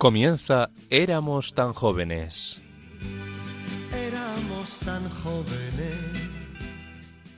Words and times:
Comienza 0.00 0.70
Éramos 0.88 1.52
tan 1.52 1.74
jóvenes. 1.74 2.62
Éramos 3.94 4.80
tan 4.80 5.06
jóvenes. 5.10 5.94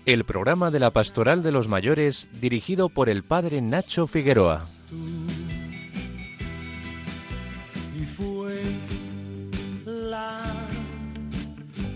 El 0.07 0.23
programa 0.23 0.71
de 0.71 0.79
la 0.79 0.91
Pastoral 0.91 1.43
de 1.43 1.51
los 1.51 1.67
Mayores 1.67 2.29
dirigido 2.41 2.89
por 2.89 3.09
el 3.09 3.25
padre 3.25 3.61
Nacho 3.61 4.07
Figueroa. 4.07 4.65
Y 8.01 8.05
fue 8.05 8.63
la 9.85 10.69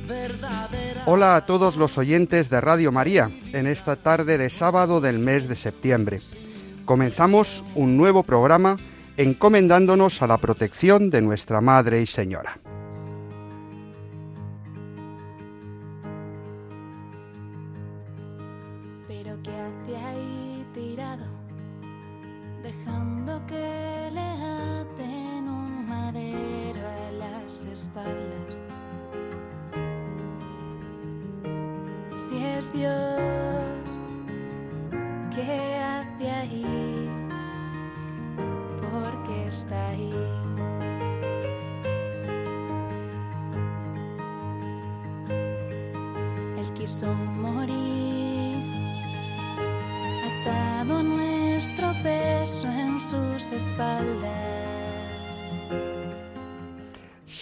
verdadera. 0.09 1.05
Hola 1.07 1.37
a 1.37 1.47
todos 1.47 1.77
los 1.77 1.97
oyentes 1.97 2.51
de 2.51 2.61
Radio 2.61 2.91
María 2.91 3.31
en 3.53 3.69
esta 3.69 3.95
tarde 3.95 4.37
de 4.37 4.51
sábado 4.51 5.01
del 5.01 5.21
mes 5.21 5.49
de 5.49 5.55
septiembre. 5.55 6.19
Comenzamos 6.85 7.63
un 7.77 7.97
nuevo 7.97 8.25
programa 8.25 8.79
encomendándonos 9.17 10.23
a 10.23 10.27
la 10.27 10.39
protección 10.39 11.11
de 11.11 11.23
nuestra 11.23 11.61
Madre 11.61 12.03
y 12.03 12.07
Señora. 12.07 12.59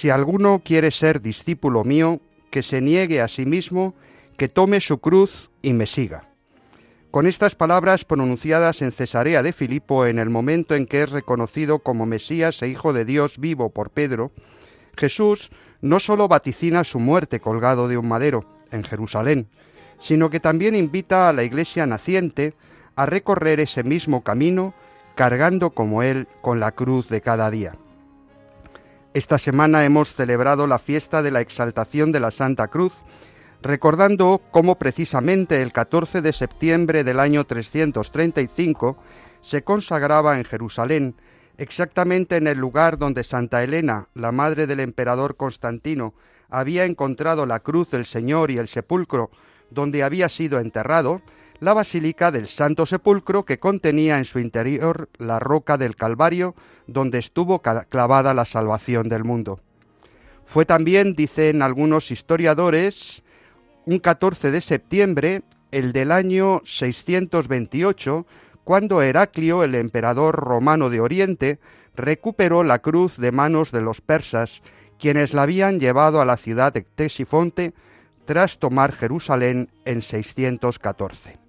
Si 0.05 0.11
alguno 0.11 0.61
quiere 0.63 0.91
ser 0.91 1.23
discípulo 1.23 1.83
mío, 1.83 2.21
que 2.51 2.63
se 2.63 2.83
niegue 2.83 3.23
a 3.23 3.27
sí 3.27 3.47
mismo, 3.47 3.95
que 4.37 4.51
tome 4.51 4.83
su 4.83 4.99
cruz 4.99 5.51
y 5.63 5.73
me 5.73 5.87
siga. 5.87 6.29
Con 7.11 7.27
estas 7.27 7.55
palabras 7.55 8.05
pronunciadas 8.05 8.83
en 8.83 8.93
Cesarea 8.93 9.43
de 9.43 9.55
Filipo 9.55 10.05
en 10.05 10.19
el 10.19 10.29
momento 10.29 10.75
en 10.75 10.85
que 10.85 11.05
es 11.05 11.11
reconocido 11.11 11.79
como 11.79 12.05
Mesías 12.05 12.61
e 12.61 12.69
Hijo 12.69 12.93
de 12.93 13.07
Dios 13.07 13.39
vivo 13.39 13.71
por 13.71 13.89
Pedro, 13.89 14.31
Jesús 14.95 15.51
no 15.81 15.99
sólo 16.01 16.29
vaticina 16.29 16.85
su 16.85 16.99
muerte 16.99 17.41
colgado 17.41 17.89
de 17.89 17.97
un 17.97 18.07
madero 18.07 18.45
en 18.73 18.85
Jerusalén, 18.85 19.49
sino 19.99 20.29
que 20.29 20.39
también 20.39 20.77
invita 20.77 21.31
a 21.31 21.33
la 21.33 21.45
iglesia 21.45 21.87
naciente 21.87 22.53
a 22.95 23.07
recorrer 23.07 23.59
ese 23.59 23.83
mismo 23.85 24.23
camino 24.23 24.75
cargando 25.15 25.71
como 25.71 26.03
él 26.03 26.29
con 26.43 26.61
la 26.61 26.73
cruz 26.73 27.09
de 27.09 27.23
cada 27.23 27.51
día. 27.51 27.79
Esta 29.15 29.39
semana 29.39 29.85
hemos 29.85 30.13
celebrado 30.13 30.67
la 30.67 30.81
fiesta 30.81 31.23
de 31.23 31.31
la 31.31 31.41
exaltación 31.41 32.11
de 32.11 32.19
la 32.19 32.33
Santa 32.33 32.67
Cruz, 32.67 33.05
recordando 33.63 34.43
cómo 34.51 34.77
precisamente 34.77 35.63
el 35.63 35.71
14 35.71 36.21
de 36.21 36.33
septiembre 36.33 37.05
del 37.05 37.21
año 37.21 37.45
335 37.45 38.99
se 39.41 39.63
consagraba 39.63 40.37
en 40.37 40.45
Jerusalén, 40.45 41.15
exactamente 41.59 42.37
en 42.37 42.49
el 42.49 42.59
lugar 42.59 42.99
donde 42.99 43.23
Santa 43.23 43.63
Elena, 43.63 44.09
la 44.15 44.33
madre 44.33 44.67
del 44.67 44.81
emperador 44.81 45.37
Constantino, 45.37 46.15
había 46.51 46.85
encontrado 46.85 47.47
la 47.47 47.61
cruz 47.61 47.93
del 47.93 48.07
Señor 48.07 48.51
y 48.51 48.59
el 48.59 48.67
sepulcro 48.67 49.31
donde 49.71 50.03
había 50.03 50.29
sido 50.29 50.59
enterrado, 50.59 51.23
la 51.61 51.75
Basílica 51.75 52.31
del 52.31 52.49
Santo 52.49 52.87
Sepulcro 52.87 53.45
que 53.45 53.59
contenía 53.59 54.19
en 54.19 54.25
su 54.25 54.39
interior 54.39 55.09
la 55.19 55.39
roca 55.39 55.79
del 55.79 55.97
Calvario 55.97 56.55
donde 56.87 57.19
estuvo 57.19 57.63
clavada 57.63 58.35
la 58.35 58.45
salvación 58.45 59.09
del 59.09 59.25
mundo. 59.25 59.61
Fue 60.45 60.67
también, 60.67 61.15
dicen 61.15 61.63
algunos 61.63 62.11
historiadores, 62.11 63.23
un 63.87 63.99
14 63.99 64.51
de 64.51 64.61
septiembre, 64.61 65.43
el 65.71 65.93
del 65.93 66.13
año 66.13 66.61
628, 66.65 68.27
cuando 68.63 69.03
Heraclio, 69.03 69.63
el 69.63 69.75
emperador 69.75 70.37
romano 70.37 70.91
de 70.91 71.01
Oriente, 71.01 71.59
recuperó 71.95 72.63
la 72.63 72.81
cruz 72.81 73.17
de 73.17 73.33
manos 73.33 73.73
de 73.73 73.81
los 73.81 74.01
persas, 74.01 74.63
quienes 74.99 75.35
la 75.35 75.43
habían 75.43 75.81
llevado 75.81 76.21
a 76.21 76.25
la 76.25 76.37
ciudad 76.37 76.73
de 76.73 76.85
Ctesifonte 76.85 77.75
tras 78.25 78.59
tomar 78.59 78.93
Jerusalén 78.93 79.71
en 79.85 80.03
614. 80.03 81.44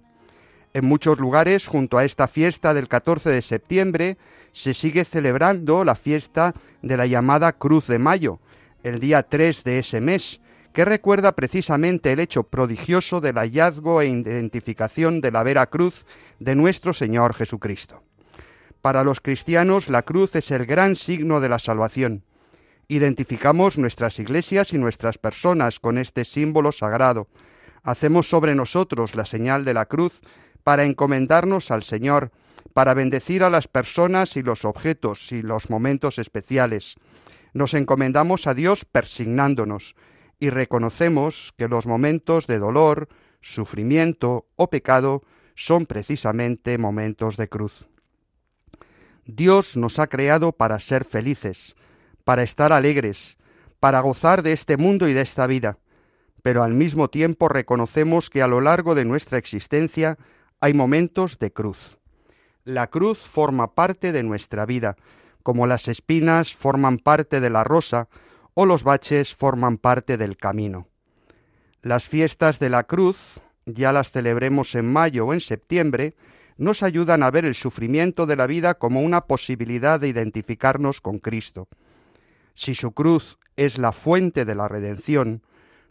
En 0.76 0.84
muchos 0.84 1.18
lugares, 1.18 1.68
junto 1.68 1.96
a 1.96 2.04
esta 2.04 2.28
fiesta 2.28 2.74
del 2.74 2.86
14 2.86 3.30
de 3.30 3.40
septiembre, 3.40 4.18
se 4.52 4.74
sigue 4.74 5.06
celebrando 5.06 5.86
la 5.86 5.94
fiesta 5.94 6.52
de 6.82 6.98
la 6.98 7.06
llamada 7.06 7.54
Cruz 7.54 7.86
de 7.86 7.98
Mayo, 7.98 8.40
el 8.82 9.00
día 9.00 9.22
3 9.22 9.64
de 9.64 9.78
ese 9.78 10.02
mes, 10.02 10.42
que 10.74 10.84
recuerda 10.84 11.32
precisamente 11.32 12.12
el 12.12 12.20
hecho 12.20 12.42
prodigioso 12.42 13.22
del 13.22 13.36
hallazgo 13.36 14.02
e 14.02 14.08
identificación 14.08 15.22
de 15.22 15.30
la 15.30 15.42
vera 15.44 15.64
cruz 15.64 16.04
de 16.40 16.54
nuestro 16.54 16.92
Señor 16.92 17.32
Jesucristo. 17.32 18.02
Para 18.82 19.02
los 19.02 19.22
cristianos 19.22 19.88
la 19.88 20.02
cruz 20.02 20.36
es 20.36 20.50
el 20.50 20.66
gran 20.66 20.94
signo 20.94 21.40
de 21.40 21.48
la 21.48 21.58
salvación. 21.58 22.22
Identificamos 22.86 23.78
nuestras 23.78 24.18
iglesias 24.18 24.74
y 24.74 24.76
nuestras 24.76 25.16
personas 25.16 25.80
con 25.80 25.96
este 25.96 26.26
símbolo 26.26 26.70
sagrado. 26.70 27.28
Hacemos 27.82 28.28
sobre 28.28 28.54
nosotros 28.54 29.14
la 29.14 29.24
señal 29.24 29.64
de 29.64 29.72
la 29.72 29.86
cruz 29.86 30.20
para 30.66 30.84
encomendarnos 30.84 31.70
al 31.70 31.84
Señor, 31.84 32.32
para 32.72 32.92
bendecir 32.92 33.44
a 33.44 33.50
las 33.50 33.68
personas 33.68 34.36
y 34.36 34.42
los 34.42 34.64
objetos 34.64 35.30
y 35.30 35.40
los 35.40 35.70
momentos 35.70 36.18
especiales. 36.18 36.96
Nos 37.52 37.72
encomendamos 37.72 38.48
a 38.48 38.54
Dios 38.54 38.84
persignándonos 38.84 39.94
y 40.40 40.50
reconocemos 40.50 41.54
que 41.56 41.68
los 41.68 41.86
momentos 41.86 42.48
de 42.48 42.58
dolor, 42.58 43.08
sufrimiento 43.40 44.48
o 44.56 44.68
pecado 44.68 45.22
son 45.54 45.86
precisamente 45.86 46.78
momentos 46.78 47.36
de 47.36 47.48
cruz. 47.48 47.88
Dios 49.24 49.76
nos 49.76 50.00
ha 50.00 50.08
creado 50.08 50.50
para 50.50 50.80
ser 50.80 51.04
felices, 51.04 51.76
para 52.24 52.42
estar 52.42 52.72
alegres, 52.72 53.38
para 53.78 54.00
gozar 54.00 54.42
de 54.42 54.52
este 54.52 54.76
mundo 54.76 55.06
y 55.06 55.12
de 55.12 55.20
esta 55.20 55.46
vida, 55.46 55.78
pero 56.42 56.64
al 56.64 56.74
mismo 56.74 57.08
tiempo 57.08 57.48
reconocemos 57.48 58.30
que 58.30 58.42
a 58.42 58.48
lo 58.48 58.60
largo 58.60 58.96
de 58.96 59.04
nuestra 59.04 59.38
existencia 59.38 60.18
hay 60.60 60.74
momentos 60.74 61.38
de 61.38 61.52
cruz. 61.52 61.98
La 62.64 62.88
cruz 62.88 63.18
forma 63.18 63.74
parte 63.74 64.12
de 64.12 64.22
nuestra 64.22 64.66
vida, 64.66 64.96
como 65.42 65.66
las 65.66 65.88
espinas 65.88 66.54
forman 66.54 66.98
parte 66.98 67.40
de 67.40 67.50
la 67.50 67.62
rosa 67.62 68.08
o 68.54 68.66
los 68.66 68.82
baches 68.82 69.34
forman 69.34 69.78
parte 69.78 70.16
del 70.16 70.36
camino. 70.36 70.88
Las 71.82 72.08
fiestas 72.08 72.58
de 72.58 72.70
la 72.70 72.84
cruz, 72.84 73.40
ya 73.66 73.92
las 73.92 74.10
celebremos 74.10 74.74
en 74.74 74.92
mayo 74.92 75.26
o 75.26 75.34
en 75.34 75.40
septiembre, 75.40 76.14
nos 76.56 76.82
ayudan 76.82 77.22
a 77.22 77.30
ver 77.30 77.44
el 77.44 77.54
sufrimiento 77.54 78.26
de 78.26 78.36
la 78.36 78.46
vida 78.46 78.74
como 78.74 79.02
una 79.02 79.22
posibilidad 79.22 80.00
de 80.00 80.08
identificarnos 80.08 81.00
con 81.00 81.18
Cristo. 81.18 81.68
Si 82.54 82.74
su 82.74 82.92
cruz 82.92 83.38
es 83.56 83.78
la 83.78 83.92
fuente 83.92 84.44
de 84.44 84.54
la 84.54 84.66
redención, 84.66 85.42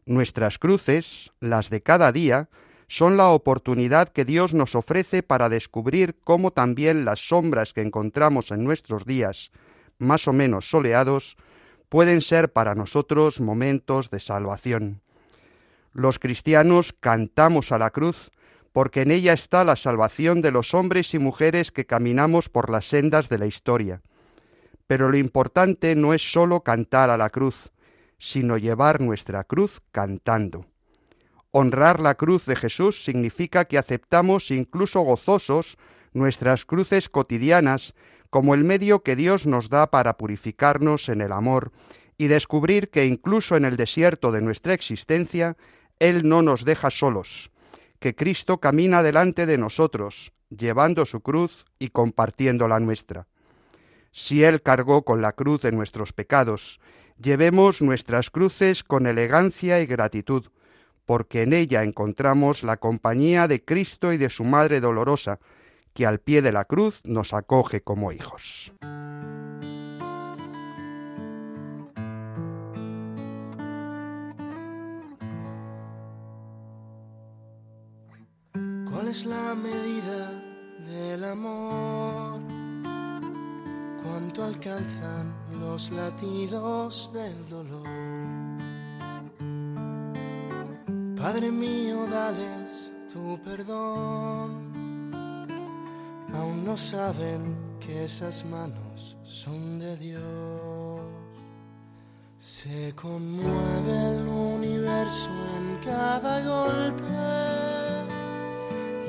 nuestras 0.05 0.57
cruces, 0.57 1.31
las 1.39 1.69
de 1.69 1.81
cada 1.81 2.11
día, 2.11 2.49
son 2.87 3.17
la 3.17 3.29
oportunidad 3.29 4.09
que 4.09 4.25
Dios 4.25 4.53
nos 4.53 4.75
ofrece 4.75 5.23
para 5.23 5.49
descubrir 5.49 6.17
cómo 6.23 6.51
también 6.51 7.05
las 7.05 7.27
sombras 7.27 7.73
que 7.73 7.81
encontramos 7.81 8.51
en 8.51 8.63
nuestros 8.63 9.05
días, 9.05 9.51
más 9.97 10.27
o 10.27 10.33
menos 10.33 10.69
soleados, 10.69 11.37
pueden 11.89 12.21
ser 12.21 12.51
para 12.51 12.75
nosotros 12.75 13.39
momentos 13.39 14.09
de 14.09 14.19
salvación. 14.19 15.01
Los 15.93 16.19
cristianos 16.19 16.93
cantamos 16.93 17.71
a 17.71 17.77
la 17.77 17.89
cruz 17.89 18.31
porque 18.73 19.03
en 19.03 19.11
ella 19.11 19.31
está 19.31 19.63
la 19.63 19.77
salvación 19.77 20.41
de 20.41 20.51
los 20.51 20.73
hombres 20.73 21.13
y 21.13 21.19
mujeres 21.19 21.71
que 21.71 21.85
caminamos 21.85 22.49
por 22.49 22.69
las 22.69 22.85
sendas 22.85 23.29
de 23.29 23.39
la 23.39 23.45
historia. 23.45 24.01
Pero 24.85 25.09
lo 25.09 25.15
importante 25.15 25.95
no 25.95 26.13
es 26.13 26.33
sólo 26.33 26.61
cantar 26.61 27.09
a 27.09 27.17
la 27.17 27.29
cruz, 27.29 27.71
sino 28.17 28.57
llevar 28.57 28.99
nuestra 28.99 29.45
cruz 29.45 29.81
cantando. 29.91 30.65
Honrar 31.57 32.01
la 32.01 32.15
cruz 32.15 32.45
de 32.47 32.57
Jesús 32.57 33.05
significa 33.05 33.63
que 33.63 33.77
aceptamos 33.77 34.51
incluso 34.51 34.99
gozosos 34.99 35.77
nuestras 36.11 36.65
cruces 36.65 37.07
cotidianas 37.07 37.93
como 38.29 38.55
el 38.55 38.65
medio 38.65 39.03
que 39.03 39.15
Dios 39.15 39.47
nos 39.47 39.69
da 39.69 39.89
para 39.89 40.17
purificarnos 40.17 41.07
en 41.07 41.21
el 41.21 41.31
amor 41.31 41.71
y 42.17 42.27
descubrir 42.27 42.89
que 42.89 43.05
incluso 43.05 43.55
en 43.55 43.63
el 43.63 43.77
desierto 43.77 44.33
de 44.33 44.41
nuestra 44.41 44.73
existencia, 44.73 45.55
Él 45.97 46.27
no 46.27 46.41
nos 46.41 46.65
deja 46.65 46.91
solos, 46.91 47.51
que 47.99 48.15
Cristo 48.15 48.57
camina 48.57 49.01
delante 49.01 49.45
de 49.45 49.57
nosotros, 49.57 50.33
llevando 50.49 51.05
su 51.05 51.21
cruz 51.21 51.63
y 51.79 51.87
compartiendo 51.87 52.67
la 52.67 52.81
nuestra. 52.81 53.27
Si 54.11 54.43
Él 54.43 54.61
cargó 54.61 55.05
con 55.05 55.21
la 55.21 55.31
cruz 55.31 55.61
de 55.61 55.71
nuestros 55.71 56.11
pecados, 56.11 56.81
llevemos 57.17 57.81
nuestras 57.81 58.29
cruces 58.29 58.83
con 58.83 59.07
elegancia 59.07 59.79
y 59.79 59.85
gratitud, 59.85 60.47
porque 61.05 61.43
en 61.43 61.53
ella 61.53 61.83
encontramos 61.83 62.63
la 62.63 62.77
compañía 62.77 63.47
de 63.47 63.63
Cristo 63.63 64.11
y 64.11 64.17
de 64.17 64.29
su 64.29 64.43
Madre 64.43 64.79
dolorosa, 64.79 65.39
que 65.93 66.05
al 66.05 66.19
pie 66.19 66.41
de 66.41 66.51
la 66.51 66.65
cruz 66.65 67.01
nos 67.05 67.33
acoge 67.33 67.81
como 67.81 68.11
hijos. 68.11 68.73
¿Cuál 78.91 79.07
es 79.07 79.25
la 79.25 79.55
medida 79.55 80.31
del 80.85 81.23
amor? 81.23 82.41
¿Cuánto 84.03 84.43
alcanzan 84.43 85.33
los 85.59 85.91
latidos 85.91 87.11
del 87.13 87.49
dolor? 87.49 88.44
Padre 91.25 91.49
mío, 91.49 92.05
dales 92.05 92.91
tu 93.11 93.39
perdón. 93.43 95.11
Aún 96.31 96.63
no 96.63 96.77
saben 96.77 97.57
que 97.79 98.05
esas 98.05 98.45
manos 98.45 99.17
son 99.23 99.79
de 99.79 99.97
Dios. 99.97 101.01
Se 102.37 102.93
conmueve 102.93 103.93
el 104.11 104.27
universo 104.27 105.31
en 105.57 105.65
cada 105.83 106.33
golpe 106.45 107.03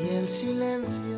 y 0.02 0.14
el 0.14 0.26
silencio. 0.26 1.15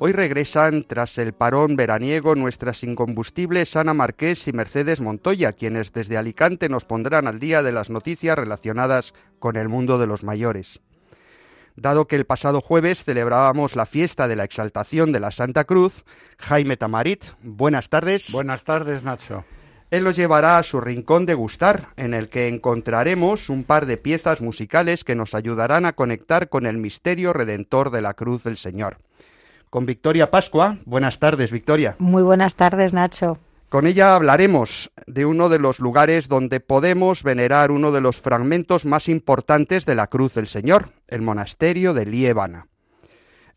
Hoy 0.00 0.10
regresan 0.10 0.84
tras 0.84 1.18
el 1.18 1.32
parón 1.34 1.76
veraniego 1.76 2.34
nuestras 2.34 2.82
incombustibles 2.82 3.76
Ana 3.76 3.94
Marqués 3.94 4.48
y 4.48 4.52
Mercedes 4.52 5.00
Montoya, 5.00 5.52
quienes 5.52 5.92
desde 5.92 6.16
Alicante 6.16 6.68
nos 6.68 6.84
pondrán 6.84 7.28
al 7.28 7.38
día 7.38 7.62
de 7.62 7.70
las 7.70 7.90
noticias 7.90 8.36
relacionadas 8.36 9.14
con 9.38 9.56
el 9.56 9.68
mundo 9.68 9.98
de 9.98 10.08
los 10.08 10.24
mayores. 10.24 10.80
Dado 11.76 12.06
que 12.06 12.16
el 12.16 12.24
pasado 12.24 12.60
jueves 12.60 13.04
celebrábamos 13.04 13.76
la 13.76 13.86
fiesta 13.86 14.26
de 14.26 14.36
la 14.36 14.44
exaltación 14.44 15.12
de 15.12 15.20
la 15.20 15.30
Santa 15.30 15.64
Cruz, 15.64 16.04
Jaime 16.38 16.76
Tamarit, 16.76 17.24
buenas 17.42 17.88
tardes. 17.88 18.32
Buenas 18.32 18.64
tardes, 18.64 19.04
Nacho. 19.04 19.44
Él 19.90 20.02
nos 20.02 20.16
llevará 20.16 20.58
a 20.58 20.64
su 20.64 20.80
rincón 20.80 21.24
de 21.24 21.34
gustar, 21.34 21.90
en 21.96 22.14
el 22.14 22.28
que 22.28 22.48
encontraremos 22.48 23.48
un 23.48 23.62
par 23.62 23.86
de 23.86 23.96
piezas 23.96 24.40
musicales 24.40 25.04
que 25.04 25.14
nos 25.14 25.36
ayudarán 25.36 25.86
a 25.86 25.92
conectar 25.92 26.48
con 26.48 26.66
el 26.66 26.78
misterio 26.78 27.32
redentor 27.32 27.90
de 27.90 28.02
la 28.02 28.14
cruz 28.14 28.42
del 28.42 28.56
Señor. 28.56 28.98
Con 29.74 29.86
Victoria 29.86 30.30
Pascua. 30.30 30.78
Buenas 30.84 31.18
tardes, 31.18 31.50
Victoria. 31.50 31.96
Muy 31.98 32.22
buenas 32.22 32.54
tardes, 32.54 32.92
Nacho. 32.92 33.38
Con 33.68 33.88
ella 33.88 34.14
hablaremos 34.14 34.92
de 35.08 35.26
uno 35.26 35.48
de 35.48 35.58
los 35.58 35.80
lugares 35.80 36.28
donde 36.28 36.60
podemos 36.60 37.24
venerar 37.24 37.72
uno 37.72 37.90
de 37.90 38.00
los 38.00 38.20
fragmentos 38.20 38.84
más 38.84 39.08
importantes 39.08 39.84
de 39.84 39.96
la 39.96 40.06
cruz 40.06 40.32
del 40.34 40.46
Señor, 40.46 40.90
el 41.08 41.22
monasterio 41.22 41.92
de 41.92 42.06
Liébana. 42.06 42.68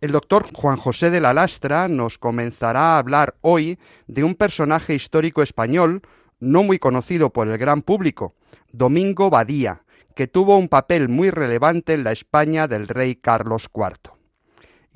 El 0.01 0.11
doctor 0.11 0.47
Juan 0.51 0.77
José 0.77 1.11
de 1.11 1.21
la 1.21 1.35
Lastra 1.35 1.87
nos 1.87 2.17
comenzará 2.17 2.95
a 2.95 2.97
hablar 2.97 3.35
hoy 3.41 3.77
de 4.07 4.23
un 4.23 4.33
personaje 4.33 4.95
histórico 4.95 5.43
español 5.43 6.01
no 6.39 6.63
muy 6.63 6.79
conocido 6.79 7.29
por 7.29 7.47
el 7.47 7.59
gran 7.59 7.83
público, 7.83 8.33
Domingo 8.71 9.29
Badía, 9.29 9.83
que 10.15 10.25
tuvo 10.25 10.57
un 10.57 10.67
papel 10.67 11.09
muy 11.09 11.29
relevante 11.29 11.93
en 11.93 12.03
la 12.03 12.11
España 12.11 12.67
del 12.67 12.87
rey 12.87 13.17
Carlos 13.17 13.69
IV. 13.71 14.16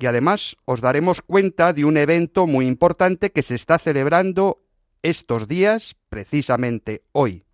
Y 0.02 0.06
además 0.06 0.56
os 0.64 0.80
daremos 0.80 1.22
cuenta 1.22 1.72
de 1.72 1.84
un 1.84 1.96
evento 1.96 2.48
muy 2.48 2.66
importante 2.66 3.30
que 3.30 3.44
se 3.44 3.54
está 3.54 3.78
celebrando 3.78 4.58
estos 5.00 5.46
días, 5.46 5.94
precisamente 6.08 7.04
hoy. 7.12 7.44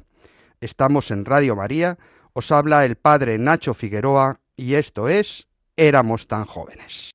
Estamos 0.61 1.13
en 1.13 1.25
Radio 1.25 1.55
María, 1.55 1.97
os 2.33 2.51
habla 2.51 2.85
el 2.85 2.97
padre 2.97 3.39
Nacho 3.39 3.73
Figueroa 3.73 4.41
y 4.57 4.75
esto 4.75 5.09
es 5.09 5.47
Éramos 5.83 6.27
tan 6.27 6.45
jóvenes. 6.45 7.11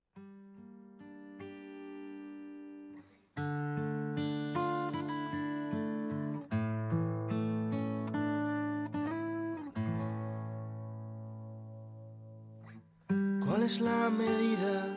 ¿Cuál 13.45 13.61
es 13.61 13.81
la 13.81 14.09
medida 14.09 14.87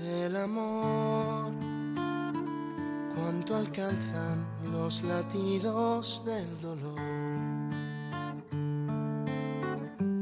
del 0.00 0.36
amor? 0.36 1.52
¿Cuánto 3.14 3.54
alcanzan 3.54 4.44
los 4.72 5.00
latidos 5.04 6.24
del 6.24 6.60
dolor? 6.60 6.98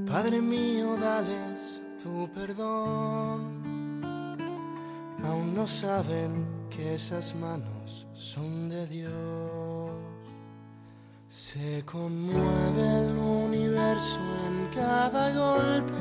Padre 0.06 0.43
mío, 0.43 0.99
dales 0.99 1.80
tu 2.02 2.29
perdón. 2.32 3.61
Aún 5.23 5.54
no 5.54 5.66
saben 5.66 6.47
que 6.71 6.95
esas 6.95 7.35
manos 7.35 8.07
son 8.14 8.69
de 8.69 8.87
Dios. 8.87 9.90
Se 11.28 11.85
conmueve 11.85 12.83
el 13.00 13.19
universo 13.19 14.21
en 14.49 14.69
cada 14.75 15.30
golpe 15.45 15.92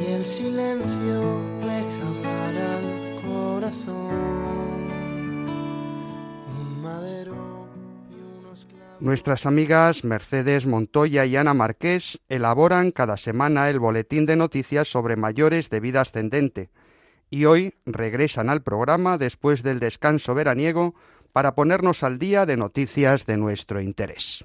y 0.00 0.12
el 0.12 0.24
silencio 0.24 1.42
deja 1.60 2.06
hablar 2.08 2.56
al 2.76 3.22
corazón. 3.22 4.67
Nuestras 9.00 9.46
amigas 9.46 10.02
Mercedes 10.02 10.66
Montoya 10.66 11.24
y 11.24 11.36
Ana 11.36 11.54
Marqués 11.54 12.20
elaboran 12.28 12.90
cada 12.90 13.16
semana 13.16 13.70
el 13.70 13.78
boletín 13.78 14.26
de 14.26 14.34
noticias 14.34 14.88
sobre 14.90 15.14
mayores 15.14 15.70
de 15.70 15.78
vida 15.78 16.00
ascendente 16.00 16.70
y 17.30 17.44
hoy 17.44 17.74
regresan 17.86 18.50
al 18.50 18.62
programa 18.62 19.16
después 19.16 19.62
del 19.62 19.78
descanso 19.78 20.34
veraniego 20.34 20.96
para 21.32 21.54
ponernos 21.54 22.02
al 22.02 22.18
día 22.18 22.44
de 22.44 22.56
noticias 22.56 23.24
de 23.24 23.36
nuestro 23.36 23.80
interés. 23.80 24.44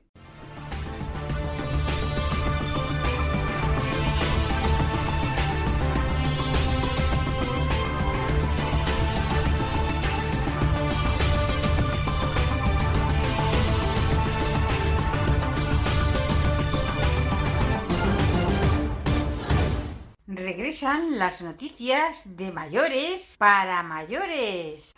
Regresan 20.73 21.19
las 21.19 21.43
noticias 21.43 22.35
de 22.35 22.51
mayores 22.51 23.27
para 23.37 23.83
mayores. 23.83 24.91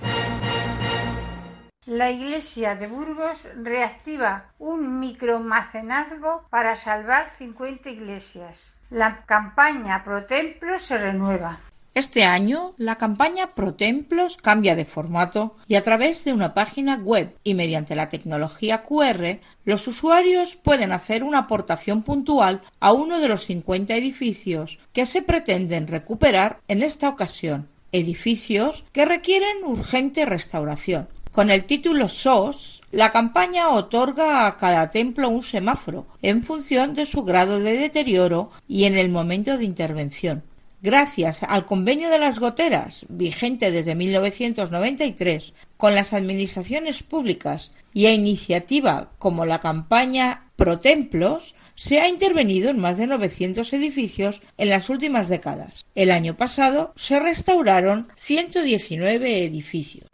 La 1.85 2.11
Iglesia 2.11 2.75
de 2.75 2.87
Burgos 2.87 3.45
reactiva 3.57 4.53
un 4.57 5.01
micromacenazgo 5.01 6.47
para 6.49 6.77
salvar 6.77 7.29
50 7.37 7.89
iglesias. 7.89 8.73
La 8.89 9.25
campaña 9.25 10.05
Pro 10.05 10.25
Templo 10.27 10.79
se 10.79 10.97
renueva. 10.97 11.59
Este 11.95 12.25
año, 12.25 12.73
la 12.75 12.97
campaña 12.97 13.51
ProTemplos 13.55 14.35
cambia 14.35 14.75
de 14.75 14.83
formato 14.83 15.55
y 15.65 15.75
a 15.75 15.83
través 15.85 16.25
de 16.25 16.33
una 16.33 16.53
página 16.53 16.97
web 16.97 17.33
y 17.45 17.53
mediante 17.53 17.95
la 17.95 18.09
tecnología 18.09 18.83
QR, 18.83 19.39
los 19.63 19.87
usuarios 19.87 20.57
pueden 20.57 20.91
hacer 20.91 21.23
una 21.23 21.39
aportación 21.39 22.03
puntual 22.03 22.61
a 22.81 22.91
uno 22.91 23.21
de 23.21 23.29
los 23.29 23.45
50 23.45 23.95
edificios 23.95 24.77
que 24.91 25.05
se 25.05 25.21
pretenden 25.21 25.87
recuperar 25.87 26.59
en 26.67 26.83
esta 26.83 27.07
ocasión, 27.07 27.69
edificios 27.93 28.83
que 28.91 29.05
requieren 29.05 29.63
urgente 29.63 30.25
restauración, 30.25 31.07
Con 31.31 31.49
el 31.49 31.63
título 31.63 32.09
SOS, 32.09 32.81
la 32.91 33.13
campaña 33.13 33.69
otorga 33.69 34.47
a 34.47 34.57
cada 34.57 34.89
templo 34.91 35.29
un 35.29 35.43
semáforo 35.43 36.07
en 36.21 36.43
función 36.43 36.93
de 36.93 37.05
su 37.05 37.23
grado 37.23 37.59
de 37.59 37.77
deterioro 37.77 38.51
y 38.67 38.83
en 38.83 38.97
el 38.97 39.07
momento 39.07 39.57
de 39.57 39.63
intervención. 39.63 40.43
Gracias 40.85 41.41
al 41.41 41.65
convenio 41.65 42.11
de 42.11 42.19
las 42.19 42.37
goteras, 42.37 43.07
vigente 43.09 43.71
desde 43.71 43.95
1993, 43.95 45.55
con 45.77 45.95
las 45.95 46.13
administraciones 46.13 47.01
públicas 47.01 47.73
y 47.91 48.05
a 48.05 48.13
iniciativa 48.13 49.09
como 49.17 49.47
la 49.47 49.61
campaña 49.61 50.43
Pro 50.55 50.79
Templos, 50.79 51.55
se 51.73 52.01
ha 52.01 52.07
intervenido 52.07 52.69
en 52.69 52.77
más 52.77 52.99
de 52.99 53.07
900 53.07 53.73
edificios 53.73 54.43
en 54.59 54.69
las 54.69 54.91
últimas 54.91 55.27
décadas. 55.27 55.87
El 55.95 56.11
año 56.11 56.35
pasado 56.35 56.93
se 56.95 57.19
restauraron 57.19 58.07
119 58.17 59.43
edificios. 59.43 60.05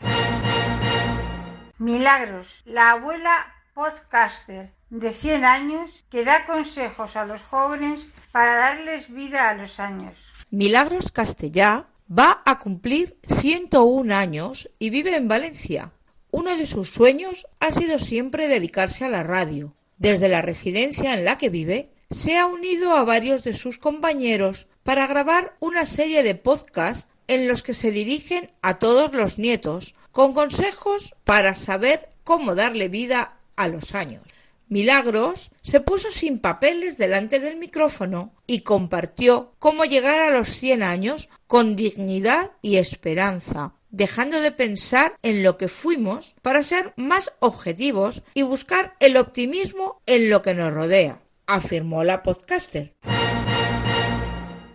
Milagros, 1.80 2.48
la 2.64 2.92
abuela 2.92 3.56
podcaster 3.74 4.72
de 4.90 5.12
100 5.12 5.44
años 5.44 6.06
que 6.10 6.24
da 6.24 6.46
consejos 6.46 7.18
a 7.18 7.26
los 7.26 7.42
jóvenes 7.42 8.08
para 8.32 8.56
darles 8.56 9.14
vida 9.14 9.50
a 9.50 9.56
los 9.56 9.78
años. 9.82 10.31
Milagros 10.54 11.14
Castellá 11.14 11.88
va 12.12 12.42
a 12.46 12.60
cumplir 12.60 13.18
101 13.26 14.14
años 14.14 14.70
y 14.80 14.90
vive 14.90 15.16
en 15.16 15.30
Valencia. 15.30 15.94
Uno 16.30 16.58
de 16.58 16.66
sus 16.66 16.90
sueños 16.90 17.48
ha 17.62 17.72
sido 17.72 17.98
siempre 18.00 18.50
dedicarse 18.50 19.06
a 19.06 19.10
la 19.10 19.24
radio. 19.24 19.74
Desde 19.98 20.28
la 20.28 20.42
residencia 20.42 21.14
en 21.14 21.24
la 21.24 21.38
que 21.38 21.48
vive, 21.48 21.92
se 22.10 22.38
ha 22.38 22.48
unido 22.48 22.98
a 22.98 23.06
varios 23.06 23.46
de 23.46 23.54
sus 23.54 23.78
compañeros 23.78 24.68
para 24.84 25.08
grabar 25.08 25.56
una 25.62 25.86
serie 25.86 26.22
de 26.22 26.36
podcasts 26.36 27.08
en 27.30 27.48
los 27.48 27.64
que 27.64 27.74
se 27.74 27.92
dirigen 27.92 28.52
a 28.62 28.78
todos 28.78 29.14
los 29.14 29.40
nietos 29.40 29.96
con 30.12 30.34
consejos 30.34 31.16
para 31.24 31.56
saber 31.56 32.10
cómo 32.26 32.56
darle 32.56 32.90
vida 32.90 33.38
a 33.56 33.70
los 33.70 33.96
años. 33.96 34.24
Milagros 34.72 35.52
se 35.62 35.82
puso 35.82 36.12
sin 36.12 36.40
papeles 36.40 36.98
delante 36.98 37.42
del 37.42 37.58
micrófono 37.58 38.34
y 38.48 38.62
compartió 38.62 39.54
cómo 39.60 39.84
llegar 39.84 40.22
a 40.22 40.32
los 40.32 40.48
cien 40.48 40.82
años 40.82 41.28
con 41.46 41.76
dignidad 41.76 42.52
y 42.62 42.78
esperanza, 42.78 43.74
dejando 43.90 44.40
de 44.40 44.54
pensar 44.54 45.18
en 45.24 45.44
lo 45.44 45.58
que 45.58 45.68
fuimos 45.68 46.36
para 46.42 46.64
ser 46.64 46.94
más 46.96 47.34
objetivos 47.40 48.24
y 48.34 48.44
buscar 48.44 48.96
el 49.02 49.18
optimismo 49.18 50.00
en 50.06 50.30
lo 50.30 50.42
que 50.42 50.54
nos 50.54 50.74
rodea, 50.74 51.20
afirmó 51.48 52.06
la 52.06 52.24
podcaster. 52.24 52.96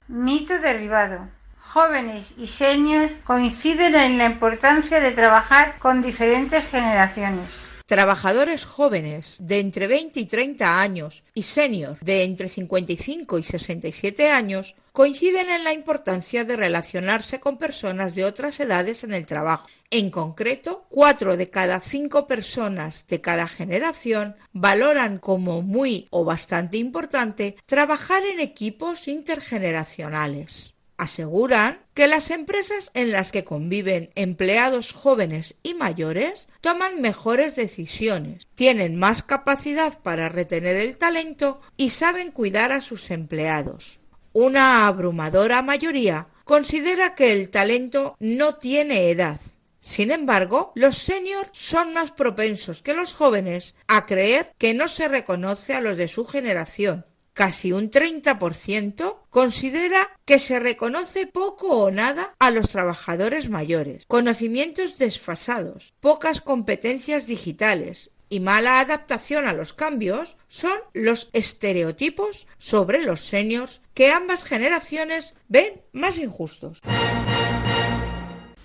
Mito 0.09 0.59
derribado. 0.61 1.31
Jóvenes 1.59 2.35
y 2.37 2.49
seniors 2.49 3.15
coinciden 3.25 3.95
en 3.95 4.19
la 4.19 4.27
importancia 4.27 5.01
de 5.01 5.13
trabajar 5.13 5.79
con 5.79 6.03
diferentes 6.03 6.67
generaciones. 6.67 7.66
Trabajadores 7.87 8.65
jóvenes 8.65 9.37
de 9.39 9.61
entre 9.61 9.87
20 9.87 10.19
y 10.19 10.27
30 10.27 10.81
años 10.81 11.23
y 11.35 11.45
seniors 11.45 12.01
de 12.01 12.25
entre 12.25 12.49
55 12.49 13.39
y 13.39 13.45
67 13.45 14.29
años 14.29 14.75
coinciden 14.91 15.49
en 15.51 15.63
la 15.63 15.73
importancia 15.73 16.45
de 16.45 16.57
relacionarse 16.57 17.39
con 17.39 17.59
personas 17.59 18.17
de 18.17 18.25
otras 18.25 18.59
edades 18.59 19.05
en 19.05 19.15
el 19.15 19.25
trabajo. 19.25 19.69
En 19.91 20.11
concreto, 20.11 20.85
cuatro 20.89 21.37
de 21.37 21.49
cada 21.49 21.79
cinco 21.79 22.27
personas 22.27 23.07
de 23.07 23.21
cada 23.21 23.47
generación 23.47 24.35
valoran 24.53 25.19
como 25.19 25.63
muy 25.63 26.09
o 26.11 26.25
bastante 26.25 26.79
importante 26.79 27.57
trabajar 27.67 28.25
en 28.25 28.41
equipos 28.41 29.07
intergeneracionales. 29.07 30.76
Aseguran 30.99 31.79
que 31.93 32.07
las 32.07 32.31
empresas 32.31 32.91
en 32.95 33.13
las 33.13 33.33
que 33.33 33.45
conviven 33.45 34.11
empleados 34.15 34.93
jóvenes 34.93 35.57
y 35.63 35.75
mayores 35.75 36.49
toman 36.63 37.03
mejores 37.03 37.55
decisiones, 37.55 38.47
tienen 38.55 38.97
más 38.97 39.23
capacidad 39.23 39.99
para 40.03 40.29
retener 40.29 40.77
el 40.77 40.97
talento 40.97 41.61
y 41.77 41.91
saben 41.91 42.31
cuidar 42.31 42.73
a 42.73 42.81
sus 42.81 43.11
empleados. 43.11 44.01
Una 44.33 44.87
abrumadora 44.87 45.63
mayoría 45.63 46.29
considera 46.45 47.15
que 47.15 47.33
el 47.33 47.51
talento 47.51 48.17
no 48.21 48.55
tiene 48.55 49.11
edad. 49.11 49.41
Sin 49.81 50.11
embargo, 50.11 50.73
los 50.75 50.99
seniors 50.99 51.49
son 51.53 51.95
más 51.95 52.11
propensos 52.11 52.83
que 52.83 52.93
los 52.93 53.15
jóvenes 53.15 53.77
a 53.87 54.05
creer 54.05 54.53
que 54.59 54.75
no 54.75 54.89
se 54.89 55.09
reconoce 55.09 55.75
a 55.75 55.81
los 55.81 55.97
de 55.97 56.09
su 56.09 56.27
generación. 56.27 57.07
Casi 57.37 57.71
un 57.71 57.91
30% 57.91 59.19
considera 59.29 60.09
que 60.25 60.39
se 60.39 60.59
reconoce 60.59 61.27
poco 61.27 61.69
o 61.69 61.91
nada 61.91 62.35
a 62.39 62.51
los 62.51 62.71
trabajadores 62.71 63.51
mayores, 63.51 64.07
conocimientos 64.07 64.97
desfasados, 64.97 65.93
pocas 66.01 66.41
competencias 66.41 67.27
digitales, 67.27 68.11
y 68.31 68.41
mala 68.41 68.81
adaptación 68.81 69.47
a 69.47 69.53
los 69.53 69.75
cambios 69.75 70.39
son 70.49 70.73
los 70.95 71.29
estereotipos 71.35 72.47
sobre 72.57 73.03
los 73.03 73.21
seniors 73.21 73.83
que 73.93 74.13
ambas 74.13 74.43
generaciones 74.43 75.35
ven 75.49 75.83
más 75.93 76.17
injustos. 76.17 76.81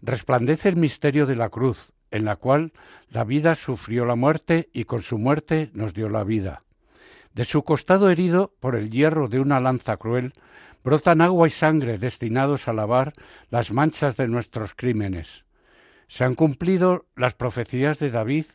resplandece 0.00 0.68
el 0.68 0.76
misterio 0.76 1.26
de 1.26 1.34
la 1.34 1.48
cruz, 1.48 1.92
en 2.12 2.24
la 2.24 2.36
cual 2.36 2.72
la 3.10 3.24
vida 3.24 3.56
sufrió 3.56 4.04
la 4.04 4.14
muerte 4.14 4.68
y 4.72 4.84
con 4.84 5.02
su 5.02 5.18
muerte 5.18 5.70
nos 5.74 5.92
dio 5.92 6.08
la 6.08 6.22
vida. 6.22 6.60
De 7.34 7.44
su 7.44 7.64
costado 7.64 8.10
herido 8.10 8.54
por 8.60 8.76
el 8.76 8.90
hierro 8.90 9.26
de 9.26 9.40
una 9.40 9.58
lanza 9.58 9.96
cruel, 9.96 10.34
brotan 10.82 11.20
agua 11.20 11.48
y 11.48 11.50
sangre 11.50 11.98
destinados 11.98 12.68
a 12.68 12.72
lavar 12.72 13.12
las 13.50 13.72
manchas 13.72 14.16
de 14.16 14.28
nuestros 14.28 14.74
crímenes. 14.74 15.44
Se 16.08 16.24
han 16.24 16.34
cumplido 16.34 17.06
las 17.14 17.34
profecías 17.34 17.98
de 17.98 18.10
David, 18.10 18.46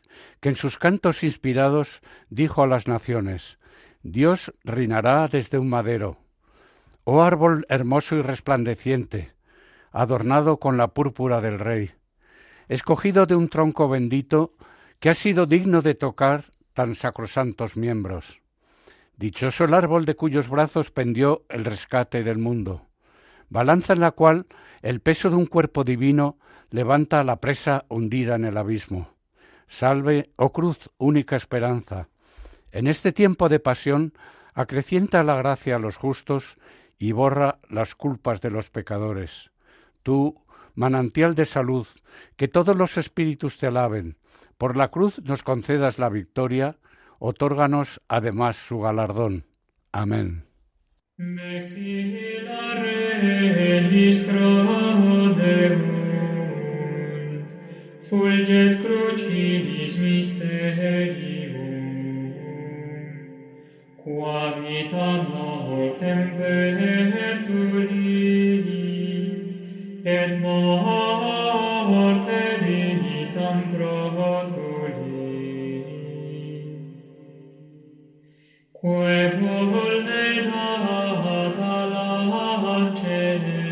que 0.41 0.50
en 0.50 0.55
sus 0.55 0.77
cantos 0.77 1.24
inspirados 1.24 2.01
dijo 2.29 2.63
a 2.63 2.67
las 2.67 2.88
naciones, 2.88 3.58
Dios 4.03 4.53
reinará 4.63 5.27
desde 5.27 5.58
un 5.58 5.70
madero. 5.70 6.17
Oh 7.05 7.22
árbol 7.22 7.65
hermoso 7.70 8.15
y 8.15 8.22
resplandeciente, 8.22 9.34
adornado 9.91 10.60
con 10.60 10.77
la 10.77 10.89
púrpura 10.89 11.39
del 11.39 11.60
rey, 11.60 11.91
escogido 12.67 13.25
de 13.25 13.36
un 13.36 13.48
tronco 13.48 13.88
bendito 13.88 14.53
que 15.00 15.10
ha 15.10 15.15
sido 15.15 15.46
digno 15.46 15.82
de 15.82 15.96
tocar 15.96 16.46
tan 16.74 16.96
sacrosantos 16.96 17.77
miembros. 17.77 18.41
Dichoso 19.17 19.63
el 19.63 19.74
árbol 19.74 20.05
de 20.05 20.15
cuyos 20.15 20.50
brazos 20.50 20.91
pendió 20.91 21.45
el 21.48 21.63
rescate 21.63 22.24
del 22.24 22.38
mundo, 22.38 22.88
balanza 23.50 23.93
en 23.93 24.01
la 24.01 24.12
cual 24.12 24.45
el 24.81 25.00
peso 25.00 25.29
de 25.29 25.38
un 25.38 25.45
cuerpo 25.45 25.86
divino 25.86 26.38
levanta 26.69 27.22
a 27.22 27.24
la 27.24 27.39
presa 27.39 27.86
hundida 27.88 28.36
en 28.36 28.43
el 28.43 28.57
abismo. 28.57 29.10
Salve, 29.67 30.31
oh 30.36 30.51
cruz, 30.51 30.89
única 30.98 31.38
esperanza. 31.38 32.10
En 32.72 32.88
este 32.88 33.13
tiempo 33.13 33.48
de 33.48 33.60
pasión, 33.60 34.13
acrecienta 34.53 35.24
la 35.24 35.36
gracia 35.36 35.77
a 35.77 35.79
los 35.79 35.95
justos 35.95 36.57
y 37.00 37.13
borra 37.13 37.60
las 37.69 37.95
culpas 37.95 38.41
de 38.41 38.51
los 38.51 38.69
pecadores. 38.69 39.51
Tú, 40.03 40.41
manantial 40.75 41.36
de 41.36 41.45
salud, 41.45 41.88
que 42.36 42.50
todos 42.50 42.75
los 42.75 42.98
espíritus 42.98 43.57
te 43.57 43.67
alaben, 43.67 44.17
por 44.57 44.75
la 44.75 44.89
cruz 44.89 45.22
nos 45.24 45.41
concedas 45.41 46.00
la 46.00 46.10
victoria, 46.10 46.77
otórganos 47.25 48.01
además 48.08 48.55
su 48.55 48.79
galardón. 48.82 49.46
Amén. 49.91 50.46
fulget 58.10 58.74
crucis 58.84 59.98
mysterium, 59.98 61.55
qua 63.98 64.41
vita 64.60 65.10
mortem 65.29 66.20
petulit, 67.17 68.67
et 70.05 70.32
mortem 71.89 72.55
Quebul 78.86 80.06
nata 80.45 81.76
lancere, 81.93 83.65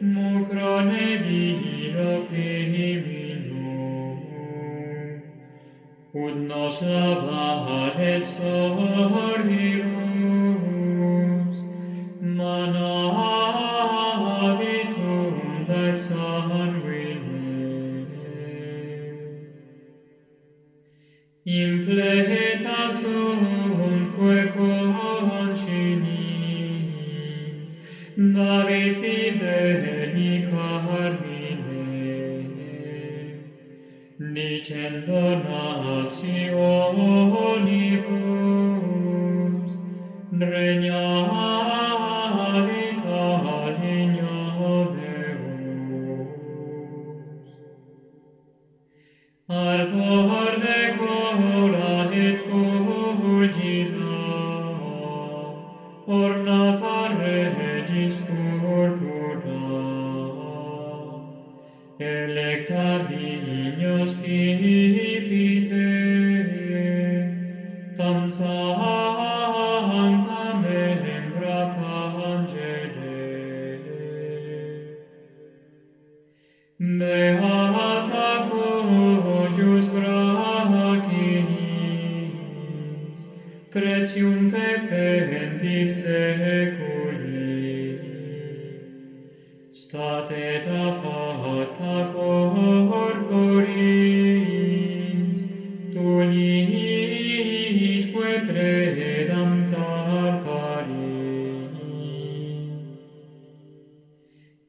mucrone 0.00 1.06
dihiro 1.24 2.12
criminum, 2.26 4.18
ut 6.12 6.34
nos 6.48 6.76
lavare 6.82 8.14
sordi, 8.32 9.59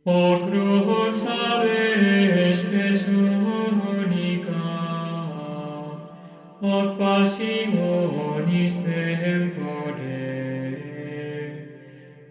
O 0.03 0.39
crux 0.39 1.27
aves 1.27 2.65
unica, 3.07 4.51
o 6.59 6.95
passionis 6.97 8.73
tempore, 8.81 10.17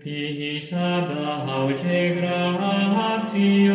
pis 0.02 0.72
ad 0.72 1.10
auge 1.48 2.16
gratio, 2.18 3.69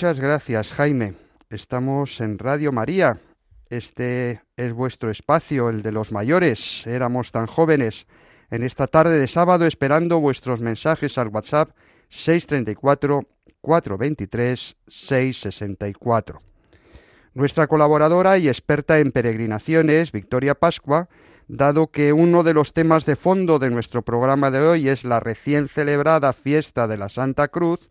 Muchas 0.00 0.18
gracias, 0.18 0.72
Jaime. 0.72 1.12
Estamos 1.50 2.22
en 2.22 2.38
Radio 2.38 2.72
María. 2.72 3.20
Este 3.68 4.40
es 4.56 4.72
vuestro 4.72 5.10
espacio, 5.10 5.68
el 5.68 5.82
de 5.82 5.92
los 5.92 6.10
mayores. 6.10 6.86
Éramos 6.86 7.32
tan 7.32 7.46
jóvenes. 7.46 8.06
En 8.50 8.62
esta 8.62 8.86
tarde 8.86 9.18
de 9.18 9.28
sábado 9.28 9.66
esperando 9.66 10.18
vuestros 10.18 10.62
mensajes 10.62 11.18
al 11.18 11.28
WhatsApp 11.28 11.76
634 12.08 13.28
423 13.60 14.76
664. 14.86 16.40
Nuestra 17.34 17.66
colaboradora 17.66 18.38
y 18.38 18.48
experta 18.48 19.00
en 19.00 19.12
peregrinaciones, 19.12 20.12
Victoria 20.12 20.54
Pascua, 20.54 21.10
dado 21.46 21.88
que 21.88 22.14
uno 22.14 22.42
de 22.42 22.54
los 22.54 22.72
temas 22.72 23.04
de 23.04 23.16
fondo 23.16 23.58
de 23.58 23.68
nuestro 23.68 24.00
programa 24.00 24.50
de 24.50 24.60
hoy 24.60 24.88
es 24.88 25.04
la 25.04 25.20
recién 25.20 25.68
celebrada 25.68 26.32
fiesta 26.32 26.88
de 26.88 26.96
la 26.96 27.10
Santa 27.10 27.48
Cruz, 27.48 27.90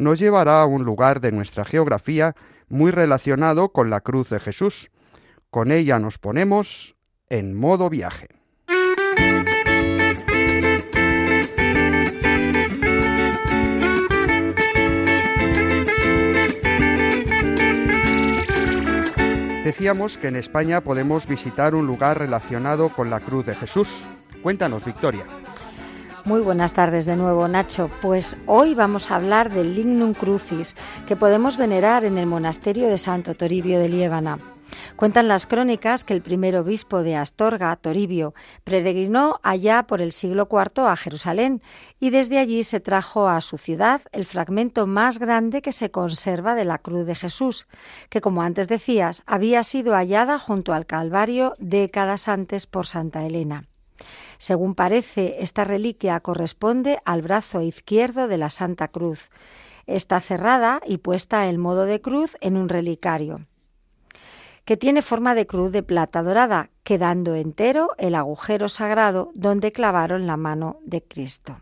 nos 0.00 0.18
llevará 0.18 0.62
a 0.62 0.66
un 0.66 0.84
lugar 0.84 1.20
de 1.20 1.30
nuestra 1.30 1.64
geografía 1.64 2.34
muy 2.68 2.90
relacionado 2.90 3.68
con 3.68 3.90
la 3.90 4.00
cruz 4.00 4.30
de 4.30 4.40
Jesús. 4.40 4.90
Con 5.50 5.70
ella 5.70 5.98
nos 5.98 6.18
ponemos 6.18 6.96
en 7.28 7.54
modo 7.54 7.90
viaje. 7.90 8.28
Decíamos 19.64 20.16
que 20.16 20.28
en 20.28 20.36
España 20.36 20.80
podemos 20.80 21.26
visitar 21.26 21.74
un 21.74 21.86
lugar 21.86 22.18
relacionado 22.18 22.88
con 22.88 23.10
la 23.10 23.20
cruz 23.20 23.44
de 23.44 23.54
Jesús. 23.54 24.04
Cuéntanos, 24.42 24.84
Victoria. 24.84 25.26
Muy 26.24 26.42
buenas 26.42 26.74
tardes 26.74 27.06
de 27.06 27.16
nuevo, 27.16 27.48
Nacho. 27.48 27.90
Pues 28.02 28.36
hoy 28.46 28.74
vamos 28.74 29.10
a 29.10 29.16
hablar 29.16 29.50
del 29.50 29.74
Lignum 29.74 30.12
Crucis, 30.12 30.76
que 31.06 31.16
podemos 31.16 31.56
venerar 31.56 32.04
en 32.04 32.18
el 32.18 32.26
monasterio 32.26 32.88
de 32.88 32.98
Santo 32.98 33.34
Toribio 33.34 33.78
de 33.78 33.88
Liébana. 33.88 34.38
Cuentan 34.96 35.28
las 35.28 35.46
crónicas 35.46 36.04
que 36.04 36.12
el 36.12 36.20
primer 36.20 36.56
obispo 36.56 37.02
de 37.02 37.16
Astorga, 37.16 37.74
Toribio, 37.76 38.34
peregrinó 38.64 39.40
allá 39.42 39.84
por 39.84 40.02
el 40.02 40.12
siglo 40.12 40.46
IV 40.50 40.86
a 40.86 40.96
Jerusalén 40.96 41.62
y 41.98 42.10
desde 42.10 42.38
allí 42.38 42.64
se 42.64 42.80
trajo 42.80 43.26
a 43.26 43.40
su 43.40 43.56
ciudad 43.56 44.02
el 44.12 44.26
fragmento 44.26 44.86
más 44.86 45.18
grande 45.18 45.62
que 45.62 45.72
se 45.72 45.90
conserva 45.90 46.54
de 46.54 46.66
la 46.66 46.78
cruz 46.78 47.06
de 47.06 47.14
Jesús, 47.14 47.66
que 48.10 48.20
como 48.20 48.42
antes 48.42 48.68
decías, 48.68 49.22
había 49.26 49.64
sido 49.64 49.94
hallada 49.94 50.38
junto 50.38 50.74
al 50.74 50.84
Calvario 50.86 51.56
décadas 51.58 52.28
antes 52.28 52.66
por 52.66 52.86
Santa 52.86 53.24
Elena. 53.24 53.64
Según 54.40 54.74
parece, 54.74 55.36
esta 55.40 55.64
reliquia 55.64 56.18
corresponde 56.20 57.02
al 57.04 57.20
brazo 57.20 57.60
izquierdo 57.60 58.26
de 58.26 58.38
la 58.38 58.48
Santa 58.48 58.88
Cruz. 58.88 59.28
Está 59.86 60.18
cerrada 60.22 60.80
y 60.86 60.96
puesta 60.96 61.46
en 61.50 61.60
modo 61.60 61.84
de 61.84 62.00
cruz 62.00 62.38
en 62.40 62.56
un 62.56 62.70
relicario 62.70 63.46
que 64.64 64.76
tiene 64.76 65.02
forma 65.02 65.34
de 65.34 65.46
cruz 65.46 65.72
de 65.72 65.82
plata 65.82 66.22
dorada, 66.22 66.70
quedando 66.84 67.34
entero 67.34 67.90
el 67.98 68.14
agujero 68.14 68.68
sagrado 68.68 69.32
donde 69.34 69.72
clavaron 69.72 70.26
la 70.28 70.36
mano 70.36 70.78
de 70.84 71.02
Cristo. 71.02 71.60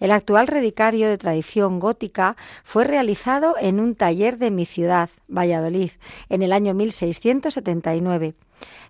El 0.00 0.10
actual 0.10 0.46
relicario 0.46 1.08
de 1.08 1.18
tradición 1.18 1.78
gótica 1.78 2.36
fue 2.64 2.84
realizado 2.84 3.56
en 3.60 3.78
un 3.78 3.94
taller 3.94 4.38
de 4.38 4.50
mi 4.50 4.64
ciudad, 4.64 5.10
Valladolid, 5.28 5.90
en 6.28 6.42
el 6.42 6.52
año 6.52 6.74
1679. 6.74 8.34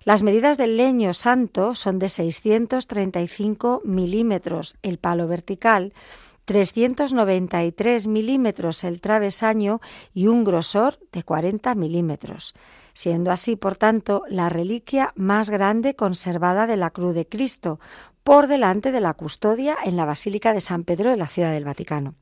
Las 0.05 0.23
medidas 0.23 0.57
del 0.57 0.77
leño 0.77 1.13
santo 1.13 1.75
son 1.75 1.99
de 1.99 2.07
635 2.07 3.81
milímetros 3.83 4.75
el 4.83 4.99
palo 4.99 5.27
vertical, 5.27 5.93
393 6.45 8.07
milímetros 8.07 8.83
el 8.83 9.01
travesaño 9.01 9.81
y 10.13 10.27
un 10.27 10.43
grosor 10.43 10.99
de 11.11 11.23
40 11.23 11.75
milímetros 11.75 12.53
siendo 12.95 13.29
así, 13.31 13.55
por 13.57 13.75
tanto, 13.75 14.23
la 14.29 14.49
reliquia 14.49 15.11
más 15.15 15.49
grande 15.51 15.95
conservada 15.95 16.65
de 16.65 16.77
la 16.77 16.89
Cruz 16.89 17.13
de 17.13 17.27
Cristo, 17.27 17.79
por 18.23 18.47
delante 18.47 18.91
de 18.91 19.01
la 19.01 19.13
custodia 19.13 19.75
en 19.83 19.97
la 19.97 20.05
Basílica 20.05 20.53
de 20.53 20.61
San 20.61 20.85
Pedro 20.85 21.11
de 21.11 21.17
la 21.17 21.27
Ciudad 21.27 21.51
del 21.51 21.65
Vaticano. 21.65 22.15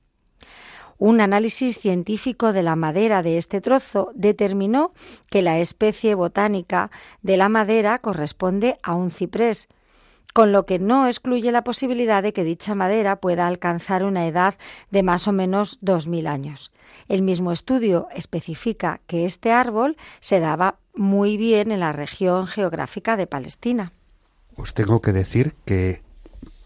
Un 0.98 1.22
análisis 1.22 1.80
científico 1.80 2.54
de 2.54 2.64
la 2.64 2.76
madera 2.76 3.24
de 3.24 3.38
este 3.38 3.62
trozo 3.62 4.12
determinó 4.16 4.94
que 5.30 5.42
la 5.42 5.60
especie 5.60 6.16
botánica 6.16 6.92
de 7.22 7.38
la 7.38 7.50
madera 7.50 8.00
corresponde 8.00 8.78
a 8.84 8.94
un 8.96 9.12
ciprés, 9.12 9.68
con 10.34 10.52
lo 10.52 10.66
que 10.66 10.80
no 10.80 11.08
excluye 11.08 11.52
la 11.52 11.64
posibilidad 11.64 12.24
de 12.24 12.34
que 12.34 12.44
dicha 12.44 12.76
madera 12.76 13.18
pueda 13.18 13.48
alcanzar 13.48 14.04
una 14.04 14.28
edad 14.28 14.56
de 14.90 15.04
más 15.04 15.28
o 15.28 15.32
menos 15.32 15.80
2.000 15.82 16.28
años. 16.28 16.72
El 17.08 17.22
mismo 17.22 17.52
estudio 17.52 18.08
especifica 18.16 19.00
que 19.06 19.26
este 19.26 19.52
árbol 19.52 19.96
se 20.20 20.40
daba 20.40 20.80
muy 20.96 21.38
bien 21.38 21.72
en 21.72 21.80
la 21.80 21.92
región 21.92 22.48
geográfica 22.48 23.16
de 23.16 23.28
Palestina. 23.28 23.94
Os 24.56 24.74
tengo 24.74 25.02
que 25.02 25.14
decir 25.14 25.56
que 25.66 26.02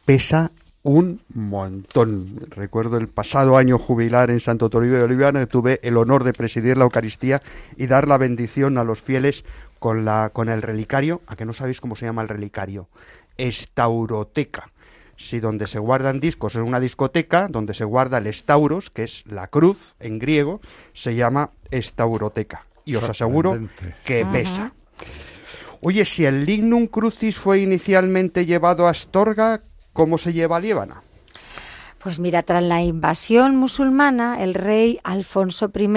pesa 0.06 0.52
un 0.88 1.20
montón. 1.34 2.48
Recuerdo 2.50 2.96
el 2.96 3.10
pasado 3.10 3.58
año 3.58 3.78
jubilar 3.78 4.32
en 4.32 4.40
Santo 4.40 4.70
Toribio 4.70 4.96
de 4.96 5.04
Oliviana, 5.04 5.42
que 5.42 5.48
tuve 5.48 5.82
el 5.84 5.98
honor 5.98 6.24
de 6.24 6.32
presidir 6.32 6.78
la 6.78 6.86
Eucaristía 6.86 7.42
y 7.76 7.88
dar 7.88 8.08
la 8.08 8.18
bendición 8.18 8.78
a 8.78 8.86
los 8.86 9.02
fieles 9.02 9.44
con, 9.80 10.06
la, 10.06 10.30
con 10.32 10.48
el 10.48 10.62
relicario. 10.62 11.20
¿A 11.28 11.36
que 11.36 11.44
no 11.44 11.52
sabéis 11.52 11.82
cómo 11.82 11.98
se 11.98 12.06
llama 12.06 12.22
el 12.22 12.30
relicario? 12.30 12.88
estauroteca. 13.36 14.72
Si 15.18 15.42
donde 15.42 15.68
se 15.68 15.78
guardan 15.78 16.22
discos 16.22 16.56
en 16.56 16.62
una 16.62 16.80
discoteca, 16.80 17.50
donde 17.50 17.74
se 17.74 17.84
guarda 17.84 18.20
el 18.20 18.28
estauros, 18.28 18.90
que 18.90 19.04
es 19.04 19.26
la 19.28 19.48
cruz 19.48 19.96
en 20.00 20.20
griego, 20.20 20.62
se 20.94 21.16
llama 21.16 21.52
estauroteca. 21.70 22.66
Y 22.86 22.96
os 22.96 23.10
aseguro 23.10 23.60
que 24.06 24.26
pesa. 24.26 24.72
Oye, 25.82 26.06
si 26.06 26.24
el 26.24 26.46
lignum 26.46 26.88
crucis 26.88 27.36
fue 27.36 27.60
inicialmente 27.60 28.46
llevado 28.46 28.88
a 28.88 28.92
Astorga, 28.92 29.62
¿cómo 29.98 30.20
se 30.20 30.32
lleva 30.32 30.60
Líbana? 30.60 31.02
Pues 31.98 32.20
mira, 32.20 32.44
tras 32.44 32.62
la 32.62 32.84
invasión 32.84 33.56
musulmana, 33.56 34.44
el 34.44 34.54
rey 34.54 35.00
Alfonso 35.04 35.72
I 35.76 35.90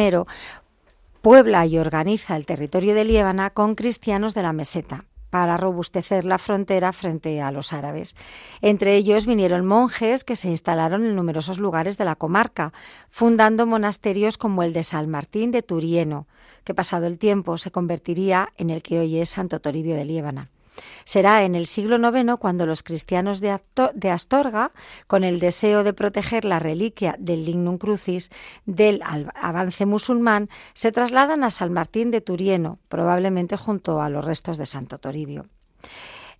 puebla 1.21 1.67
y 1.67 1.77
organiza 1.77 2.35
el 2.35 2.47
territorio 2.47 2.95
de 2.95 3.05
Líbana 3.05 3.51
con 3.51 3.75
cristianos 3.75 4.33
de 4.33 4.43
la 4.43 4.55
meseta 4.55 5.05
para 5.29 5.59
robustecer 5.59 6.25
la 6.25 6.39
frontera 6.39 6.95
frente 6.95 7.43
a 7.43 7.53
los 7.53 7.75
árabes. 7.75 8.17
Entre 8.63 8.97
ellos 8.97 9.27
vinieron 9.27 9.67
monjes 9.67 10.25
que 10.25 10.35
se 10.35 10.49
instalaron 10.49 11.05
en 11.05 11.15
numerosos 11.15 11.59
lugares 11.59 11.99
de 11.99 12.07
la 12.07 12.17
comarca, 12.17 12.73
fundando 13.11 13.67
monasterios 13.67 14.39
como 14.39 14.63
el 14.63 14.73
de 14.73 14.83
San 14.83 15.11
Martín 15.11 15.51
de 15.51 15.63
Turieno, 15.63 16.27
que 16.65 16.73
pasado 16.73 17.07
el 17.07 17.19
tiempo 17.19 17.59
se 17.59 17.71
convertiría 17.71 18.49
en 18.57 18.71
el 18.71 18.81
que 18.81 18.99
hoy 18.99 19.19
es 19.19 19.29
Santo 19.29 19.61
Toribio 19.61 19.95
de 19.95 20.07
Liébana. 20.07 20.49
Será 21.05 21.45
en 21.45 21.55
el 21.55 21.67
siglo 21.67 21.97
IX 21.97 22.37
cuando 22.39 22.67
los 22.67 22.83
cristianos 22.83 23.41
de, 23.41 24.11
Astorga, 24.11 24.73
con 25.07 25.25
el 25.25 25.41
deseo 25.41 25.85
de 25.85 25.93
proteger 25.93 26.45
la 26.45 26.59
reliquia 26.59 27.17
del 27.19 27.45
Lignum 27.45 27.79
Crucis 27.79 28.31
del 28.67 29.03
avance 29.03 29.87
musulmán, 29.87 30.49
se 30.75 30.93
trasladan 30.93 31.45
a 31.45 31.51
San 31.51 31.73
Martín 31.73 32.11
de 32.11 32.21
Turieno, 32.21 32.79
probablemente 32.89 33.57
junto 33.57 34.01
a 34.01 34.09
los 34.09 34.25
restos 34.25 34.59
de 34.59 34.67
Santo 34.67 34.99
Toribio. 34.99 35.47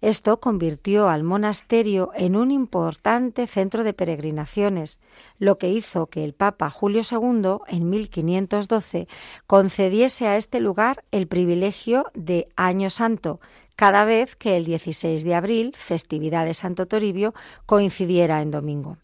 Esto 0.01 0.41
convirtió 0.41 1.09
al 1.09 1.25
monasterio 1.25 2.11
en 2.15 2.35
un 2.35 2.51
importante 2.51 3.47
centro 3.47 3.85
de 3.85 3.93
peregrinaciones, 3.93 4.99
lo 5.39 5.59
que 5.59 5.69
hizo 5.69 6.07
que 6.07 6.25
el 6.25 6.33
Papa 6.33 6.71
Julio 6.71 7.03
II, 7.11 7.59
en 7.69 7.91
1512, 7.91 9.09
concediese 9.47 10.27
a 10.27 10.39
este 10.39 10.61
lugar 10.61 11.05
el 11.11 11.27
privilegio 11.27 12.07
de 12.15 12.49
Año 12.57 12.89
Santo, 12.89 13.41
cada 13.77 14.05
vez 14.05 14.37
que 14.37 14.57
el 14.57 14.65
16 14.65 15.23
de 15.23 15.35
abril, 15.35 15.75
festividad 15.77 16.47
de 16.47 16.55
Santo 16.55 16.87
Toribio, 16.87 17.35
coincidiera 17.67 18.41
en 18.41 18.51
domingo. 18.51 18.97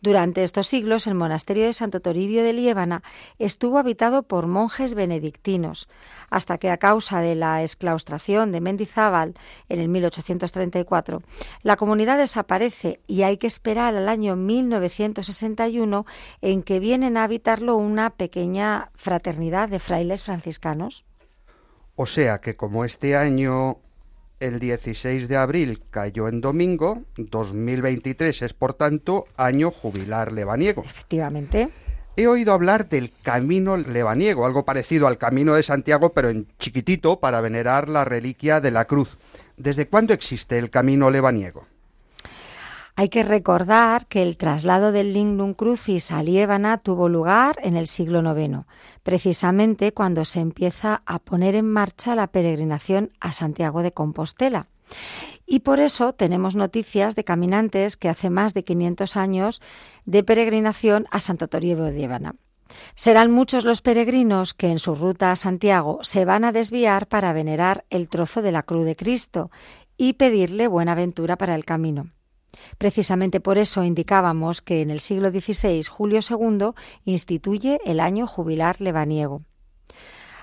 Durante 0.00 0.44
estos 0.44 0.68
siglos, 0.68 1.08
el 1.08 1.14
monasterio 1.14 1.64
de 1.64 1.72
Santo 1.72 2.00
Toribio 2.00 2.44
de 2.44 2.52
Liébana 2.52 3.02
estuvo 3.40 3.78
habitado 3.78 4.22
por 4.22 4.46
monjes 4.46 4.94
benedictinos, 4.94 5.88
hasta 6.30 6.58
que 6.58 6.70
a 6.70 6.76
causa 6.76 7.20
de 7.20 7.34
la 7.34 7.62
exclaustración 7.62 8.52
de 8.52 8.60
Mendizábal 8.60 9.34
en 9.68 9.80
el 9.80 9.88
1834, 9.88 11.22
la 11.62 11.76
comunidad 11.76 12.16
desaparece 12.16 13.00
y 13.08 13.22
hay 13.22 13.38
que 13.38 13.48
esperar 13.48 13.96
al 13.96 14.08
año 14.08 14.36
1961 14.36 16.06
en 16.42 16.62
que 16.62 16.78
vienen 16.78 17.16
a 17.16 17.24
habitarlo 17.24 17.76
una 17.76 18.10
pequeña 18.10 18.90
fraternidad 18.94 19.68
de 19.68 19.80
frailes 19.80 20.22
franciscanos. 20.22 21.04
O 21.96 22.06
sea 22.06 22.40
que 22.40 22.54
como 22.54 22.84
este 22.84 23.16
año 23.16 23.78
el 24.40 24.58
16 24.58 25.28
de 25.28 25.36
abril 25.36 25.82
cayó 25.90 26.28
en 26.28 26.40
domingo, 26.40 27.02
2023 27.16 28.42
es 28.42 28.52
por 28.52 28.74
tanto 28.74 29.26
año 29.36 29.70
jubilar 29.70 30.32
lebaniego. 30.32 30.82
Efectivamente. 30.84 31.70
He 32.16 32.26
oído 32.26 32.52
hablar 32.52 32.88
del 32.88 33.12
camino 33.22 33.76
lebaniego, 33.76 34.44
algo 34.44 34.64
parecido 34.64 35.06
al 35.06 35.18
camino 35.18 35.54
de 35.54 35.62
Santiago, 35.62 36.12
pero 36.12 36.28
en 36.30 36.48
chiquitito 36.58 37.20
para 37.20 37.40
venerar 37.40 37.88
la 37.88 38.04
reliquia 38.04 38.60
de 38.60 38.72
la 38.72 38.86
cruz. 38.86 39.18
¿Desde 39.56 39.86
cuándo 39.86 40.14
existe 40.14 40.58
el 40.58 40.70
camino 40.70 41.10
lebaniego? 41.10 41.66
Hay 42.98 43.10
que 43.10 43.22
recordar 43.22 44.08
que 44.08 44.24
el 44.24 44.36
traslado 44.36 44.90
del 44.90 45.12
Lignum 45.12 45.54
Crucis 45.54 46.10
a 46.10 46.20
Liébana 46.20 46.78
tuvo 46.78 47.08
lugar 47.08 47.54
en 47.62 47.76
el 47.76 47.86
siglo 47.86 48.18
IX, 48.36 48.66
precisamente 49.04 49.92
cuando 49.92 50.24
se 50.24 50.40
empieza 50.40 51.02
a 51.06 51.20
poner 51.20 51.54
en 51.54 51.70
marcha 51.70 52.16
la 52.16 52.26
peregrinación 52.26 53.12
a 53.20 53.30
Santiago 53.30 53.84
de 53.84 53.92
Compostela. 53.92 54.66
Y 55.46 55.60
por 55.60 55.78
eso 55.78 56.12
tenemos 56.12 56.56
noticias 56.56 57.14
de 57.14 57.22
caminantes 57.22 57.96
que 57.96 58.08
hace 58.08 58.30
más 58.30 58.52
de 58.52 58.64
500 58.64 59.16
años 59.16 59.62
de 60.04 60.24
peregrinación 60.24 61.06
a 61.12 61.20
Santo 61.20 61.46
Toribio 61.46 61.84
de 61.84 61.92
Liébana. 61.92 62.34
Serán 62.96 63.30
muchos 63.30 63.64
los 63.64 63.80
peregrinos 63.80 64.54
que 64.54 64.72
en 64.72 64.80
su 64.80 64.96
ruta 64.96 65.30
a 65.30 65.36
Santiago 65.36 66.00
se 66.02 66.24
van 66.24 66.44
a 66.44 66.50
desviar 66.50 67.06
para 67.06 67.32
venerar 67.32 67.84
el 67.90 68.08
trozo 68.08 68.42
de 68.42 68.50
la 68.50 68.64
cruz 68.64 68.84
de 68.84 68.96
Cristo 68.96 69.52
y 69.96 70.14
pedirle 70.14 70.66
buena 70.66 70.96
ventura 70.96 71.38
para 71.38 71.54
el 71.54 71.64
camino. 71.64 72.10
Precisamente 72.78 73.40
por 73.40 73.58
eso 73.58 73.84
indicábamos 73.84 74.62
que 74.62 74.80
en 74.82 74.90
el 74.90 75.00
siglo 75.00 75.30
XVI 75.30 75.82
Julio 75.84 76.20
II 76.28 76.70
instituye 77.04 77.78
el 77.84 78.00
año 78.00 78.26
jubilar 78.26 78.80
lebaniego. 78.80 79.42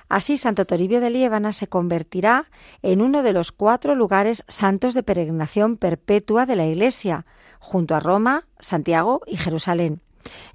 Así, 0.08 0.38
Santo 0.38 0.66
Toribio 0.66 1.02
de 1.02 1.10
Liébana 1.10 1.52
se 1.52 1.68
convertirá 1.68 2.46
en 2.84 3.02
uno 3.02 3.24
de 3.24 3.34
los 3.34 3.52
cuatro 3.52 3.96
lugares 3.96 4.44
santos 4.48 4.94
de 4.94 5.02
peregrinación 5.02 5.78
perpetua 5.78 6.46
de 6.46 6.56
la 6.56 6.68
Iglesia, 6.68 7.26
junto 7.60 7.96
a 7.96 8.00
Roma, 8.00 8.48
Santiago 8.60 9.22
y 9.26 9.38
Jerusalén. 9.38 10.02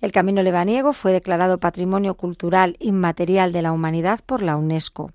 El 0.01 0.13
camino 0.13 0.43
lebaniego 0.43 0.93
fue 0.93 1.13
declarado 1.13 1.59
Patrimonio 1.59 2.15
Cultural 2.15 2.77
Inmaterial 2.79 3.53
de 3.53 3.63
la 3.63 3.73
Humanidad 3.73 4.21
por 4.25 4.43
la 4.43 4.57
UNESCO. 4.57 5.13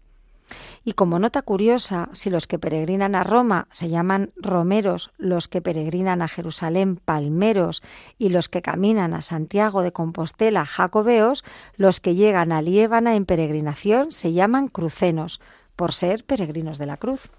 Y 0.87 0.93
como 0.93 1.17
nota 1.17 1.41
curiosa, 1.41 2.09
si 2.13 2.29
los 2.29 2.45
que 2.45 2.59
peregrinan 2.59 3.15
a 3.15 3.23
Roma 3.23 3.67
se 3.71 3.89
llaman 3.89 4.31
romeros, 4.35 5.11
los 5.17 5.47
que 5.47 5.59
peregrinan 5.59 6.21
a 6.21 6.27
Jerusalén 6.27 6.97
palmeros 6.97 7.81
y 8.19 8.29
los 8.29 8.49
que 8.49 8.61
caminan 8.61 9.15
a 9.15 9.23
Santiago 9.23 9.81
de 9.81 9.91
Compostela 9.91 10.63
jacobeos, 10.67 11.43
los 11.75 11.99
que 11.99 12.13
llegan 12.13 12.51
a 12.51 12.61
Liébana 12.61 13.15
en 13.15 13.25
peregrinación 13.25 14.11
se 14.11 14.31
llaman 14.31 14.67
crucenos, 14.67 15.41
por 15.75 15.91
ser 15.91 16.23
peregrinos 16.23 16.77
de 16.77 16.85
la 16.85 16.97
cruz. 16.97 17.29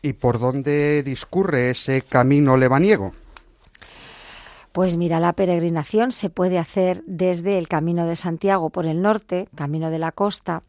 ¿Y 0.00 0.14
por 0.14 0.40
dónde 0.40 1.02
discurre 1.02 1.70
ese 1.70 2.00
camino 2.00 2.56
lebaniego? 2.56 3.12
Pues 4.72 4.96
mira, 4.96 5.20
la 5.20 5.34
peregrinación 5.34 6.12
se 6.12 6.30
puede 6.30 6.58
hacer 6.58 7.04
desde 7.06 7.58
el 7.58 7.68
Camino 7.68 8.06
de 8.06 8.16
Santiago 8.16 8.70
por 8.70 8.86
el 8.86 9.02
norte, 9.02 9.46
Camino 9.54 9.90
de 9.90 9.98
la 9.98 10.12
Costa, 10.12 10.62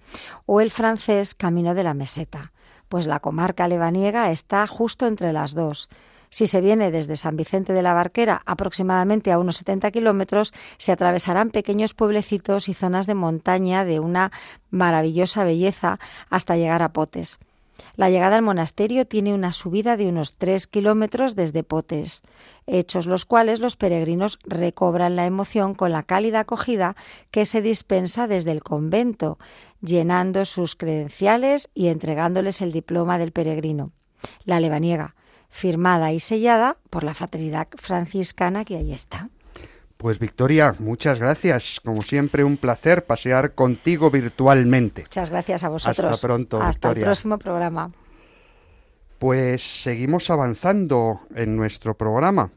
o 0.46 0.60
el 0.60 0.72
francés 0.72 1.34
Camino 1.34 1.74
de 1.74 1.84
la 1.84 1.94
Meseta. 1.94 2.52
Pues 2.90 3.08
la 3.08 3.22
comarca 3.22 3.70
lebaniega 3.70 4.30
está 4.30 4.68
justo 4.68 5.08
entre 5.08 5.32
las 5.32 5.56
dos. 5.56 5.88
Si 6.30 6.48
se 6.48 6.60
viene 6.60 6.92
desde 6.92 7.16
San 7.16 7.38
Vicente 7.38 7.72
de 7.72 7.82
la 7.82 7.94
Barquera, 7.94 8.42
aproximadamente 8.46 9.32
a 9.32 9.40
unos 9.40 9.58
70 9.58 9.92
kilómetros, 9.92 10.54
se 10.78 10.92
atravesarán 10.92 11.52
pequeños 11.52 11.94
pueblecitos 11.94 12.68
y 12.68 12.74
zonas 12.74 13.08
de 13.08 13.14
montaña 13.14 13.86
de 13.86 14.02
una 14.02 14.32
maravillosa 14.70 15.46
belleza 15.46 16.00
hasta 16.30 16.58
llegar 16.58 16.82
a 16.82 16.92
Potes. 16.92 17.40
La 17.96 18.10
llegada 18.10 18.36
al 18.36 18.42
monasterio 18.42 19.06
tiene 19.06 19.34
una 19.34 19.52
subida 19.52 19.98
de 19.98 20.08
unos 20.08 20.34
tres 20.34 20.68
kilómetros 20.68 21.36
desde 21.36 21.64
Potes, 21.64 22.24
hechos 22.68 23.06
los 23.06 23.26
cuales 23.26 23.60
los 23.60 23.76
peregrinos 23.76 24.40
recobran 24.44 25.16
la 25.16 25.26
emoción 25.26 25.74
con 25.74 25.92
la 25.92 26.04
cálida 26.04 26.42
acogida 26.42 26.96
que 27.32 27.46
se 27.46 27.62
dispensa 27.62 28.28
desde 28.28 28.52
el 28.52 28.64
convento, 28.64 29.38
llenando 29.82 30.46
sus 30.46 30.76
credenciales 30.76 31.70
y 31.74 31.88
entregándoles 31.88 32.62
el 32.62 32.72
diploma 32.72 33.18
del 33.18 33.32
peregrino, 33.32 33.92
la 34.46 34.60
lebaniega, 34.60 35.16
firmada 35.50 36.12
y 36.14 36.20
sellada 36.20 36.78
por 36.90 37.04
la 37.04 37.14
fraternidad 37.14 37.68
franciscana 37.78 38.66
que 38.66 38.78
ahí 38.78 38.92
está. 38.92 39.30
Pues 40.04 40.20
Victoria, 40.20 40.76
muchas 40.80 41.18
gracias. 41.18 41.80
Como 41.82 42.02
siempre, 42.02 42.44
un 42.44 42.58
placer 42.58 43.06
pasear 43.06 43.54
contigo 43.54 44.12
virtualmente. 44.12 45.04
Muchas 45.04 45.30
gracias 45.30 45.64
a 45.64 45.70
vosotros. 45.70 46.12
Hasta 46.12 46.28
pronto. 46.28 46.62
Hasta 46.62 46.92
el 46.92 47.00
próximo 47.00 47.40
programa. 47.40 47.90
Pues 49.18 49.62
seguimos 49.64 50.30
avanzando 50.30 51.22
en 51.34 51.56
nuestro 51.56 51.94
programa 51.94 52.52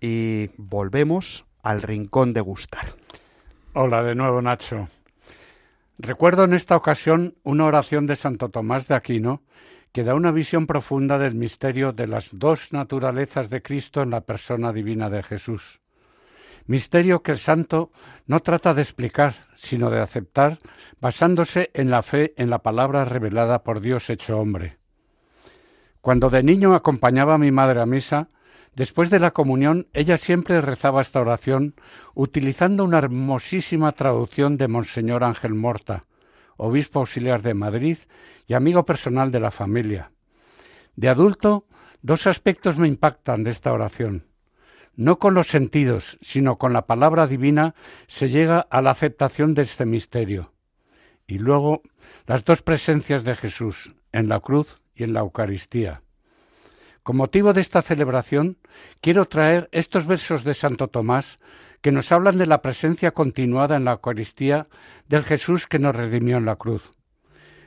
y 0.00 0.48
volvemos 0.56 1.44
al 1.62 1.82
rincón 1.82 2.32
de 2.32 2.40
gustar. 2.40 2.86
Hola 3.74 4.02
de 4.02 4.14
nuevo, 4.14 4.40
Nacho. 4.40 4.88
Recuerdo 5.98 6.44
en 6.44 6.54
esta 6.54 6.74
ocasión 6.74 7.34
una 7.42 7.66
oración 7.66 8.06
de 8.06 8.16
Santo 8.16 8.48
Tomás 8.48 8.88
de 8.88 8.94
Aquino 8.94 9.42
que 9.92 10.04
da 10.04 10.14
una 10.14 10.30
visión 10.30 10.66
profunda 10.66 11.18
del 11.18 11.34
misterio 11.34 11.92
de 11.92 12.06
las 12.06 12.30
dos 12.32 12.72
naturalezas 12.72 13.50
de 13.50 13.60
Cristo 13.60 14.00
en 14.00 14.08
la 14.08 14.22
persona 14.22 14.72
divina 14.72 15.10
de 15.10 15.22
Jesús. 15.22 15.80
Misterio 16.68 17.22
que 17.22 17.32
el 17.32 17.38
santo 17.38 17.90
no 18.26 18.40
trata 18.40 18.74
de 18.74 18.82
explicar, 18.82 19.34
sino 19.54 19.88
de 19.88 20.00
aceptar, 20.00 20.58
basándose 21.00 21.70
en 21.72 21.90
la 21.90 22.02
fe 22.02 22.34
en 22.36 22.50
la 22.50 22.58
palabra 22.58 23.06
revelada 23.06 23.64
por 23.64 23.80
Dios 23.80 24.10
hecho 24.10 24.38
hombre. 24.38 24.76
Cuando 26.02 26.28
de 26.28 26.42
niño 26.42 26.74
acompañaba 26.74 27.34
a 27.34 27.38
mi 27.38 27.50
madre 27.50 27.80
a 27.80 27.86
misa, 27.86 28.28
después 28.74 29.08
de 29.08 29.18
la 29.18 29.30
comunión 29.30 29.88
ella 29.94 30.18
siempre 30.18 30.60
rezaba 30.60 31.00
esta 31.00 31.22
oración 31.22 31.74
utilizando 32.14 32.84
una 32.84 32.98
hermosísima 32.98 33.92
traducción 33.92 34.58
de 34.58 34.68
Monseñor 34.68 35.24
Ángel 35.24 35.54
Morta, 35.54 36.02
obispo 36.58 36.98
auxiliar 36.98 37.40
de 37.40 37.54
Madrid 37.54 37.96
y 38.46 38.52
amigo 38.52 38.84
personal 38.84 39.30
de 39.30 39.40
la 39.40 39.50
familia. 39.50 40.12
De 40.96 41.08
adulto, 41.08 41.64
dos 42.02 42.26
aspectos 42.26 42.76
me 42.76 42.88
impactan 42.88 43.42
de 43.42 43.52
esta 43.52 43.72
oración. 43.72 44.27
No 44.98 45.20
con 45.20 45.32
los 45.32 45.46
sentidos, 45.46 46.18
sino 46.20 46.58
con 46.58 46.72
la 46.72 46.86
palabra 46.86 47.28
divina 47.28 47.76
se 48.08 48.30
llega 48.30 48.58
a 48.58 48.82
la 48.82 48.90
aceptación 48.90 49.54
de 49.54 49.62
este 49.62 49.86
misterio. 49.86 50.52
Y 51.24 51.38
luego 51.38 51.82
las 52.26 52.44
dos 52.44 52.62
presencias 52.62 53.22
de 53.22 53.36
Jesús, 53.36 53.94
en 54.10 54.28
la 54.28 54.40
cruz 54.40 54.82
y 54.96 55.04
en 55.04 55.12
la 55.12 55.20
Eucaristía. 55.20 56.02
Con 57.04 57.16
motivo 57.16 57.52
de 57.52 57.60
esta 57.60 57.80
celebración, 57.80 58.58
quiero 59.00 59.26
traer 59.26 59.68
estos 59.70 60.04
versos 60.04 60.42
de 60.42 60.54
Santo 60.54 60.88
Tomás 60.88 61.38
que 61.80 61.92
nos 61.92 62.10
hablan 62.10 62.36
de 62.36 62.46
la 62.46 62.60
presencia 62.60 63.12
continuada 63.12 63.76
en 63.76 63.84
la 63.84 63.92
Eucaristía 63.92 64.66
del 65.06 65.22
Jesús 65.22 65.68
que 65.68 65.78
nos 65.78 65.94
redimió 65.94 66.38
en 66.38 66.44
la 66.44 66.56
cruz. 66.56 66.90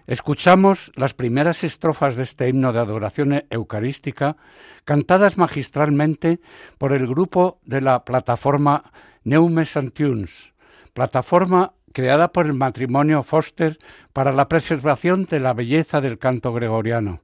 Escuchamos 0.07 0.91
las 0.95 1.13
primeras 1.13 1.63
estrofas 1.63 2.15
de 2.15 2.23
este 2.23 2.49
himno 2.49 2.73
de 2.73 2.79
adoración 2.79 3.43
eucarística 3.49 4.35
cantadas 4.83 5.37
magistralmente 5.37 6.39
por 6.77 6.91
el 6.93 7.07
grupo 7.07 7.59
de 7.63 7.81
la 7.81 8.03
plataforma 8.03 8.91
Neume 9.23 9.65
Santunes, 9.65 10.53
plataforma 10.93 11.73
creada 11.93 12.31
por 12.31 12.45
el 12.45 12.53
matrimonio 12.53 13.23
Foster 13.23 13.77
para 14.13 14.31
la 14.31 14.47
preservación 14.47 15.25
de 15.25 15.39
la 15.39 15.53
belleza 15.53 16.01
del 16.01 16.17
canto 16.17 16.53
gregoriano. 16.53 17.21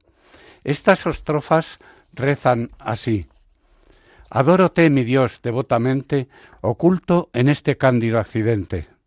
Estas 0.64 1.06
estrofas 1.06 1.78
rezan 2.12 2.70
así. 2.78 3.26
Adórote, 4.30 4.90
mi 4.90 5.04
Dios, 5.04 5.40
devotamente, 5.42 6.28
oculto 6.60 7.30
en 7.32 7.48
este 7.48 7.76
cándido 7.76 8.18
accidente. 8.18 8.97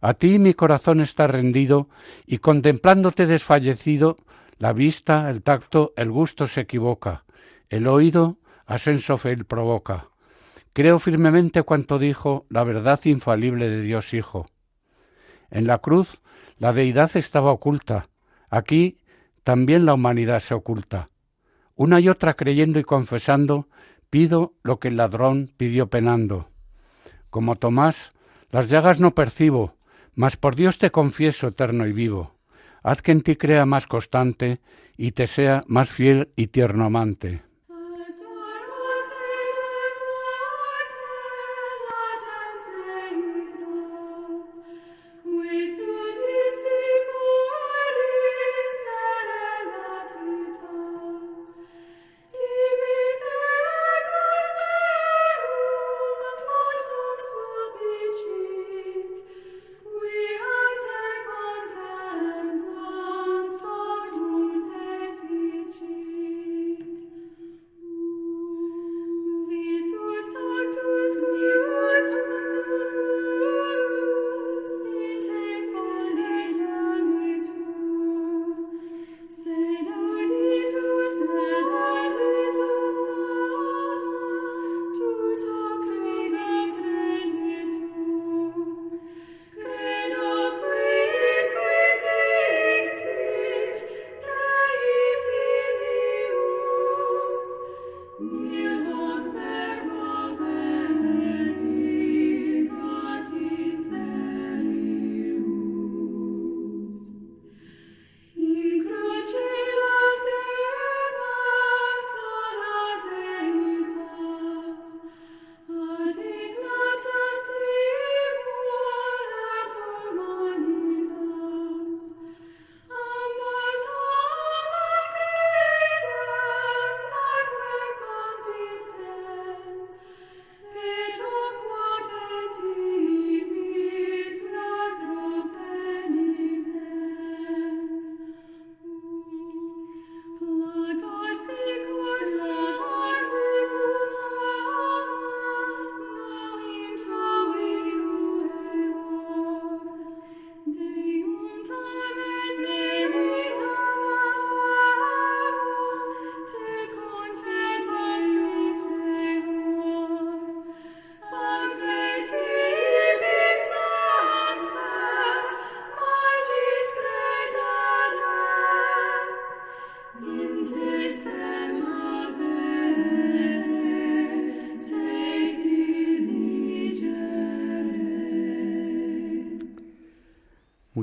A 0.00 0.14
ti 0.14 0.38
mi 0.38 0.54
corazón 0.54 1.00
está 1.00 1.26
rendido 1.26 1.88
y 2.26 2.38
contemplándote 2.38 3.26
desfallecido, 3.26 4.16
la 4.58 4.72
vista, 4.72 5.30
el 5.30 5.42
tacto, 5.42 5.92
el 5.96 6.10
gusto 6.10 6.46
se 6.46 6.62
equivoca, 6.62 7.24
el 7.68 7.86
oído 7.86 8.38
a 8.66 8.78
senso 8.78 9.18
provoca. 9.46 10.08
Creo 10.72 10.98
firmemente 10.98 11.62
cuanto 11.62 11.98
dijo 11.98 12.46
la 12.48 12.64
verdad 12.64 13.00
infalible 13.04 13.68
de 13.68 13.82
Dios 13.82 14.14
Hijo. 14.14 14.46
En 15.50 15.66
la 15.66 15.78
cruz 15.78 16.20
la 16.58 16.72
deidad 16.72 17.10
estaba 17.16 17.52
oculta, 17.52 18.08
aquí 18.50 18.98
también 19.42 19.86
la 19.86 19.94
humanidad 19.94 20.40
se 20.40 20.54
oculta. 20.54 21.10
Una 21.74 21.98
y 22.00 22.08
otra 22.08 22.34
creyendo 22.34 22.78
y 22.78 22.84
confesando, 22.84 23.68
pido 24.10 24.54
lo 24.62 24.78
que 24.78 24.88
el 24.88 24.96
ladrón 24.96 25.50
pidió 25.56 25.88
penando. 25.88 26.48
Como 27.30 27.56
Tomás, 27.56 28.10
las 28.50 28.68
llagas 28.68 29.00
no 29.00 29.14
percibo, 29.14 29.76
mas 30.20 30.36
por 30.36 30.54
Dios 30.54 30.76
te 30.76 30.90
confieso 30.90 31.46
eterno 31.48 31.86
y 31.86 31.94
vivo. 31.94 32.34
Haz 32.84 33.00
que 33.00 33.10
en 33.10 33.22
ti 33.22 33.36
crea 33.36 33.64
más 33.64 33.86
constante 33.86 34.60
y 34.98 35.12
te 35.12 35.26
sea 35.26 35.64
más 35.66 35.88
fiel 35.88 36.28
y 36.36 36.48
tierno 36.48 36.84
amante. 36.84 37.40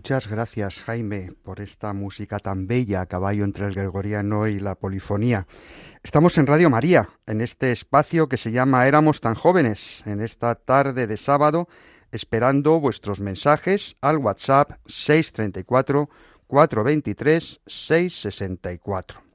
Muchas 0.07 0.29
gracias, 0.29 0.79
Jaime, 0.79 1.33
por 1.43 1.59
esta 1.59 1.91
música 1.91 2.39
tan 2.39 2.65
bella 2.65 3.01
a 3.01 3.07
caballo 3.07 3.43
entre 3.43 3.65
el 3.65 3.73
gregoriano 3.73 4.47
y 4.47 4.57
la 4.57 4.75
polifonía. 4.75 5.47
Estamos 6.01 6.37
en 6.37 6.47
Radio 6.47 6.69
María, 6.69 7.09
en 7.25 7.41
este 7.41 7.73
espacio 7.73 8.29
que 8.29 8.37
se 8.37 8.53
llama 8.53 8.87
Éramos 8.87 9.19
tan 9.19 9.35
jóvenes, 9.35 10.03
en 10.05 10.21
esta 10.21 10.55
tarde 10.55 11.07
de 11.07 11.17
sábado, 11.17 11.67
esperando 12.13 12.79
vuestros 12.79 13.19
mensajes 13.19 13.97
al 13.99 14.19
WhatsApp 14.19 14.79
634 14.85 16.09
423 16.47 17.59
664. 17.65 19.26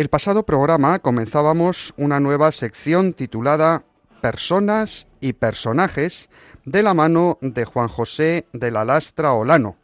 El 0.00 0.08
pasado 0.08 0.46
programa 0.46 1.00
comenzábamos 1.00 1.92
una 1.98 2.20
nueva 2.20 2.52
sección 2.52 3.12
titulada 3.12 3.84
Personas 4.22 5.06
y 5.20 5.34
personajes 5.34 6.30
de 6.64 6.82
la 6.82 6.94
mano 6.94 7.36
de 7.42 7.66
Juan 7.66 7.88
José 7.88 8.46
de 8.54 8.70
la 8.70 8.86
Lastra 8.86 9.34
Olano. 9.34 9.76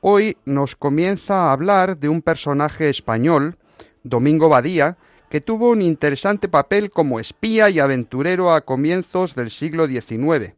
Hoy 0.00 0.38
nos 0.46 0.74
comienza 0.74 1.34
a 1.34 1.52
hablar 1.52 1.98
de 1.98 2.08
un 2.08 2.22
personaje 2.22 2.88
español, 2.88 3.58
Domingo 4.02 4.48
Badía, 4.48 4.96
que 5.28 5.42
tuvo 5.42 5.68
un 5.68 5.82
interesante 5.82 6.48
papel 6.48 6.90
como 6.90 7.20
espía 7.20 7.68
y 7.68 7.78
aventurero 7.78 8.54
a 8.54 8.62
comienzos 8.62 9.34
del 9.34 9.50
siglo 9.50 9.86
XIX. 9.86 10.54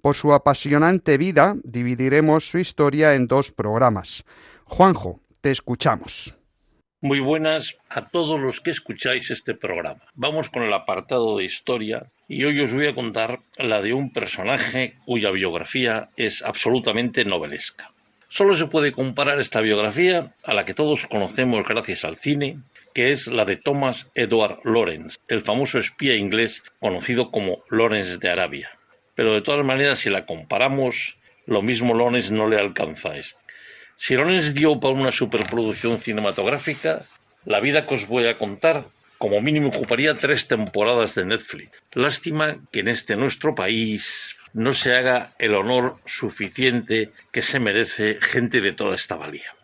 Por 0.00 0.14
su 0.14 0.32
apasionante 0.32 1.18
vida 1.18 1.54
dividiremos 1.64 2.48
su 2.48 2.56
historia 2.56 3.14
en 3.14 3.26
dos 3.26 3.52
programas. 3.52 4.24
Juanjo, 4.64 5.20
te 5.42 5.50
escuchamos. 5.50 6.38
Muy 7.04 7.18
buenas 7.18 7.78
a 7.90 8.06
todos 8.10 8.38
los 8.38 8.60
que 8.60 8.70
escucháis 8.70 9.32
este 9.32 9.54
programa. 9.54 10.02
Vamos 10.14 10.48
con 10.48 10.62
el 10.62 10.72
apartado 10.72 11.36
de 11.36 11.42
historia 11.42 12.06
y 12.28 12.44
hoy 12.44 12.60
os 12.60 12.72
voy 12.72 12.86
a 12.86 12.94
contar 12.94 13.40
la 13.58 13.82
de 13.82 13.92
un 13.92 14.12
personaje 14.12 14.94
cuya 15.04 15.32
biografía 15.32 16.10
es 16.16 16.42
absolutamente 16.42 17.24
novelesca. 17.24 17.90
Solo 18.28 18.54
se 18.54 18.68
puede 18.68 18.92
comparar 18.92 19.40
esta 19.40 19.60
biografía 19.60 20.32
a 20.44 20.54
la 20.54 20.64
que 20.64 20.74
todos 20.74 21.08
conocemos 21.08 21.66
gracias 21.66 22.04
al 22.04 22.18
cine, 22.18 22.60
que 22.94 23.10
es 23.10 23.26
la 23.26 23.44
de 23.44 23.56
Thomas 23.56 24.08
Edward 24.14 24.60
Lawrence, 24.62 25.18
el 25.26 25.42
famoso 25.42 25.78
espía 25.78 26.14
inglés 26.14 26.62
conocido 26.78 27.32
como 27.32 27.64
Lawrence 27.68 28.18
de 28.18 28.30
Arabia. 28.30 28.70
Pero 29.16 29.34
de 29.34 29.42
todas 29.42 29.66
maneras, 29.66 29.98
si 29.98 30.08
la 30.08 30.24
comparamos, 30.24 31.18
lo 31.46 31.62
mismo 31.62 31.94
Lawrence 31.94 32.32
no 32.32 32.48
le 32.48 32.60
alcanza. 32.60 33.10
Si 34.04 34.16
Lorenz 34.16 34.52
dio 34.52 34.80
para 34.80 34.94
una 34.94 35.12
superproducción 35.12 35.96
cinematográfica, 35.96 37.06
la 37.44 37.60
vida 37.60 37.86
que 37.86 37.94
os 37.94 38.08
voy 38.08 38.26
a 38.26 38.36
contar 38.36 38.86
como 39.16 39.40
mínimo 39.40 39.68
ocuparía 39.68 40.18
tres 40.18 40.48
temporadas 40.48 41.14
de 41.14 41.24
Netflix. 41.24 41.70
Lástima 41.92 42.56
que 42.72 42.80
en 42.80 42.88
este 42.88 43.14
nuestro 43.14 43.54
país 43.54 44.34
no 44.54 44.72
se 44.72 44.96
haga 44.96 45.34
el 45.38 45.54
honor 45.54 45.98
suficiente 46.04 47.12
que 47.30 47.42
se 47.42 47.60
merece 47.60 48.18
gente 48.20 48.60
de 48.60 48.72
toda 48.72 48.96
esta 48.96 49.14
valía. 49.14 49.54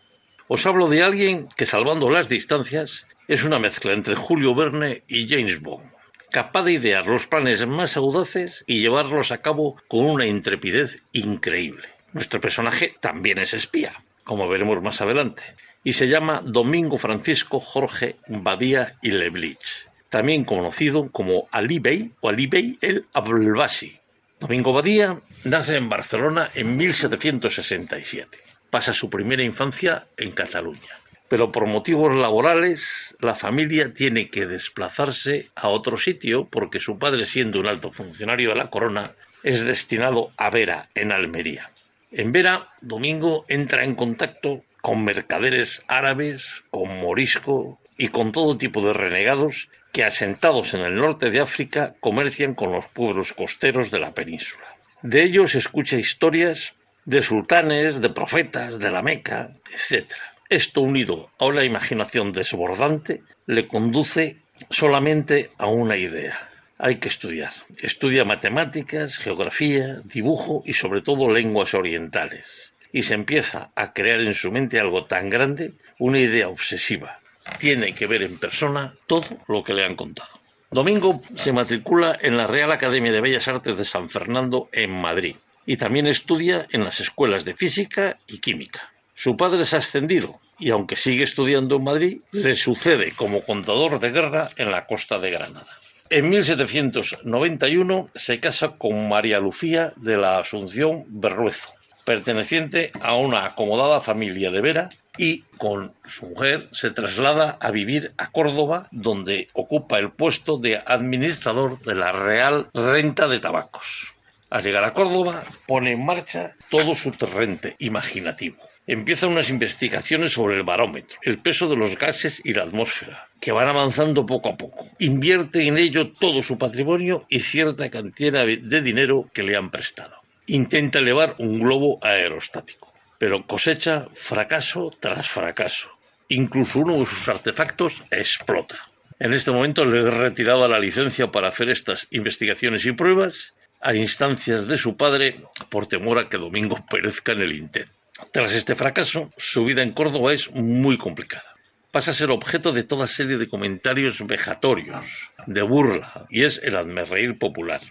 Os 0.47 0.65
hablo 0.65 0.87
de 0.87 1.03
alguien 1.03 1.49
que, 1.57 1.65
salvando 1.65 2.09
las 2.09 2.29
distancias, 2.29 3.07
es 3.27 3.43
una 3.43 3.59
mezcla 3.59 3.91
entre 3.91 4.15
Julio 4.15 4.55
Verne 4.55 5.03
y 5.09 5.27
James 5.27 5.59
Bond, 5.59 5.91
capaz 6.31 6.63
de 6.63 6.71
idear 6.71 7.07
los 7.07 7.27
planes 7.27 7.67
más 7.67 7.97
audaces 7.97 8.63
y 8.67 8.79
llevarlos 8.79 9.33
a 9.33 9.41
cabo 9.41 9.75
con 9.89 10.05
una 10.05 10.25
intrepidez 10.25 11.03
increíble. 11.11 11.89
Nuestro 12.13 12.39
personaje 12.39 12.95
también 13.01 13.37
es 13.39 13.53
espía, 13.53 14.01
como 14.29 14.47
veremos 14.47 14.79
más 14.83 15.01
adelante, 15.01 15.41
y 15.83 15.93
se 15.93 16.07
llama 16.07 16.41
Domingo 16.45 16.99
Francisco 16.99 17.59
Jorge 17.59 18.17
Badía 18.27 18.95
y 19.01 19.09
Leblich, 19.09 19.89
también 20.07 20.45
conocido 20.45 21.09
como 21.11 21.47
Ali 21.51 21.79
Bey 21.79 22.11
o 22.21 22.29
Ali 22.29 22.45
Bey 22.45 22.77
el 22.81 23.07
Abdelbasi. 23.15 23.99
Domingo 24.39 24.71
Badía 24.71 25.19
nace 25.45 25.77
en 25.77 25.89
Barcelona 25.89 26.47
en 26.53 26.75
1767. 26.75 28.37
Pasa 28.69 28.93
su 28.93 29.09
primera 29.09 29.41
infancia 29.41 30.05
en 30.15 30.29
Cataluña. 30.29 30.99
Pero 31.27 31.51
por 31.51 31.65
motivos 31.65 32.15
laborales, 32.15 33.17
la 33.21 33.33
familia 33.33 33.95
tiene 33.95 34.29
que 34.29 34.45
desplazarse 34.45 35.49
a 35.55 35.69
otro 35.69 35.97
sitio 35.97 36.47
porque 36.47 36.79
su 36.79 36.99
padre, 36.99 37.25
siendo 37.25 37.59
un 37.59 37.67
alto 37.67 37.89
funcionario 37.89 38.49
de 38.49 38.57
la 38.57 38.69
corona, 38.69 39.13
es 39.41 39.65
destinado 39.65 40.29
a 40.37 40.51
Vera, 40.51 40.89
en 40.93 41.11
Almería. 41.11 41.71
En 42.11 42.31
Vera, 42.31 42.73
Domingo 42.81 43.45
entra 43.49 43.83
en 43.83 43.93
contacto 43.93 44.63
con 44.81 45.03
mercaderes 45.03 45.83
árabes, 45.87 46.63
con 46.71 46.99
morisco 46.99 47.79
y 47.97 48.07
con 48.07 48.31
todo 48.31 48.57
tipo 48.57 48.81
de 48.81 48.93
renegados 48.93 49.69
que, 49.91 50.03
asentados 50.03 50.73
en 50.73 50.81
el 50.81 50.95
norte 50.95 51.29
de 51.29 51.39
África, 51.39 51.93
comercian 51.99 52.55
con 52.55 52.71
los 52.71 52.87
pueblos 52.87 53.33
costeros 53.33 53.91
de 53.91 53.99
la 53.99 54.15
península. 54.15 54.65
De 55.03 55.21
ellos 55.21 55.53
escucha 55.53 55.97
historias 55.97 56.73
de 57.05 57.21
sultanes, 57.21 58.01
de 58.01 58.09
profetas, 58.09 58.79
de 58.79 58.89
la 58.89 59.03
Meca, 59.03 59.51
etc. 59.71 60.11
Esto 60.49 60.81
unido 60.81 61.29
a 61.37 61.45
una 61.45 61.63
imaginación 61.63 62.31
desbordante 62.31 63.21
le 63.45 63.67
conduce 63.67 64.37
solamente 64.71 65.51
a 65.59 65.67
una 65.67 65.95
idea, 65.95 66.48
hay 66.79 66.95
que 66.95 67.09
estudiar. 67.09 67.51
Estudia 67.81 68.23
matemáticas, 68.23 69.17
geografía, 69.17 70.01
dibujo 70.05 70.63
y 70.65 70.73
sobre 70.73 71.01
todo 71.01 71.29
lenguas 71.29 71.73
orientales. 71.73 72.73
Y 72.91 73.03
se 73.03 73.13
empieza 73.13 73.69
a 73.75 73.93
crear 73.93 74.21
en 74.21 74.33
su 74.33 74.51
mente 74.51 74.79
algo 74.79 75.03
tan 75.03 75.29
grande, 75.29 75.73
una 75.99 76.19
idea 76.19 76.47
obsesiva. 76.47 77.19
Tiene 77.59 77.93
que 77.93 78.07
ver 78.07 78.23
en 78.23 78.39
persona 78.39 78.93
todo 79.05 79.27
lo 79.47 79.63
que 79.63 79.73
le 79.73 79.85
han 79.85 79.95
contado. 79.95 80.39
Domingo 80.71 81.21
se 81.35 81.51
matricula 81.51 82.17
en 82.21 82.37
la 82.37 82.47
Real 82.47 82.71
Academia 82.71 83.11
de 83.11 83.21
Bellas 83.21 83.47
Artes 83.47 83.77
de 83.77 83.85
San 83.85 84.09
Fernando 84.09 84.69
en 84.71 84.91
Madrid 84.91 85.35
y 85.65 85.77
también 85.77 86.07
estudia 86.07 86.65
en 86.71 86.83
las 86.83 86.99
escuelas 86.99 87.43
de 87.43 87.55
física 87.55 88.17
y 88.25 88.37
química. 88.37 88.91
Su 89.13 89.35
padre 89.35 89.63
es 89.63 89.73
ascendido 89.73 90.39
y 90.57 90.69
aunque 90.69 90.95
sigue 90.95 91.23
estudiando 91.23 91.75
en 91.75 91.83
Madrid, 91.83 92.21
le 92.31 92.55
sucede 92.55 93.11
como 93.11 93.41
contador 93.41 93.99
de 93.99 94.11
guerra 94.11 94.47
en 94.55 94.71
la 94.71 94.85
costa 94.85 95.19
de 95.19 95.31
Granada. 95.31 95.79
En 96.11 96.27
1791 96.29 98.09
se 98.15 98.39
casa 98.39 98.69
con 98.79 99.07
María 99.07 99.39
Lucía 99.39 99.93
de 99.95 100.17
la 100.17 100.39
Asunción 100.39 101.05
Berruezo, 101.07 101.69
perteneciente 102.03 102.91
a 102.99 103.13
una 103.13 103.45
acomodada 103.45 103.99
familia 103.99 104.49
de 104.49 104.61
Vera 104.61 104.89
y 105.19 105.41
con 105.57 105.93
su 106.05 106.25
mujer 106.29 106.67
se 106.71 106.89
traslada 106.89 107.59
a 107.61 107.69
vivir 107.69 108.11
a 108.17 108.31
Córdoba, 108.31 108.87
donde 108.89 109.49
ocupa 109.53 109.99
el 109.99 110.11
puesto 110.11 110.57
de 110.57 110.81
administrador 110.83 111.79
de 111.81 111.93
la 111.93 112.11
Real 112.11 112.69
Renta 112.73 113.27
de 113.27 113.39
Tabacos. 113.39 114.15
Al 114.49 114.63
llegar 114.63 114.85
a 114.85 114.93
Córdoba, 114.93 115.43
pone 115.67 115.91
en 115.91 116.03
marcha 116.03 116.55
todo 116.71 116.95
su 116.95 117.11
torrente 117.11 117.75
imaginativo 117.77 118.57
empieza 118.89 119.27
unas 119.27 119.51
investigaciones 119.51 120.33
sobre 120.33 120.57
el 120.57 120.63
barómetro, 120.63 121.19
el 121.21 121.37
peso 121.37 121.69
de 121.69 121.75
los 121.75 121.95
gases 121.95 122.41
y 122.43 122.53
la 122.53 122.63
atmósfera, 122.63 123.27
que 123.39 123.51
van 123.51 123.67
avanzando 123.67 124.25
poco 124.25 124.49
a 124.49 124.57
poco. 124.57 124.89
Invierte 124.97 125.67
en 125.67 125.77
ello 125.77 126.11
todo 126.11 126.41
su 126.41 126.57
patrimonio 126.57 127.23
y 127.29 127.39
cierta 127.39 127.91
cantidad 127.91 128.47
de 128.47 128.81
dinero 128.81 129.29
que 129.31 129.43
le 129.43 129.55
han 129.55 129.69
prestado. 129.69 130.15
Intenta 130.47 130.97
elevar 130.97 131.35
un 131.37 131.59
globo 131.59 131.99
aerostático, 132.01 132.91
pero 133.19 133.45
cosecha 133.45 134.07
fracaso 134.15 134.91
tras 134.99 135.29
fracaso. 135.29 135.91
Incluso 136.27 136.79
uno 136.79 136.97
de 136.97 137.05
sus 137.05 137.29
artefactos 137.29 138.03
explota. 138.09 138.89
En 139.19 139.33
este 139.33 139.51
momento 139.51 139.85
le 139.85 139.99
he 139.99 140.09
retirado 140.09 140.67
la 140.67 140.79
licencia 140.79 141.29
para 141.29 141.49
hacer 141.49 141.69
estas 141.69 142.07
investigaciones 142.09 142.83
y 142.87 142.93
pruebas 142.93 143.53
a 143.81 143.93
instancias 143.93 144.67
de 144.67 144.77
su 144.77 144.97
padre 144.97 145.41
por 145.69 145.85
temor 145.85 146.17
a 146.17 146.27
que 146.27 146.37
Domingo 146.37 146.83
perezca 146.89 147.33
en 147.33 147.41
el 147.41 147.53
intento. 147.53 147.98
Tras 148.31 148.53
este 148.53 148.75
fracaso, 148.75 149.31
su 149.37 149.65
vida 149.65 149.81
en 149.81 149.93
Córdoba 149.93 150.33
es 150.33 150.51
muy 150.51 150.97
complicada. 150.97 151.55
pasa 151.91 152.11
a 152.11 152.13
ser 152.13 152.29
objeto 152.29 152.71
de 152.71 152.83
toda 152.83 153.07
serie 153.07 153.37
de 153.37 153.49
comentarios 153.49 154.25
vejatorios, 154.27 155.31
de 155.47 155.63
burla, 155.63 156.27
y 156.29 156.43
es 156.43 156.61
el 156.63 156.77
admerreír 156.77 157.39
popular. 157.39 157.81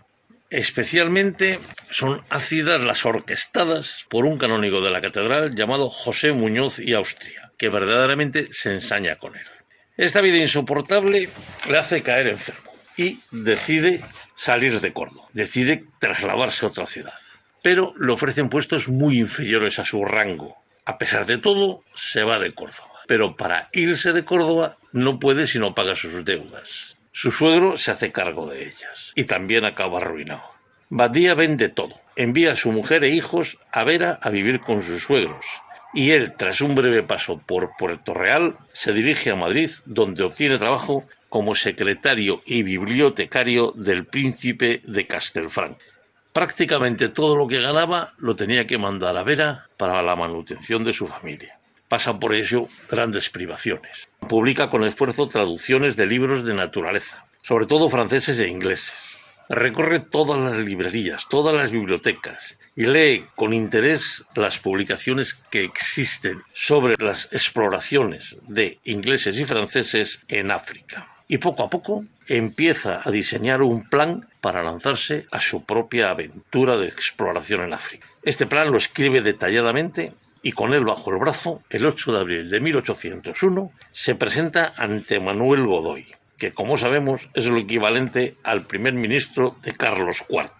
Especialmente 0.50 1.58
son 1.90 2.22
ácidas 2.30 2.80
las 2.80 3.04
orquestadas 3.04 4.06
por 4.08 4.24
un 4.24 4.38
canónigo 4.38 4.80
de 4.80 4.90
la 4.90 5.00
catedral 5.00 5.54
llamado 5.54 5.90
José 5.90 6.32
Muñoz 6.32 6.78
y 6.78 6.94
Austria, 6.94 7.50
que 7.58 7.68
verdaderamente 7.68 8.46
se 8.50 8.72
ensaña 8.72 9.16
con 9.16 9.36
él. 9.36 9.46
Esta 9.96 10.20
vida 10.20 10.36
insoportable 10.36 11.28
le 11.68 11.78
hace 11.78 12.02
caer 12.02 12.28
enfermo 12.28 12.70
y 12.96 13.20
decide 13.32 14.04
salir 14.36 14.80
de 14.80 14.92
Córdoba, 14.92 15.28
decide 15.32 15.84
trasladarse 15.98 16.64
a 16.64 16.68
otra 16.68 16.86
ciudad. 16.86 17.14
Pero 17.62 17.94
le 17.98 18.12
ofrecen 18.12 18.48
puestos 18.48 18.88
muy 18.88 19.18
inferiores 19.18 19.78
a 19.78 19.84
su 19.84 20.04
rango. 20.04 20.56
A 20.84 20.98
pesar 20.98 21.26
de 21.26 21.38
todo, 21.38 21.82
se 21.94 22.24
va 22.24 22.38
de 22.38 22.52
Córdoba. 22.52 22.88
Pero 23.06 23.36
para 23.36 23.68
irse 23.72 24.12
de 24.12 24.24
Córdoba 24.24 24.76
no 24.92 25.18
puede 25.18 25.46
si 25.46 25.58
no 25.58 25.74
paga 25.74 25.94
sus 25.94 26.24
deudas. 26.24 26.96
Su 27.12 27.30
suegro 27.30 27.76
se 27.76 27.90
hace 27.90 28.12
cargo 28.12 28.46
de 28.46 28.64
ellas 28.64 29.12
y 29.14 29.24
también 29.24 29.64
acaba 29.64 29.98
arruinado. 29.98 30.44
Badía 30.90 31.34
vende 31.34 31.68
todo, 31.68 32.00
envía 32.16 32.52
a 32.52 32.56
su 32.56 32.72
mujer 32.72 33.04
e 33.04 33.10
hijos 33.10 33.58
a 33.72 33.84
Vera 33.84 34.18
a 34.22 34.30
vivir 34.30 34.60
con 34.60 34.82
sus 34.82 35.02
suegros, 35.02 35.60
y 35.92 36.12
él, 36.12 36.34
tras 36.36 36.60
un 36.60 36.74
breve 36.74 37.02
paso 37.02 37.42
por 37.44 37.76
Puerto 37.76 38.14
Real, 38.14 38.56
se 38.72 38.92
dirige 38.92 39.30
a 39.30 39.36
Madrid, 39.36 39.70
donde 39.84 40.22
obtiene 40.22 40.58
trabajo 40.58 41.06
como 41.28 41.54
secretario 41.54 42.42
y 42.46 42.62
bibliotecario 42.62 43.72
del 43.76 44.06
príncipe 44.06 44.80
de 44.84 45.06
Castelfranc. 45.06 45.76
Prácticamente 46.38 47.08
todo 47.08 47.34
lo 47.34 47.48
que 47.48 47.60
ganaba 47.60 48.12
lo 48.18 48.36
tenía 48.36 48.64
que 48.64 48.78
mandar 48.78 49.16
a 49.16 49.24
Vera 49.24 49.66
para 49.76 50.00
la 50.04 50.14
manutención 50.14 50.84
de 50.84 50.92
su 50.92 51.08
familia. 51.08 51.58
Pasa 51.88 52.20
por 52.20 52.32
ello 52.32 52.68
grandes 52.88 53.28
privaciones. 53.28 54.08
Publica 54.28 54.70
con 54.70 54.84
esfuerzo 54.84 55.26
traducciones 55.26 55.96
de 55.96 56.06
libros 56.06 56.44
de 56.44 56.54
naturaleza, 56.54 57.26
sobre 57.42 57.66
todo 57.66 57.90
franceses 57.90 58.38
e 58.38 58.46
ingleses. 58.46 59.18
Recorre 59.48 59.98
todas 59.98 60.38
las 60.38 60.64
librerías, 60.64 61.26
todas 61.28 61.56
las 61.56 61.72
bibliotecas 61.72 62.56
y 62.76 62.84
lee 62.84 63.26
con 63.34 63.52
interés 63.52 64.24
las 64.36 64.60
publicaciones 64.60 65.34
que 65.34 65.64
existen 65.64 66.38
sobre 66.52 66.94
las 67.04 67.28
exploraciones 67.32 68.38
de 68.46 68.78
ingleses 68.84 69.40
y 69.40 69.44
franceses 69.44 70.20
en 70.28 70.52
África. 70.52 71.08
Y 71.26 71.38
poco 71.38 71.64
a 71.64 71.68
poco 71.68 72.04
empieza 72.28 73.00
a 73.02 73.10
diseñar 73.10 73.62
un 73.62 73.88
plan 73.88 74.28
para 74.40 74.62
lanzarse 74.62 75.26
a 75.32 75.40
su 75.40 75.64
propia 75.64 76.10
aventura 76.10 76.76
de 76.76 76.86
exploración 76.86 77.62
en 77.62 77.72
África. 77.72 78.06
Este 78.22 78.46
plan 78.46 78.70
lo 78.70 78.76
escribe 78.76 79.22
detalladamente 79.22 80.12
y 80.42 80.52
con 80.52 80.74
él 80.74 80.84
bajo 80.84 81.10
el 81.10 81.18
brazo, 81.18 81.62
el 81.70 81.86
8 81.86 82.12
de 82.12 82.20
abril 82.20 82.50
de 82.50 82.60
1801, 82.60 83.70
se 83.92 84.14
presenta 84.14 84.72
ante 84.76 85.20
Manuel 85.20 85.66
Godoy, 85.66 86.06
que 86.36 86.52
como 86.52 86.76
sabemos 86.76 87.30
es 87.34 87.46
lo 87.46 87.58
equivalente 87.58 88.36
al 88.44 88.66
primer 88.66 88.94
ministro 88.94 89.56
de 89.62 89.72
Carlos 89.72 90.24
IV. 90.28 90.50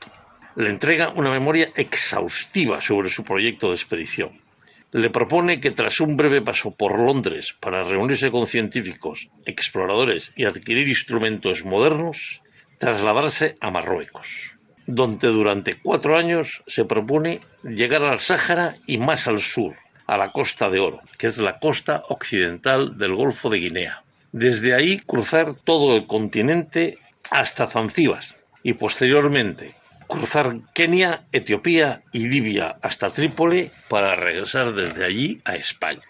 Le 0.57 0.71
entrega 0.71 1.11
una 1.11 1.31
memoria 1.31 1.71
exhaustiva 1.77 2.81
sobre 2.81 3.09
su 3.09 3.23
proyecto 3.23 3.69
de 3.69 3.75
expedición. 3.75 4.48
Le 4.93 5.11
propone 5.11 5.61
que 5.61 5.71
tras 5.71 6.01
un 6.01 6.17
breve 6.17 6.41
paso 6.41 6.71
por 6.71 6.99
Londres 6.99 7.55
para 7.61 7.85
reunirse 7.85 8.31
con 8.31 8.47
científicos, 8.47 9.31
exploradores 9.45 10.33
y 10.37 10.45
adquirir 10.47 10.89
instrumentos 10.89 11.65
modernos, 11.65 12.43
trasladarse 12.79 13.57
a 13.61 13.71
Marruecos 13.71 14.59
donde 14.89 15.29
durante 15.29 15.79
cuatro 15.79 16.17
años 16.17 16.65
se 16.67 16.87
propone 16.87 17.41
llegar 17.63 18.03
al 18.03 18.21
Sáhara 18.21 18.75
y 18.87 18.97
más 18.97 19.29
al 19.29 19.39
sur, 19.39 19.75
a 20.07 20.17
la 20.17 20.33
Costa 20.33 20.71
de 20.71 20.81
Oro, 20.81 21.01
que 21.19 21.27
es 21.27 21.37
la 21.37 21.59
costa 21.59 22.03
occidental 22.09 22.97
del 22.97 23.15
Golfo 23.15 23.51
de 23.51 23.59
Guinea. 23.59 24.03
Desde 24.33 24.75
ahí 24.75 24.99
cruzar 24.99 25.55
todo 25.63 25.95
el 25.95 26.07
continente 26.07 26.99
hasta 27.31 27.67
Zanzíbar 27.67 28.25
y 28.63 28.73
posteriormente 28.73 29.75
cruzar 30.09 30.59
Kenia, 30.75 31.27
Etiopía 31.31 32.03
y 32.13 32.29
Libia 32.29 32.79
hasta 32.83 33.11
Trípoli 33.11 33.71
para 33.89 34.17
regresar 34.17 34.75
desde 34.75 35.05
allí 35.05 35.41
a 35.45 35.55
España. 35.55 36.03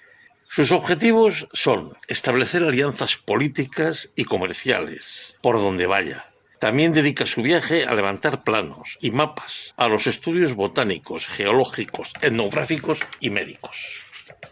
Sus 0.46 0.72
objetivos 0.72 1.48
son 1.52 1.92
establecer 2.06 2.62
alianzas 2.62 3.16
políticas 3.16 4.10
y 4.16 4.24
comerciales 4.24 5.34
por 5.42 5.56
donde 5.56 5.86
vaya, 5.86 6.24
también 6.58 6.92
dedica 6.92 7.24
su 7.24 7.42
viaje 7.42 7.84
a 7.84 7.94
levantar 7.94 8.42
planos 8.42 8.98
y 9.00 9.12
mapas, 9.12 9.74
a 9.76 9.86
los 9.86 10.08
estudios 10.08 10.54
botánicos, 10.54 11.28
geológicos, 11.28 12.14
etnográficos 12.20 13.00
y 13.20 13.30
médicos. 13.30 14.02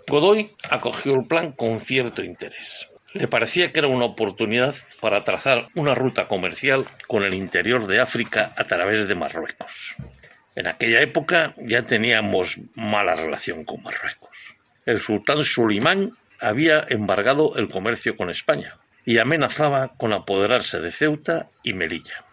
Godoy 0.07 0.51
acogió 0.71 1.15
el 1.15 1.27
plan 1.27 1.53
con 1.53 1.81
cierto 1.81 2.23
interés. 2.23 2.89
Le 3.17 3.29
parecía 3.29 3.73
que 3.73 3.79
era 3.79 3.89
una 3.89 4.05
oportunidad 4.05 4.75
para 5.01 5.25
trazar 5.25 5.67
una 5.75 5.95
ruta 5.95 6.29
comercial 6.29 6.85
con 7.07 7.23
el 7.23 7.35
interior 7.35 7.87
de 7.87 8.01
África 8.01 8.53
a 8.57 8.65
través 8.65 9.09
de 9.09 9.15
Marruecos. 9.15 9.95
En 10.55 10.67
aquella 10.67 11.01
época 11.01 11.55
ya 11.57 11.83
teníamos 11.83 12.59
mala 12.75 13.15
relación 13.15 13.65
con 13.65 13.83
Marruecos. 13.83 14.55
El 14.85 15.01
sultán 15.01 15.45
Sulimán 15.45 16.13
había 16.41 16.85
embargado 16.89 17.57
el 17.57 17.69
comercio 17.69 18.17
con 18.17 18.29
España, 18.29 18.77
y 19.07 19.19
amenazaba 19.19 19.97
con 19.97 20.13
apoderarse 20.13 20.81
de 20.81 20.91
Ceuta 20.91 21.47
y 21.63 21.73
Melilla. 21.73 22.25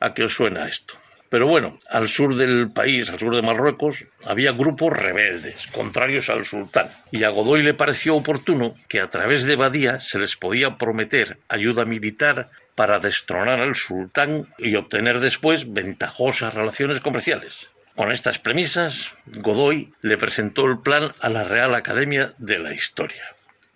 ¿A 0.00 0.14
qué 0.14 0.24
os 0.24 0.34
suena 0.34 0.66
esto? 0.66 0.94
Pero 1.34 1.48
bueno, 1.48 1.76
al 1.90 2.06
sur 2.06 2.36
del 2.36 2.70
país, 2.70 3.10
al 3.10 3.18
sur 3.18 3.34
de 3.34 3.42
Marruecos, 3.42 4.06
había 4.24 4.52
grupos 4.52 4.92
rebeldes, 4.92 5.66
contrarios 5.72 6.30
al 6.30 6.44
sultán, 6.44 6.86
y 7.10 7.24
a 7.24 7.30
Godoy 7.30 7.64
le 7.64 7.74
pareció 7.74 8.14
oportuno 8.14 8.76
que 8.86 9.00
a 9.00 9.10
través 9.10 9.42
de 9.42 9.56
Badía 9.56 9.98
se 9.98 10.20
les 10.20 10.36
podía 10.36 10.78
prometer 10.78 11.38
ayuda 11.48 11.84
militar 11.86 12.50
para 12.76 13.00
destronar 13.00 13.58
al 13.58 13.74
sultán 13.74 14.46
y 14.58 14.76
obtener 14.76 15.18
después 15.18 15.72
ventajosas 15.72 16.54
relaciones 16.54 17.00
comerciales. 17.00 17.68
Con 17.96 18.12
estas 18.12 18.38
premisas, 18.38 19.16
Godoy 19.26 19.92
le 20.02 20.16
presentó 20.16 20.66
el 20.66 20.78
plan 20.82 21.10
a 21.18 21.30
la 21.30 21.42
Real 21.42 21.74
Academia 21.74 22.32
de 22.38 22.60
la 22.60 22.72
Historia. 22.72 23.24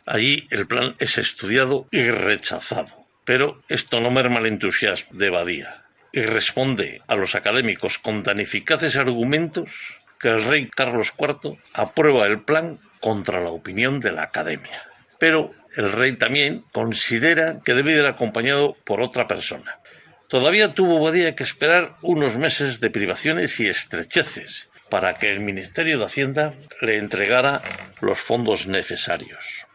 Allí 0.07 0.47
el 0.51 0.69
plan 0.69 0.95
es 1.01 1.19
estudiado 1.19 1.89
y 1.91 2.09
rechazado. 2.09 3.05
Pero 3.25 3.61
esto 3.69 3.99
no 3.99 4.13
merma 4.13 4.39
el 4.39 4.47
entusiasmo 4.47 5.19
de 5.19 5.31
Badía 5.31 5.88
y 6.13 6.23
responde 6.23 7.03
a 7.07 7.15
los 7.15 7.35
académicos 7.35 7.99
con 7.99 8.23
tan 8.23 8.41
eficaces 8.41 8.97
argumentos 8.97 9.99
que 10.19 10.29
el 10.29 10.45
rey 10.45 10.69
Carlos 10.69 11.13
IV 11.19 11.59
aprueba 11.75 12.27
el 12.27 12.41
plan 12.41 12.79
contra 13.01 13.41
la 13.41 13.51
opinión 13.51 14.01
de 14.01 14.13
la 14.13 14.23
academia. 14.23 14.83
Pero 15.19 15.53
el 15.77 15.93
rey 15.93 16.15
también 16.15 16.65
considera 16.73 17.61
que 17.65 17.75
debe 17.75 17.93
ir 17.93 18.07
acompañado 18.07 18.77
por 18.85 19.01
otra 19.01 19.27
persona. 19.27 19.79
Todavía 20.29 20.75
tuvo 20.75 21.01
Badía 21.01 21.35
que 21.35 21.45
esperar 21.45 21.97
unos 22.03 22.37
meses 22.37 22.81
de 22.81 22.91
privaciones 22.91 23.59
y 23.61 23.69
estrecheces 23.69 24.69
para 24.91 25.15
que 25.15 25.31
el 25.31 25.41
Ministerio 25.41 25.99
de 25.99 26.07
Hacienda 26.07 26.55
le 26.81 26.99
entregara 26.99 27.63
los 28.01 28.19
fondos 28.19 28.67
necesarios. 28.67 29.67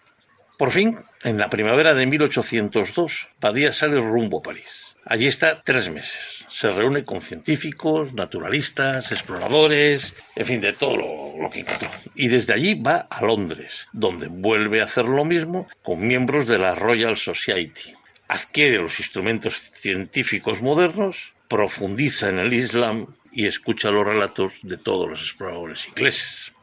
Por 0.58 0.72
fin, 0.72 1.00
en 1.24 1.38
la 1.38 1.50
primavera 1.50 1.94
de 1.94 2.06
1802, 2.06 3.30
Padilla 3.40 3.72
sale 3.72 4.00
rumbo 4.00 4.40
a 4.40 4.44
París. 4.44 4.83
Allí 5.06 5.28
está 5.28 5.62
tres 5.64 5.90
meses. 5.90 6.46
Se 6.50 6.72
reúne 6.72 7.04
con 7.04 7.22
científicos, 7.22 8.14
naturalistas, 8.14 9.12
exploradores, 9.12 10.16
en 10.36 10.46
fin, 10.46 10.62
de 10.62 10.74
todo 10.74 10.98
lo, 10.98 11.50
que 11.50 11.60
encontró. 11.60 11.90
Y 12.16 12.28
desde 12.28 12.54
allí 12.54 12.76
va 12.76 13.08
a 13.10 13.24
Londres, 13.24 13.88
donde 13.92 14.28
vuelve 14.28 14.82
a 14.82 14.86
hacer 14.86 15.06
lo 15.06 15.26
mismo 15.26 15.68
con 15.82 16.08
miembros 16.08 16.48
de 16.48 16.60
la 16.60 16.76
Royal 16.76 17.18
Society. 17.18 17.94
Adquiere 18.28 18.78
los 18.78 19.00
instrumentos 19.00 19.56
científicos 19.74 20.62
modernos, 20.62 21.34
profundiza 21.48 22.30
en 22.30 22.40
el 22.40 22.54
Islam 22.54 23.08
y 23.32 23.48
escucha 23.48 23.92
los 23.92 24.08
relatos 24.08 24.60
de 24.64 24.78
todos 24.78 25.10
los 25.10 25.22
exploradores 25.22 25.88
ingleses. 25.88 26.54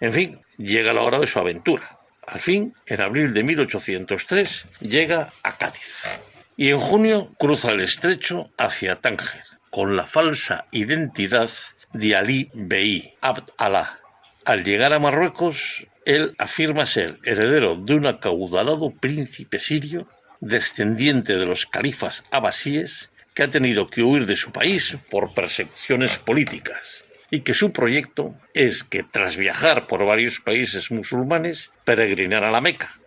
En 0.00 0.12
fin, 0.12 0.38
llega 0.58 0.92
la 0.92 1.02
hora 1.02 1.18
de 1.18 1.26
su 1.26 1.38
aventura 1.38 1.96
al 2.26 2.40
fin, 2.40 2.74
en 2.86 3.00
abril 3.00 3.32
de 3.32 3.44
1803, 3.44 4.66
llega 4.80 5.32
a 5.42 5.56
Cádiz 5.56 6.02
y 6.56 6.70
en 6.70 6.78
junio 6.78 7.34
cruza 7.38 7.70
el 7.70 7.80
estrecho 7.80 8.50
hacia 8.56 9.00
Tánger 9.00 9.42
con 9.70 9.96
la 9.96 10.06
falsa 10.06 10.66
identidad 10.72 11.50
de 11.92 12.16
Ali 12.16 12.50
Bey 12.54 13.14
Abd 13.20 13.50
Allah. 13.58 14.00
Al 14.44 14.64
llegar 14.64 14.94
a 14.94 14.98
Marruecos, 14.98 15.86
él 16.06 16.34
afirma 16.38 16.86
ser 16.86 17.18
heredero 17.24 17.76
de 17.76 17.94
un 17.94 18.06
acaudalado 18.06 18.90
príncipe 18.90 19.58
sirio, 19.58 20.08
descendiente 20.40 21.36
de 21.36 21.46
los 21.46 21.66
califas 21.66 22.24
abasíes, 22.30 23.10
que 23.34 23.42
ha 23.42 23.50
tenido 23.50 23.88
que 23.90 24.02
huir 24.02 24.24
de 24.24 24.36
su 24.36 24.50
país 24.50 24.96
por 25.10 25.34
persecuciones 25.34 26.16
políticas 26.16 27.04
y 27.30 27.40
que 27.40 27.52
su 27.54 27.72
proyecto 27.72 28.34
es 28.54 28.82
que 28.82 29.02
tras 29.02 29.36
viajar 29.36 29.86
por 29.86 30.06
varios 30.06 30.40
países 30.40 30.90
musulmanes, 30.90 31.70
peregrinar 31.84 32.44
a 32.44 32.50
la 32.50 32.62
Meca. 32.62 32.98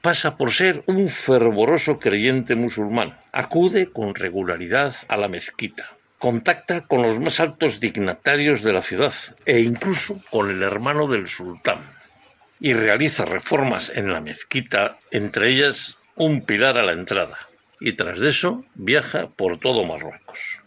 Pasa 0.00 0.36
por 0.36 0.52
ser 0.52 0.82
un 0.86 1.08
fervoroso 1.08 1.98
creyente 1.98 2.54
musulmán. 2.54 3.18
Acude 3.32 3.90
con 3.90 4.14
regularidad 4.14 4.94
a 5.08 5.16
la 5.16 5.28
mezquita. 5.28 5.90
Contacta 6.18 6.86
con 6.86 7.02
los 7.02 7.18
más 7.20 7.40
altos 7.40 7.80
dignatarios 7.80 8.62
de 8.62 8.72
la 8.72 8.82
ciudad 8.82 9.14
e 9.44 9.60
incluso 9.60 10.20
con 10.30 10.50
el 10.50 10.62
hermano 10.62 11.08
del 11.08 11.26
sultán. 11.26 11.80
y 12.60 12.72
realiza 12.72 13.24
reformas 13.24 13.92
en 13.94 14.12
la 14.12 14.20
mezquita, 14.20 14.98
entre 15.10 15.50
ellas 15.50 15.96
un 16.16 16.42
pilar 16.42 16.78
a 16.78 16.82
la 16.82 16.92
entrada, 16.92 17.38
y 17.80 17.92
tras 17.92 18.18
de 18.18 18.30
eso 18.30 18.64
viaja 18.74 19.28
por 19.28 19.60
todo 19.60 19.84
Marruecos. 19.84 20.60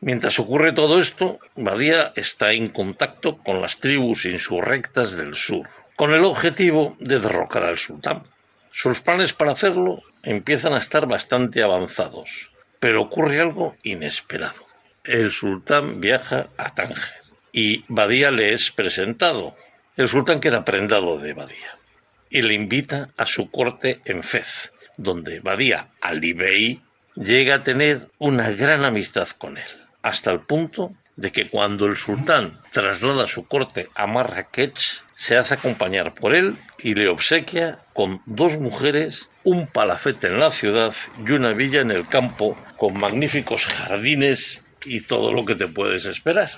Mientras 0.00 0.38
ocurre 0.38 0.72
todo 0.72 0.98
esto, 0.98 1.38
Badía 1.56 2.12
está 2.14 2.52
en 2.52 2.68
contacto 2.68 3.38
con 3.38 3.60
las 3.60 3.80
tribus 3.80 4.26
insurrectas 4.26 5.16
del 5.16 5.34
sur, 5.34 5.66
con 5.96 6.12
el 6.12 6.24
objetivo 6.24 6.96
de 7.00 7.18
derrocar 7.18 7.64
al 7.64 7.78
sultán. 7.78 8.22
Sus 8.70 9.00
planes 9.00 9.32
para 9.32 9.52
hacerlo 9.52 10.02
empiezan 10.22 10.74
a 10.74 10.78
estar 10.78 11.06
bastante 11.06 11.62
avanzados, 11.62 12.50
pero 12.80 13.02
ocurre 13.02 13.40
algo 13.40 13.76
inesperado. 13.82 14.66
El 15.04 15.30
sultán 15.30 16.00
viaja 16.00 16.48
a 16.56 16.74
Tánger 16.74 17.22
y 17.52 17.84
Badía 17.88 18.30
le 18.30 18.52
es 18.52 18.70
presentado. 18.70 19.56
El 19.96 20.08
sultán 20.08 20.40
queda 20.40 20.64
prendado 20.64 21.18
de 21.18 21.32
Badía 21.32 21.78
y 22.30 22.42
le 22.42 22.54
invita 22.54 23.10
a 23.16 23.26
su 23.26 23.50
corte 23.50 24.00
en 24.04 24.22
Fez, 24.22 24.70
donde 24.96 25.40
Badía 25.40 25.88
Ali 26.00 26.34
Bey 26.34 26.82
llega 27.14 27.56
a 27.56 27.62
tener 27.62 28.08
una 28.18 28.50
gran 28.50 28.84
amistad 28.84 29.28
con 29.28 29.56
él 29.58 29.88
hasta 30.02 30.30
el 30.30 30.40
punto 30.40 30.94
de 31.16 31.32
que 31.32 31.48
cuando 31.48 31.86
el 31.86 31.96
sultán 31.96 32.58
traslada 32.72 33.26
su 33.26 33.46
corte 33.46 33.88
a 33.94 34.06
Marrakech, 34.06 35.02
se 35.18 35.36
hace 35.36 35.54
acompañar 35.54 36.14
por 36.14 36.32
él 36.32 36.54
y 36.78 36.94
le 36.94 37.08
obsequia 37.08 37.80
con 37.92 38.22
dos 38.24 38.56
mujeres, 38.58 39.28
un 39.42 39.66
palafete 39.66 40.28
en 40.28 40.38
la 40.38 40.52
ciudad 40.52 40.94
y 41.26 41.32
una 41.32 41.52
villa 41.54 41.80
en 41.80 41.90
el 41.90 42.06
campo 42.06 42.56
con 42.76 42.96
magníficos 42.96 43.66
jardines 43.66 44.64
y 44.84 45.00
todo 45.00 45.32
lo 45.32 45.44
que 45.44 45.56
te 45.56 45.66
puedes 45.66 46.04
esperar. 46.04 46.48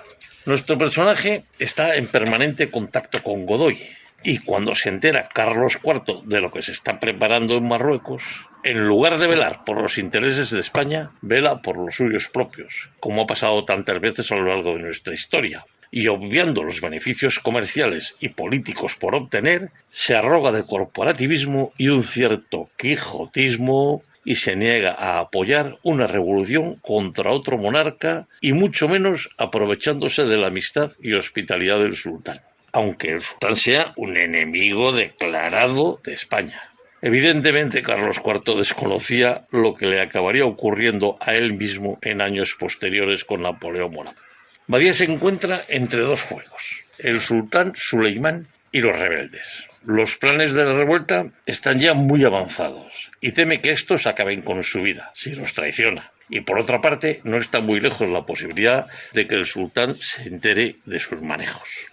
Nuestro 0.44 0.76
personaje 0.76 1.44
está 1.58 1.94
en 1.96 2.06
permanente 2.06 2.70
contacto 2.70 3.22
con 3.22 3.46
Godoy, 3.46 3.78
y 4.22 4.38
cuando 4.40 4.74
se 4.74 4.90
entera 4.90 5.30
Carlos 5.32 5.78
IV 5.82 6.24
de 6.24 6.40
lo 6.42 6.50
que 6.50 6.60
se 6.60 6.72
está 6.72 7.00
preparando 7.00 7.56
en 7.56 7.66
Marruecos, 7.66 8.46
en 8.62 8.86
lugar 8.86 9.16
de 9.16 9.26
velar 9.26 9.64
por 9.64 9.80
los 9.80 9.96
intereses 9.96 10.50
de 10.50 10.60
España, 10.60 11.12
vela 11.22 11.62
por 11.62 11.78
los 11.78 11.94
suyos 11.94 12.28
propios, 12.28 12.90
como 13.00 13.22
ha 13.22 13.26
pasado 13.26 13.64
tantas 13.64 13.98
veces 14.00 14.30
a 14.30 14.36
lo 14.36 14.54
largo 14.54 14.74
de 14.74 14.82
nuestra 14.82 15.14
historia. 15.14 15.64
Y 15.90 16.08
obviando 16.08 16.62
los 16.62 16.80
beneficios 16.80 17.38
comerciales 17.38 18.16
y 18.20 18.30
políticos 18.30 18.96
por 18.96 19.14
obtener, 19.14 19.70
se 19.90 20.14
arroga 20.14 20.52
de 20.52 20.64
corporativismo 20.64 21.72
y 21.76 21.88
un 21.88 22.02
cierto 22.02 22.70
quijotismo 22.76 24.02
y 24.24 24.36
se 24.36 24.54
niega 24.54 24.92
a 24.92 25.18
apoyar 25.18 25.78
una 25.82 26.06
revolución 26.06 26.76
contra 26.76 27.32
otro 27.32 27.58
monarca 27.58 28.28
y 28.40 28.52
mucho 28.52 28.88
menos 28.88 29.30
aprovechándose 29.38 30.24
de 30.24 30.36
la 30.36 30.48
amistad 30.48 30.92
y 31.00 31.14
hospitalidad 31.14 31.78
del 31.78 31.96
sultán 31.96 32.40
aunque 32.72 33.10
el 33.10 33.20
sultán 33.20 33.56
sea 33.56 33.92
un 33.96 34.16
enemigo 34.16 34.92
declarado 34.92 36.00
de 36.04 36.14
España. 36.14 36.62
Evidentemente, 37.02 37.82
Carlos 37.82 38.20
IV 38.24 38.56
desconocía 38.56 39.42
lo 39.50 39.74
que 39.74 39.86
le 39.86 40.02
acabaría 40.02 40.44
ocurriendo 40.44 41.16
a 41.20 41.34
él 41.34 41.54
mismo 41.54 41.98
en 42.02 42.20
años 42.20 42.56
posteriores 42.58 43.24
con 43.24 43.42
Napoleón 43.42 43.92
Bonaparte. 43.92 44.29
Badía 44.70 44.94
se 44.94 45.02
encuentra 45.02 45.64
entre 45.66 45.98
dos 45.98 46.20
fuegos, 46.20 46.84
el 46.98 47.20
sultán 47.20 47.72
Suleimán 47.74 48.46
y 48.70 48.80
los 48.80 48.96
rebeldes. 48.96 49.64
Los 49.84 50.14
planes 50.14 50.54
de 50.54 50.64
la 50.64 50.74
revuelta 50.74 51.26
están 51.44 51.80
ya 51.80 51.92
muy 51.92 52.22
avanzados 52.22 53.10
y 53.20 53.32
teme 53.32 53.60
que 53.60 53.72
estos 53.72 54.06
acaben 54.06 54.42
con 54.42 54.62
su 54.62 54.82
vida 54.82 55.10
si 55.16 55.34
los 55.34 55.54
traiciona. 55.54 56.12
Y 56.28 56.42
por 56.42 56.60
otra 56.60 56.80
parte, 56.80 57.20
no 57.24 57.36
está 57.36 57.60
muy 57.60 57.80
lejos 57.80 58.08
la 58.08 58.24
posibilidad 58.24 58.86
de 59.12 59.26
que 59.26 59.34
el 59.34 59.44
sultán 59.44 59.96
se 59.98 60.22
entere 60.22 60.76
de 60.84 61.00
sus 61.00 61.20
manejos. 61.20 61.88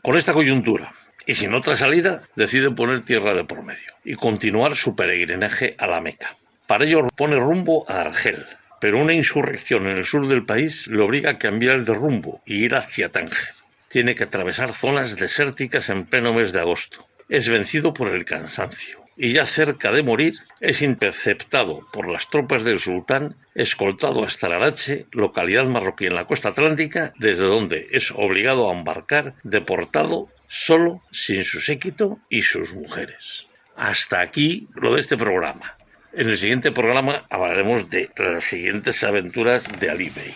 Con 0.00 0.16
esta 0.16 0.32
coyuntura, 0.32 0.90
y 1.26 1.34
sin 1.34 1.52
otra 1.52 1.76
salida, 1.76 2.22
decide 2.34 2.70
poner 2.70 3.04
tierra 3.04 3.34
de 3.34 3.44
por 3.44 3.62
medio 3.62 3.92
y 4.06 4.14
continuar 4.14 4.74
su 4.74 4.96
peregrinaje 4.96 5.74
a 5.76 5.86
la 5.86 6.00
Meca. 6.00 6.34
Para 6.66 6.86
ello 6.86 7.08
pone 7.14 7.36
rumbo 7.36 7.84
a 7.90 8.00
Argel, 8.00 8.46
pero 8.82 9.00
una 9.00 9.14
insurrección 9.14 9.88
en 9.88 9.98
el 9.98 10.04
sur 10.04 10.26
del 10.26 10.44
país 10.44 10.88
le 10.88 11.00
obliga 11.00 11.30
a 11.30 11.38
cambiar 11.38 11.84
de 11.84 11.94
rumbo 11.94 12.42
y 12.44 12.64
ir 12.64 12.74
hacia 12.74 13.12
Tánger. 13.12 13.54
Tiene 13.86 14.16
que 14.16 14.24
atravesar 14.24 14.72
zonas 14.72 15.14
desérticas 15.14 15.88
en 15.88 16.04
pleno 16.04 16.34
mes 16.34 16.52
de 16.52 16.58
agosto. 16.58 17.06
Es 17.28 17.48
vencido 17.48 17.94
por 17.94 18.12
el 18.12 18.24
cansancio 18.24 19.04
y 19.16 19.34
ya 19.34 19.46
cerca 19.46 19.92
de 19.92 20.02
morir 20.02 20.34
es 20.58 20.82
interceptado 20.82 21.86
por 21.92 22.10
las 22.10 22.28
tropas 22.28 22.64
del 22.64 22.80
sultán, 22.80 23.36
escoltado 23.54 24.24
hasta 24.24 24.48
Larache, 24.48 25.06
localidad 25.12 25.66
marroquí 25.66 26.06
en 26.06 26.16
la 26.16 26.24
costa 26.24 26.48
atlántica, 26.48 27.12
desde 27.20 27.44
donde 27.44 27.86
es 27.92 28.10
obligado 28.10 28.68
a 28.68 28.74
embarcar, 28.74 29.36
deportado, 29.44 30.28
solo, 30.48 31.02
sin 31.12 31.44
su 31.44 31.60
séquito 31.60 32.18
y 32.28 32.42
sus 32.42 32.74
mujeres. 32.74 33.46
Hasta 33.76 34.20
aquí 34.20 34.66
lo 34.74 34.94
de 34.94 35.00
este 35.02 35.16
programa. 35.16 35.76
En 36.14 36.28
el 36.28 36.36
siguiente 36.36 36.72
programa 36.72 37.24
hablaremos 37.30 37.88
de 37.88 38.10
las 38.16 38.44
siguientes 38.44 39.02
aventuras 39.02 39.64
de 39.80 39.90
Ali 39.90 40.10
Bey. 40.10 40.32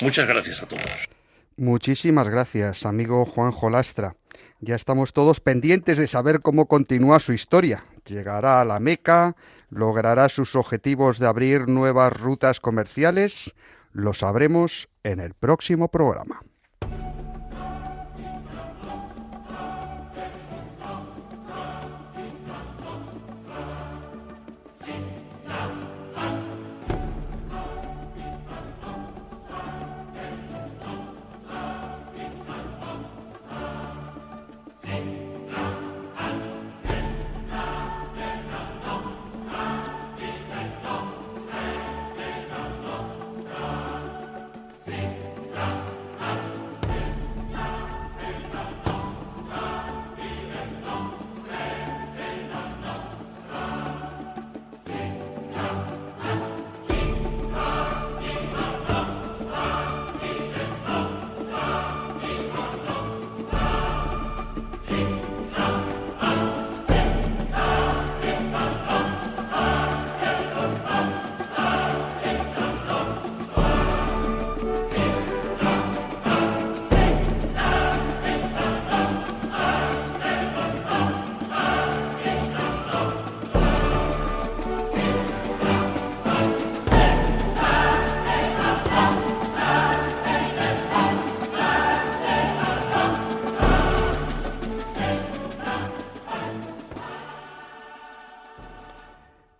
Muchas 0.00 0.28
gracias 0.28 0.62
a 0.62 0.66
todos. 0.66 1.08
Muchísimas 1.56 2.28
gracias, 2.28 2.84
amigo 2.84 3.24
Juan 3.24 3.50
Jolastra. 3.50 4.16
Ya 4.60 4.74
estamos 4.74 5.12
todos 5.12 5.40
pendientes 5.40 5.98
de 5.98 6.08
saber 6.08 6.40
cómo 6.40 6.66
continúa 6.66 7.20
su 7.20 7.32
historia. 7.32 7.84
Llegará 8.06 8.60
a 8.60 8.64
la 8.64 8.80
Meca, 8.80 9.34
logrará 9.70 10.28
sus 10.28 10.56
objetivos 10.56 11.18
de 11.18 11.26
abrir 11.26 11.68
nuevas 11.68 12.12
rutas 12.12 12.60
comerciales. 12.60 13.54
Lo 13.92 14.12
sabremos 14.12 14.88
en 15.04 15.20
el 15.20 15.32
próximo 15.32 15.88
programa. 15.88 16.42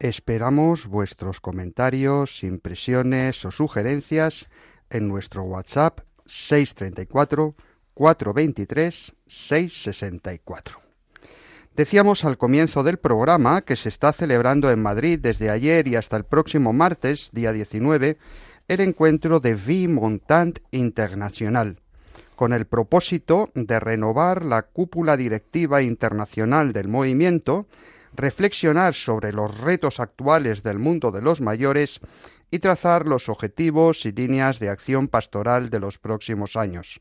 Esperamos 0.05 0.87
vuestros 0.87 1.41
comentarios, 1.41 2.45
impresiones 2.45 3.43
o 3.47 3.51
sugerencias 3.51 4.51
en 4.91 5.09
nuestro 5.09 5.45
WhatsApp 5.45 6.01
634 6.27 7.55
423 7.95 9.15
664. 9.27 10.79
Decíamos 11.75 12.27
al 12.27 12.37
comienzo 12.37 12.83
del 12.83 12.99
programa 12.99 13.63
que 13.63 13.77
se 13.77 13.89
está 13.89 14.13
celebrando 14.13 14.71
en 14.71 14.83
Madrid 14.83 15.19
desde 15.19 15.49
ayer 15.49 15.89
y 15.89 15.97
hasta 15.97 16.19
el 16.19 16.25
próximo 16.25 16.75
martes, 16.75 17.31
día 17.33 17.55
19, 17.55 18.19
el 18.69 18.81
encuentro 18.81 19.41
de 19.41 19.55
Vie 19.55 19.89
Montant 19.89 20.59
Internacional, 20.71 21.79
con 22.37 22.53
el 22.53 22.67
propósito 22.67 23.49
de 23.55 23.81
renovar 23.81 24.45
la 24.45 24.65
cúpula 24.65 25.17
directiva 25.17 25.81
internacional 25.81 26.75
del 26.75 26.89
movimiento 26.89 27.67
reflexionar 28.15 28.95
sobre 28.95 29.33
los 29.33 29.59
retos 29.59 30.01
actuales 30.01 30.63
del 30.63 30.79
mundo 30.79 31.11
de 31.11 31.23
los 31.23 31.41
mayores 31.41 32.01
y 32.51 32.61
trazar 32.61 33.07
los 33.07 33.29
objetivos 33.29 34.07
y 34.07 34.13
líneas 34.13 34.59
de 34.59 34.69
acción 34.69 35.09
pastoral 35.09 35.71
de 35.71 35.81
los 35.81 35.99
próximos 35.99 36.57
años. 36.57 37.01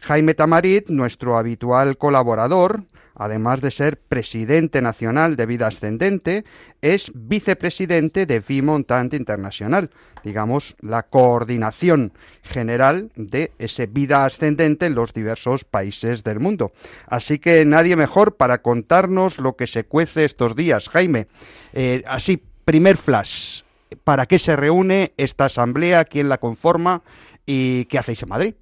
Jaime 0.00 0.34
Tamarit, 0.34 0.88
nuestro 0.88 1.36
habitual 1.36 1.98
colaborador, 1.98 2.84
además 3.18 3.60
de 3.60 3.70
ser 3.70 3.98
presidente 3.98 4.80
nacional 4.80 5.36
de 5.36 5.46
Vida 5.46 5.66
Ascendente, 5.66 6.44
es 6.80 7.10
vicepresidente 7.14 8.24
de 8.24 8.40
Vimontant 8.40 9.12
Internacional, 9.12 9.90
digamos, 10.24 10.76
la 10.80 11.02
coordinación 11.02 12.12
general 12.42 13.10
de 13.16 13.52
ese 13.58 13.86
Vida 13.86 14.24
Ascendente 14.24 14.86
en 14.86 14.94
los 14.94 15.12
diversos 15.12 15.64
países 15.64 16.22
del 16.24 16.40
mundo. 16.40 16.72
Así 17.06 17.38
que 17.38 17.64
nadie 17.64 17.96
mejor 17.96 18.36
para 18.36 18.62
contarnos 18.62 19.38
lo 19.38 19.56
que 19.56 19.66
se 19.66 19.84
cuece 19.84 20.24
estos 20.24 20.54
días. 20.54 20.88
Jaime, 20.88 21.26
eh, 21.72 22.02
así, 22.06 22.42
primer 22.64 22.96
flash, 22.96 23.62
¿para 24.04 24.26
qué 24.26 24.38
se 24.38 24.56
reúne 24.56 25.12
esta 25.16 25.46
asamblea? 25.46 26.04
¿Quién 26.04 26.28
la 26.28 26.38
conforma? 26.38 27.02
¿Y 27.44 27.86
qué 27.86 27.98
hacéis 27.98 28.22
en 28.22 28.28
Madrid? 28.28 28.54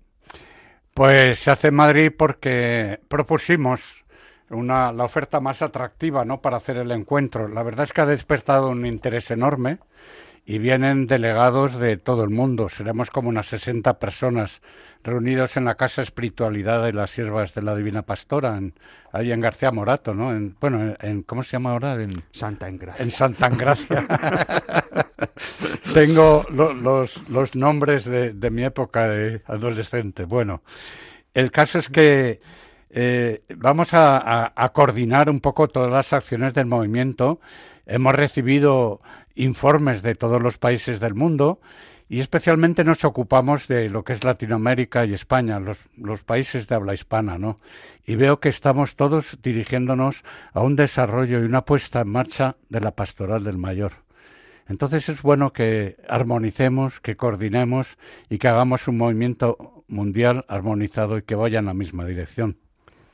Pues 0.95 1.41
se 1.41 1.51
hace 1.51 1.69
en 1.69 1.75
Madrid 1.75 2.11
porque 2.17 3.01
propusimos 3.09 4.06
una, 4.51 4.93
la 4.93 5.05
oferta 5.05 5.41
más 5.41 5.63
atractiva 5.63 6.25
¿no? 6.25 6.41
para 6.41 6.59
hacer 6.59 6.77
el 6.77 6.91
encuentro. 6.91 7.49
La 7.49 7.63
verdad 7.63 7.85
es 7.85 7.93
que 7.93 8.01
ha 8.01 8.07
despertado 8.07 8.71
un 8.71 8.87
interés 8.87 9.31
enorme 9.31 9.79
y 10.49 10.59
vienen 10.59 11.09
delegados 11.09 11.77
de 11.79 11.97
todo 11.97 12.23
el 12.23 12.31
mundo. 12.31 12.69
Seremos 12.69 13.11
como 13.11 13.29
unas 13.29 13.47
60 13.47 13.99
personas 13.99 14.61
reunidos 15.03 15.57
en 15.57 15.65
la 15.65 15.75
Casa 15.75 16.03
Espiritualidad 16.03 16.85
de 16.85 16.93
las 16.93 17.11
Siervas 17.11 17.53
de 17.55 17.63
la 17.63 17.75
Divina 17.75 18.03
Pastora, 18.03 18.57
en, 18.57 18.73
ahí 19.13 19.33
en 19.33 19.41
García 19.41 19.73
Morato, 19.73 20.15
¿no? 20.15 20.31
En, 20.31 20.57
bueno, 20.61 20.95
en, 21.01 21.23
¿cómo 21.23 21.43
se 21.43 21.53
llama 21.53 21.73
ahora? 21.73 22.01
En, 22.01 22.23
Santa 22.31 22.69
Engracia. 22.69 23.03
En 23.05 23.11
Santa 23.11 23.47
Engracia. 23.47 24.07
Tengo 25.95 26.47
lo, 26.51 26.73
los, 26.73 27.29
los 27.29 27.57
nombres 27.57 28.05
de, 28.05 28.33
de 28.33 28.51
mi 28.51 28.65
época 28.65 29.09
de 29.09 29.43
adolescente. 29.47 30.25
Bueno, 30.25 30.63
el 31.35 31.51
caso 31.51 31.79
es 31.79 31.89
que 31.89 32.41
eh, 32.99 33.43
vamos 33.55 33.91
a, 33.93 34.71
coordinar 34.73 35.29
un 35.29 35.41
poco 35.41 35.69
todas 35.69 35.91
las 35.91 36.15
acciones 36.15 36.55
del 36.55 36.65
movimiento. 36.65 37.41
Hemos 37.85 38.15
recibido 38.15 39.01
informes 39.35 40.01
de 40.01 40.15
todos 40.15 40.43
los 40.43 40.57
países 40.57 40.99
del 40.99 41.15
mundo 41.15 41.61
y 42.09 42.21
especialmente 42.21 42.85
nos 42.85 43.05
ocupamos 43.05 43.69
de 43.69 43.91
lo 43.91 44.03
que 44.03 44.15
es 44.15 44.25
Latinoamérica 44.25 45.05
y 45.05 45.13
España, 45.13 45.61
los, 45.61 45.77
los 45.99 46.23
países 46.23 46.69
de 46.69 46.75
habla 46.75 46.95
hispana, 46.95 47.37
¿no? 47.37 47.59
Y 48.07 48.17
veo 48.17 48.41
que 48.41 48.49
estamos 48.49 48.97
todos 48.97 49.37
dirigiéndonos 49.43 50.23
a 50.55 50.63
un 50.63 50.75
desarrollo 50.75 51.43
y 51.43 51.45
una 51.45 51.67
puesta 51.67 52.01
en 52.01 52.09
marcha 52.09 52.57
de 52.71 52.81
la 52.81 52.93
pastoral 52.93 53.45
del 53.45 53.59
mayor. 53.59 53.93
Entonces 54.69 55.11
es 55.11 55.21
bueno 55.21 55.53
que 55.53 55.99
armonicemos, 56.09 57.01
que 57.01 57.15
coordinemos 57.15 57.99
y 58.31 58.39
que 58.39 58.49
hagamos 58.49 58.89
un 58.89 58.97
movimiento 58.97 59.85
mundial 59.87 60.47
armonizado 60.49 61.19
y 61.19 61.23
que 61.25 61.35
vaya 61.35 61.59
en 61.59 61.67
la 61.67 61.75
misma 61.75 62.07
dirección. 62.07 62.57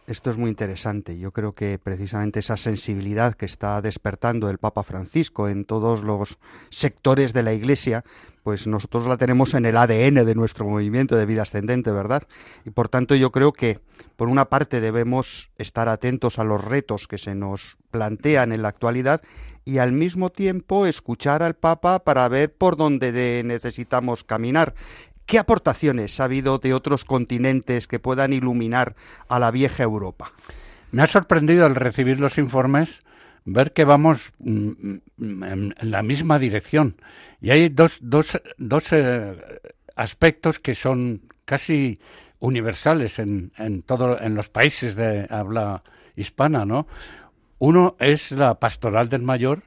Esto 0.07 0.31
es 0.31 0.37
muy 0.37 0.51
interesante. 0.51 1.17
Yo 1.17 1.31
creo 1.31 1.53
que 1.53 1.79
precisamente 1.79 2.41
esa 2.41 2.57
sensibilidad 2.57 3.35
que 3.35 3.47
está 3.47 3.81
despertando 3.81 4.51
el 4.51 4.59
Papa 4.59 4.83
Francisco 4.83 5.49
en 5.49 5.65
todos 5.65 6.03
los 6.03 6.39
sectores 6.71 7.33
de 7.33 7.45
la 7.45 7.53
Iglesia, 7.53 8.03
pues 8.43 8.67
nosotros 8.67 9.07
la 9.07 9.17
tenemos 9.17 9.55
en 9.55 9.65
el 9.65 9.77
ADN 9.77 10.27
de 10.27 10.35
nuestro 10.35 10.67
movimiento 10.67 11.15
de 11.15 11.25
vida 11.25 11.43
ascendente, 11.43 11.93
¿verdad? 11.93 12.25
Y 12.65 12.71
por 12.71 12.89
tanto 12.89 13.15
yo 13.15 13.31
creo 13.31 13.53
que, 13.53 13.79
por 14.17 14.27
una 14.27 14.47
parte, 14.47 14.81
debemos 14.81 15.51
estar 15.57 15.89
atentos 15.89 16.41
a 16.41 16.45
los 16.45 16.65
retos 16.65 17.07
que 17.07 17.19
se 17.19 17.37
nos 17.37 17.79
plantean 17.93 18.51
en 18.51 18.63
la 18.63 18.69
actualidad 18.69 19.23
y 19.65 19.79
al 19.79 19.93
mismo 19.93 20.31
tiempo 20.31 20.87
escuchar 20.87 21.45
al 21.45 21.55
Papa 21.55 22.01
para 22.01 22.27
ver 22.27 22.53
por 22.53 22.77
dónde 22.77 23.43
necesitamos 23.45 24.25
caminar. 24.25 24.75
¿Qué 25.33 25.39
aportaciones 25.39 26.21
ha 26.21 26.25
habido 26.25 26.59
de 26.59 26.75
otros 26.75 27.07
continentes 27.07 27.89
que 27.89 27.99
puedan 27.99 28.35
iluminar 28.35 28.97
a 29.31 29.39
la 29.39 29.51
vieja 29.51 29.83
Europa? 29.83 30.31
Me 30.91 31.03
ha 31.03 31.07
sorprendido 31.07 31.65
al 31.65 31.75
recibir 31.75 32.21
los 32.21 32.37
informes 32.37 33.01
ver 33.47 33.73
que 33.73 33.87
vamos 33.87 34.31
en 34.45 35.03
la 35.81 36.03
misma 36.03 36.39
dirección. 36.39 36.97
Y 37.41 37.49
hay 37.49 37.71
dos, 37.71 37.97
dos, 38.03 38.43
dos 38.59 38.93
eh, 38.93 39.35
aspectos 39.97 40.59
que 40.59 40.75
son 40.75 41.23
casi 41.47 41.99
universales 42.39 43.19
en, 43.19 43.53
en, 43.57 43.81
todo, 43.81 44.21
en 44.21 44.35
los 44.35 44.51
países 44.51 44.97
de 44.97 45.27
habla 45.31 45.83
hispana, 46.15 46.67
¿no? 46.67 46.87
Uno 47.59 47.97
es 48.01 48.33
la 48.33 48.61
pastoral 48.61 49.09
del 49.09 49.23
mayor 49.23 49.63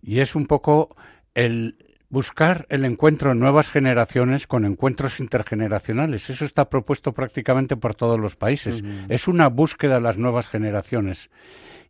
y 0.00 0.20
es 0.20 0.34
un 0.34 0.46
poco 0.46 0.96
el 1.34 1.93
buscar 2.14 2.64
el 2.70 2.84
encuentro 2.84 3.32
en 3.32 3.40
nuevas 3.40 3.68
generaciones 3.68 4.46
con 4.46 4.64
encuentros 4.64 5.20
intergeneracionales. 5.20 6.30
Eso 6.30 6.44
está 6.44 6.70
propuesto 6.70 7.12
prácticamente 7.12 7.76
por 7.76 7.94
todos 7.94 8.18
los 8.18 8.36
países. 8.36 8.80
Uh 8.80 8.86
-huh. 8.86 9.06
Es 9.08 9.28
una 9.28 9.48
búsqueda 9.48 9.96
de 9.96 10.00
las 10.00 10.16
nuevas 10.16 10.46
generaciones. 10.48 11.28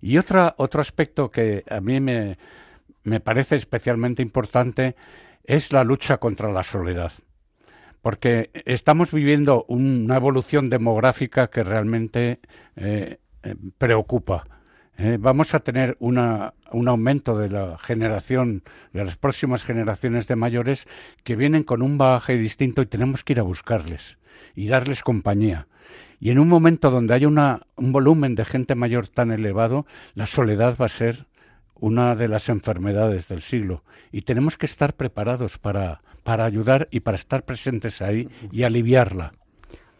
Y 0.00 0.16
otra, 0.18 0.54
otro 0.56 0.80
aspecto 0.80 1.30
que 1.30 1.62
a 1.70 1.80
mí 1.80 2.00
me, 2.00 2.38
me 3.04 3.20
parece 3.20 3.56
especialmente 3.56 4.22
importante 4.22 4.96
es 5.44 5.72
la 5.72 5.84
lucha 5.84 6.16
contra 6.16 6.50
la 6.50 6.62
soledad. 6.62 7.12
Porque 8.00 8.50
estamos 8.64 9.12
viviendo 9.12 9.64
una 9.68 10.16
evolución 10.16 10.70
demográfica 10.70 11.48
que 11.48 11.62
realmente 11.62 12.40
eh, 12.76 13.18
eh, 13.42 13.54
preocupa. 13.78 14.44
Eh, 14.96 15.18
vamos 15.20 15.54
a 15.54 15.60
tener 15.60 15.96
una, 15.98 16.54
un 16.70 16.88
aumento 16.88 17.36
de 17.36 17.50
la 17.50 17.78
generación, 17.78 18.62
de 18.92 19.04
las 19.04 19.16
próximas 19.16 19.64
generaciones 19.64 20.28
de 20.28 20.36
mayores 20.36 20.86
que 21.24 21.34
vienen 21.34 21.64
con 21.64 21.82
un 21.82 21.98
bagaje 21.98 22.36
distinto 22.36 22.80
y 22.82 22.86
tenemos 22.86 23.24
que 23.24 23.32
ir 23.32 23.40
a 23.40 23.44
buscarles 23.44 24.18
y 24.54 24.68
darles 24.68 25.02
compañía. 25.02 25.66
Y 26.20 26.30
en 26.30 26.38
un 26.38 26.48
momento 26.48 26.90
donde 26.90 27.14
haya 27.14 27.26
una, 27.26 27.62
un 27.76 27.92
volumen 27.92 28.36
de 28.36 28.44
gente 28.44 28.76
mayor 28.76 29.08
tan 29.08 29.32
elevado, 29.32 29.84
la 30.14 30.26
soledad 30.26 30.76
va 30.80 30.86
a 30.86 30.90
ser 30.90 31.26
una 31.74 32.14
de 32.14 32.28
las 32.28 32.48
enfermedades 32.48 33.28
del 33.28 33.42
siglo. 33.42 33.82
Y 34.12 34.22
tenemos 34.22 34.56
que 34.56 34.66
estar 34.66 34.94
preparados 34.94 35.58
para, 35.58 36.02
para 36.22 36.44
ayudar 36.44 36.88
y 36.92 37.00
para 37.00 37.16
estar 37.16 37.44
presentes 37.44 38.00
ahí 38.00 38.28
y 38.52 38.62
aliviarla 38.62 39.34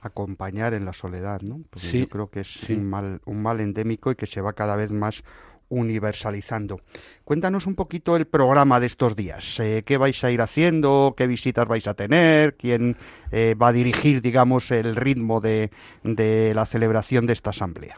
acompañar 0.08 0.74
en 0.74 0.84
la 0.84 0.92
soledad, 0.92 1.40
¿no? 1.42 1.60
Porque 1.70 1.86
sí, 1.86 2.00
yo 2.00 2.08
creo 2.08 2.30
que 2.30 2.40
es 2.40 2.48
sí. 2.48 2.74
un, 2.74 2.88
mal, 2.88 3.20
un 3.24 3.42
mal 3.42 3.60
endémico 3.60 4.10
y 4.10 4.14
que 4.14 4.26
se 4.26 4.40
va 4.40 4.52
cada 4.52 4.76
vez 4.76 4.90
más 4.90 5.24
universalizando. 5.68 6.80
Cuéntanos 7.24 7.66
un 7.66 7.74
poquito 7.74 8.16
el 8.16 8.26
programa 8.26 8.80
de 8.80 8.86
estos 8.86 9.16
días. 9.16 9.58
Eh, 9.60 9.82
¿Qué 9.84 9.96
vais 9.96 10.22
a 10.24 10.30
ir 10.30 10.40
haciendo? 10.40 11.14
¿Qué 11.16 11.26
visitas 11.26 11.66
vais 11.66 11.86
a 11.86 11.94
tener? 11.94 12.54
¿Quién 12.56 12.96
eh, 13.32 13.54
va 13.60 13.68
a 13.68 13.72
dirigir, 13.72 14.20
digamos, 14.20 14.70
el 14.70 14.94
ritmo 14.94 15.40
de, 15.40 15.70
de, 16.02 16.52
la 16.54 16.66
celebración 16.66 17.26
de 17.26 17.32
esta 17.32 17.50
asamblea? 17.50 17.96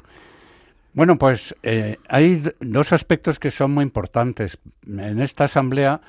Bueno, 0.95 1.19
pues 1.19 1.55
eh, 1.63 1.99
hay 2.09 2.43
dos 2.61 2.93
aspectos 2.93 3.39
que 3.39 3.51
son 3.51 3.73
muy 3.73 3.83
importantes. 3.83 4.59
En 4.87 5.21
esta 5.21 5.45
asamblea, 5.45 6.01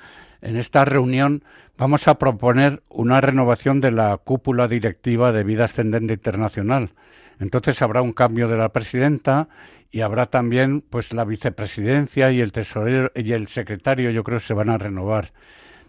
en 0.42 0.58
esta 0.58 0.86
reunión, 0.86 1.44
vamos 1.78 2.08
a 2.08 2.18
proponer 2.18 2.84
una 2.90 3.22
renovación 3.22 3.82
de 3.82 3.92
la 3.92 4.18
cúpula 4.18 4.68
directiva 4.68 5.32
de 5.32 5.44
vida 5.44 5.66
ascendente 5.66 6.14
internacional. 6.14 6.92
Entonces 7.40 7.82
habrá 7.82 8.02
un 8.02 8.14
cambio 8.14 8.48
de 8.48 8.58
la 8.58 8.70
presidenta 8.70 9.50
y 9.92 10.02
habrá 10.02 10.28
también 10.28 10.82
pues 10.82 11.14
la 11.14 11.24
vicepresidencia 11.24 12.32
y 12.32 12.42
el 12.42 12.52
tesorero 12.52 13.12
y 13.16 13.32
el 13.32 13.48
secretario 13.48 14.12
yo 14.12 14.24
creo 14.24 14.40
se 14.40 14.54
van 14.54 14.70
a 14.70 14.78
renovar. 14.78 15.34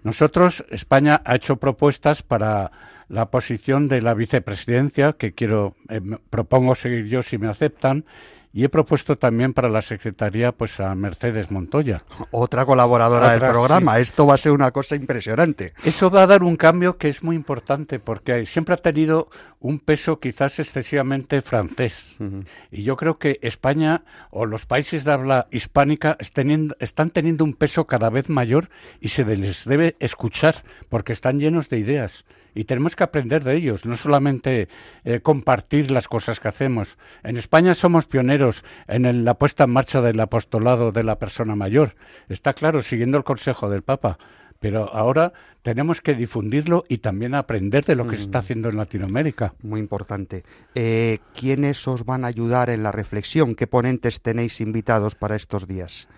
Nosotros 0.05 0.64
España 0.70 1.20
ha 1.24 1.34
hecho 1.36 1.57
propuestas 1.57 2.22
para 2.22 2.70
la 3.09 3.30
posición 3.30 3.88
de 3.88 4.03
la 4.03 4.14
vicepresidencia 4.14 5.14
que 5.14 5.32
quiero 5.32 5.74
eh, 5.88 6.01
propongo 6.30 6.74
seguir 6.74 7.07
yo 7.07 7.22
si 7.22 7.38
me 7.38 7.49
aceptan 7.49 8.05
y 8.53 8.64
he 8.64 8.68
propuesto 8.68 9.16
también 9.16 9.53
para 9.53 9.68
la 9.68 9.82
Secretaría 9.82 10.53
pues 10.53 10.80
a 10.80 10.94
Mercedes 10.94 11.51
Montoya. 11.51 12.03
Otra 12.30 12.64
colaboradora 12.64 13.34
Otra, 13.34 13.38
del 13.38 13.51
programa. 13.51 13.96
Sí. 13.96 14.03
Esto 14.03 14.26
va 14.26 14.34
a 14.34 14.38
ser 14.38 14.53
una 14.53 14.70
cosa 14.70 14.96
impresionante. 14.96 15.74
Eso 15.84 16.11
va 16.11 16.22
a 16.22 16.26
dar 16.26 16.42
un 16.42 16.57
cambio 16.57 16.96
que 16.96 17.09
es 17.09 17.22
muy 17.22 17.36
importante 17.36 17.99
porque 17.99 18.46
siempre 18.46 18.74
ha 18.74 18.78
tenido 18.78 19.28
un 19.61 19.78
peso 19.78 20.20
quizás 20.20 20.59
excesivamente 20.59 21.42
francés. 21.42 21.94
Uh 22.18 22.24
-huh. 22.24 22.46
Y 22.70 22.82
yo 22.84 22.96
creo 22.96 23.18
que 23.18 23.38
España 23.42 24.03
o 24.30 24.46
los 24.46 24.66
países 24.66 25.05
de 25.05 25.12
habla 25.12 25.49
hispánica 25.51 26.16
están 26.20 27.11
teniendo 27.11 27.44
un 27.44 27.55
peso 27.55 27.86
cada 27.86 28.11
vez 28.11 28.28
mayor 28.28 28.70
y 29.01 29.09
se 29.09 29.24
les 29.24 29.64
debe 29.64 29.96
escuchar 30.01 30.57
porque 30.88 31.12
están 31.12 31.38
llenos 31.38 31.68
de 31.68 31.78
ideas 31.78 32.24
y 32.59 32.64
tenemos 32.64 32.96
que 32.96 33.04
aprender 33.04 33.44
de 33.44 33.54
ellos, 33.54 33.86
no 33.86 33.96
solamente 33.96 34.68
eh, 35.04 35.20
compartir 35.20 35.92
las 35.92 36.09
cosas 36.09 36.40
que 36.40 36.48
hacemos. 36.48 36.98
En 37.22 37.36
España 37.36 37.76
somos 37.76 38.06
pioneros 38.06 38.64
en 38.88 39.06
el, 39.06 39.24
la 39.24 39.34
puesta 39.34 39.62
en 39.62 39.70
marcha 39.70 40.00
del 40.02 40.18
apostolado 40.18 40.90
de 40.90 41.04
la 41.04 41.20
persona 41.20 41.54
mayor, 41.54 41.94
está 42.28 42.54
claro, 42.54 42.82
siguiendo 42.82 43.16
el 43.16 43.22
consejo 43.22 43.70
del 43.70 43.82
Papa. 43.82 44.18
Pero 44.59 44.92
ahora 44.92 45.32
tenemos 45.62 46.00
que 46.00 46.16
difundirlo 46.16 46.84
y 46.88 46.98
también 46.98 47.36
aprender 47.36 47.84
de 47.84 47.94
lo 47.94 48.09
que 48.09 48.16
mm. 48.16 48.18
se 48.18 48.22
está 48.22 48.40
haciendo 48.40 48.68
en 48.68 48.76
Latinoamérica. 48.76 49.54
Muy 49.62 49.78
importante. 49.78 50.42
Eh, 50.74 51.20
¿Quiénes 51.38 51.86
os 51.86 52.04
van 52.04 52.24
a 52.24 52.26
ayudar 52.26 52.70
en 52.70 52.82
la 52.82 52.90
reflexión? 52.90 53.54
¿Qué 53.54 53.68
ponentes 53.68 54.20
tenéis 54.20 54.61
invitados 54.61 55.14
para 55.14 55.36
estos 55.36 55.68
días? 55.68 56.09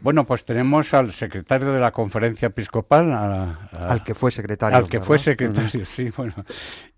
Bueno, 0.00 0.24
pues 0.24 0.44
tenemos 0.44 0.92
al 0.94 1.12
secretario 1.12 1.72
de 1.72 1.80
la 1.80 1.90
conferencia 1.90 2.46
episcopal, 2.46 3.12
al 3.12 4.04
que 4.04 4.14
fue 4.14 4.30
secretario. 4.30 4.76
Al 4.76 4.88
que 4.88 5.00
fue 5.00 5.18
secretario, 5.18 5.84
sí, 5.84 6.10
bueno. 6.16 6.34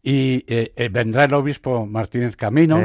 Y 0.03 0.45
eh, 0.47 0.73
eh, 0.77 0.89
vendrá 0.89 1.25
el 1.25 1.35
obispo 1.35 1.87
Martínez 1.87 2.37
Camino, 2.37 2.81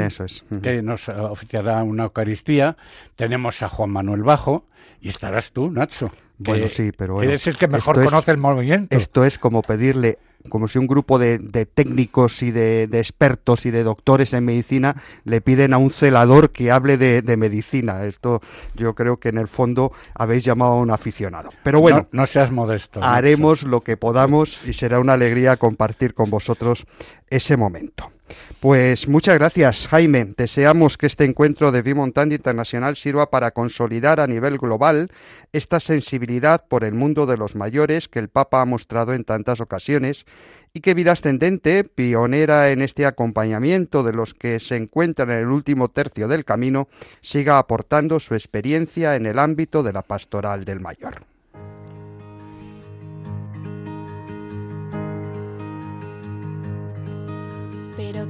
que 0.62 0.82
nos 0.82 1.08
oficiará 1.08 1.82
una 1.82 2.04
Eucaristía. 2.04 2.76
Tenemos 3.16 3.62
a 3.62 3.68
Juan 3.68 3.90
Manuel 3.90 4.22
Bajo 4.22 4.66
y 5.00 5.08
estarás 5.08 5.52
tú, 5.52 5.70
Nacho. 5.70 6.10
Bueno, 6.38 6.68
sí, 6.68 6.90
pero 6.96 7.22
eres 7.22 7.46
el 7.46 7.56
que 7.56 7.68
mejor 7.68 8.04
conoce 8.04 8.30
el 8.30 8.38
movimiento. 8.38 8.96
Esto 8.96 9.24
es 9.24 9.38
como 9.38 9.62
pedirle 9.62 10.18
como 10.48 10.68
si 10.68 10.78
un 10.78 10.86
grupo 10.86 11.18
de, 11.18 11.38
técnicos 11.66 12.42
y 12.42 12.50
de, 12.50 12.84
expertos 12.92 13.66
y 13.66 13.70
de 13.70 13.82
doctores 13.82 14.32
en 14.34 14.44
medicina 14.44 14.96
le 15.24 15.40
piden 15.40 15.72
a 15.72 15.78
un 15.78 15.90
celador 15.90 16.50
que 16.50 16.70
hable 16.70 16.96
de, 16.96 17.36
medicina. 17.36 18.04
Esto 18.04 18.40
yo 18.74 18.94
creo 18.94 19.18
que 19.18 19.30
en 19.30 19.38
el 19.38 19.48
fondo 19.48 19.92
habéis 20.14 20.44
llamado 20.44 20.72
a 20.72 20.76
un 20.76 20.90
aficionado. 20.90 21.50
Pero 21.62 21.80
bueno, 21.80 22.06
no, 22.12 22.26
seas 22.26 22.50
modesto. 22.50 23.02
Haremos 23.02 23.64
lo 23.64 23.80
que 23.80 23.96
podamos 23.96 24.66
y 24.66 24.72
será 24.72 25.00
una 25.00 25.14
alegría 25.14 25.56
compartir 25.56 26.14
con 26.14 26.30
vosotros 26.30 26.86
ese 27.28 27.56
momento. 27.56 28.13
Pues 28.60 29.08
muchas 29.08 29.36
gracias, 29.36 29.86
Jaime. 29.88 30.32
Deseamos 30.36 30.96
que 30.96 31.06
este 31.06 31.24
encuentro 31.24 31.70
de 31.70 31.82
Vimontandia 31.82 32.36
Internacional 32.36 32.96
sirva 32.96 33.28
para 33.28 33.50
consolidar 33.50 34.20
a 34.20 34.26
nivel 34.26 34.56
global 34.56 35.10
esta 35.52 35.80
sensibilidad 35.80 36.64
por 36.66 36.82
el 36.84 36.94
mundo 36.94 37.26
de 37.26 37.36
los 37.36 37.54
mayores 37.54 38.08
que 38.08 38.20
el 38.20 38.30
Papa 38.30 38.62
ha 38.62 38.64
mostrado 38.64 39.12
en 39.12 39.24
tantas 39.24 39.60
ocasiones 39.60 40.24
y 40.72 40.80
que 40.80 40.94
Vida 40.94 41.12
Ascendente, 41.12 41.84
pionera 41.84 42.70
en 42.70 42.80
este 42.80 43.04
acompañamiento 43.04 44.02
de 44.02 44.14
los 44.14 44.32
que 44.32 44.58
se 44.60 44.76
encuentran 44.76 45.30
en 45.30 45.40
el 45.40 45.48
último 45.48 45.90
tercio 45.90 46.26
del 46.26 46.46
camino, 46.46 46.88
siga 47.20 47.58
aportando 47.58 48.18
su 48.18 48.34
experiencia 48.34 49.14
en 49.14 49.26
el 49.26 49.38
ámbito 49.38 49.82
de 49.82 49.92
la 49.92 50.02
pastoral 50.02 50.64
del 50.64 50.80
mayor. 50.80 51.33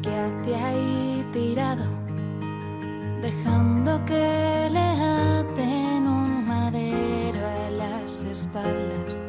Pero 0.05 0.43
que 0.45 0.55
hace 0.55 0.55
ahí 0.55 1.27
tirado, 1.33 1.85
dejando 3.23 4.05
que 4.05 4.69
le 4.71 4.79
aten 4.79 6.07
un 6.07 6.47
madero 6.47 7.41
a 7.47 7.71
las 7.71 8.25
espaldas. 8.25 9.23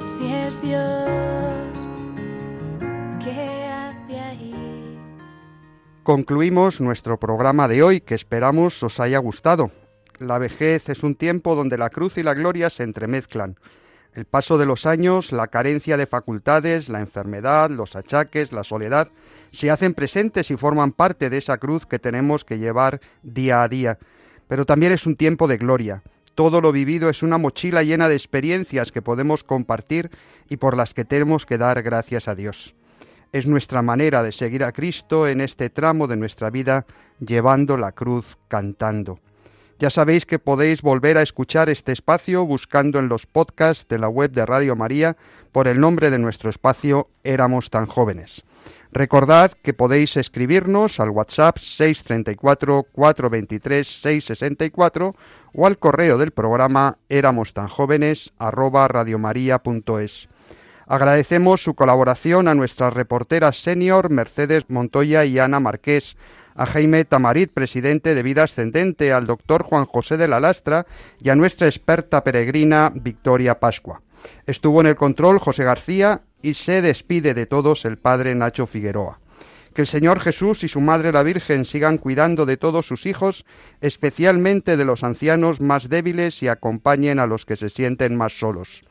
Si 0.00 0.32
es 0.32 0.62
Dios, 0.62 1.78
¿qué 3.22 3.66
hace 3.68 4.20
ahí? 4.20 4.98
Concluimos 6.04 6.80
nuestro 6.80 7.18
programa 7.18 7.66
de 7.66 7.82
hoy, 7.82 8.00
que 8.00 8.14
esperamos 8.14 8.82
os 8.82 9.00
haya 9.00 9.18
gustado. 9.18 9.70
La 10.20 10.38
vejez 10.38 10.88
es 10.88 11.02
un 11.02 11.16
tiempo 11.16 11.56
donde 11.56 11.78
la 11.78 11.90
cruz 11.90 12.16
y 12.18 12.22
la 12.22 12.34
gloria 12.34 12.70
se 12.70 12.84
entremezclan 12.84 13.56
el 14.14 14.26
paso 14.26 14.58
de 14.58 14.66
los 14.66 14.86
años, 14.86 15.32
la 15.32 15.48
carencia 15.48 15.96
de 15.96 16.06
facultades, 16.06 16.88
la 16.88 17.00
enfermedad, 17.00 17.70
los 17.70 17.96
achaques, 17.96 18.52
la 18.52 18.62
soledad, 18.62 19.08
se 19.50 19.70
hacen 19.70 19.92
presentes 19.92 20.50
y 20.50 20.56
forman 20.56 20.92
parte 20.92 21.30
de 21.30 21.38
esa 21.38 21.58
cruz 21.58 21.84
que 21.84 21.98
tenemos 21.98 22.44
que 22.44 22.58
llevar 22.58 23.00
día 23.22 23.62
a 23.62 23.68
día. 23.68 23.98
Pero 24.46 24.66
también 24.66 24.92
es 24.92 25.06
un 25.06 25.16
tiempo 25.16 25.48
de 25.48 25.56
gloria. 25.56 26.02
Todo 26.34 26.60
lo 26.60 26.72
vivido 26.72 27.10
es 27.10 27.22
una 27.22 27.38
mochila 27.38 27.82
llena 27.82 28.08
de 28.08 28.14
experiencias 28.14 28.92
que 28.92 29.02
podemos 29.02 29.44
compartir 29.44 30.10
y 30.48 30.56
por 30.56 30.76
las 30.76 30.94
que 30.94 31.04
tenemos 31.04 31.46
que 31.46 31.58
dar 31.58 31.82
gracias 31.82 32.28
a 32.28 32.34
Dios. 32.34 32.74
Es 33.32 33.46
nuestra 33.46 33.82
manera 33.82 34.22
de 34.22 34.30
seguir 34.30 34.62
a 34.62 34.72
Cristo 34.72 35.26
en 35.26 35.40
este 35.40 35.70
tramo 35.70 36.06
de 36.06 36.16
nuestra 36.16 36.50
vida, 36.50 36.86
llevando 37.18 37.76
la 37.76 37.92
cruz 37.92 38.38
cantando. 38.46 39.18
Ya 39.78 39.90
sabéis 39.90 40.24
que 40.24 40.38
podéis 40.38 40.82
volver 40.82 41.18
a 41.18 41.22
escuchar 41.22 41.68
este 41.68 41.92
espacio 41.92 42.46
buscando 42.46 42.98
en 43.00 43.08
los 43.08 43.26
podcasts 43.26 43.88
de 43.88 43.98
la 43.98 44.08
web 44.08 44.30
de 44.30 44.46
Radio 44.46 44.76
María 44.76 45.16
por 45.50 45.66
el 45.66 45.80
nombre 45.80 46.10
de 46.10 46.18
nuestro 46.18 46.48
espacio 46.48 47.08
Éramos 47.24 47.70
tan 47.70 47.86
jóvenes. 47.86 48.44
Recordad 48.92 49.50
que 49.50 49.74
podéis 49.74 50.16
escribirnos 50.16 51.00
al 51.00 51.10
WhatsApp 51.10 51.58
634 51.58 52.84
423 52.92 53.84
664 53.84 55.16
o 55.52 55.66
al 55.66 55.78
correo 55.78 56.16
del 56.16 56.30
programa 56.30 56.98
éramos 57.08 57.52
tan 57.52 57.66
jóvenes. 57.66 58.32
Agradecemos 60.86 61.64
su 61.64 61.74
colaboración 61.74 62.46
a 62.46 62.54
nuestras 62.54 62.94
reporteras 62.94 63.60
senior 63.60 64.10
Mercedes 64.10 64.64
Montoya 64.68 65.24
y 65.24 65.40
Ana 65.40 65.58
Marqués, 65.58 66.16
a 66.54 66.66
Jaime 66.66 67.04
Tamarit, 67.04 67.52
presidente 67.52 68.14
de 68.14 68.22
Vida 68.22 68.44
Ascendente, 68.44 69.12
al 69.12 69.26
doctor 69.26 69.62
Juan 69.62 69.86
José 69.86 70.16
de 70.16 70.28
la 70.28 70.40
Lastra 70.40 70.86
y 71.20 71.30
a 71.30 71.34
nuestra 71.34 71.66
experta 71.66 72.22
peregrina 72.22 72.92
Victoria 72.94 73.58
Pascua. 73.58 74.02
Estuvo 74.46 74.80
en 74.80 74.86
el 74.86 74.96
control 74.96 75.38
José 75.38 75.64
García 75.64 76.22
y 76.40 76.54
se 76.54 76.82
despide 76.82 77.34
de 77.34 77.46
todos 77.46 77.84
el 77.84 77.98
padre 77.98 78.34
Nacho 78.34 78.66
Figueroa. 78.66 79.18
Que 79.74 79.82
el 79.82 79.88
Señor 79.88 80.20
Jesús 80.20 80.62
y 80.62 80.68
su 80.68 80.80
Madre 80.80 81.10
la 81.10 81.24
Virgen 81.24 81.64
sigan 81.64 81.98
cuidando 81.98 82.46
de 82.46 82.56
todos 82.56 82.86
sus 82.86 83.06
hijos, 83.06 83.44
especialmente 83.80 84.76
de 84.76 84.84
los 84.84 85.02
ancianos 85.02 85.60
más 85.60 85.88
débiles 85.88 86.42
y 86.44 86.48
acompañen 86.48 87.18
a 87.18 87.26
los 87.26 87.44
que 87.44 87.56
se 87.56 87.70
sienten 87.70 88.16
más 88.16 88.38
solos. 88.38 88.84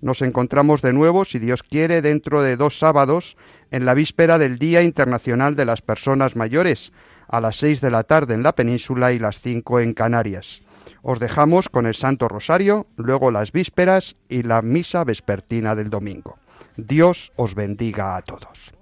Nos 0.00 0.22
encontramos 0.22 0.82
de 0.82 0.92
nuevo, 0.92 1.24
si 1.24 1.38
Dios 1.38 1.62
quiere, 1.62 2.02
dentro 2.02 2.42
de 2.42 2.56
dos 2.56 2.78
sábados, 2.78 3.36
en 3.70 3.84
la 3.84 3.94
víspera 3.94 4.38
del 4.38 4.58
Día 4.58 4.82
Internacional 4.82 5.56
de 5.56 5.64
las 5.64 5.82
Personas 5.82 6.36
Mayores, 6.36 6.92
a 7.28 7.40
las 7.40 7.56
seis 7.56 7.80
de 7.80 7.90
la 7.90 8.04
tarde 8.04 8.34
en 8.34 8.42
la 8.42 8.54
península 8.54 9.12
y 9.12 9.18
las 9.18 9.40
cinco 9.40 9.80
en 9.80 9.94
Canarias. 9.94 10.62
Os 11.02 11.20
dejamos 11.20 11.68
con 11.68 11.86
el 11.86 11.94
Santo 11.94 12.28
Rosario, 12.28 12.86
luego 12.96 13.30
las 13.30 13.52
vísperas 13.52 14.16
y 14.28 14.42
la 14.42 14.62
misa 14.62 15.04
vespertina 15.04 15.74
del 15.74 15.90
domingo. 15.90 16.38
Dios 16.76 17.32
os 17.36 17.54
bendiga 17.54 18.16
a 18.16 18.22
todos. 18.22 18.72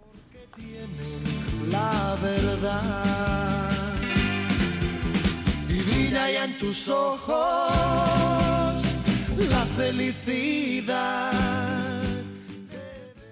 La 9.38 9.64
felicidad. 9.76 11.32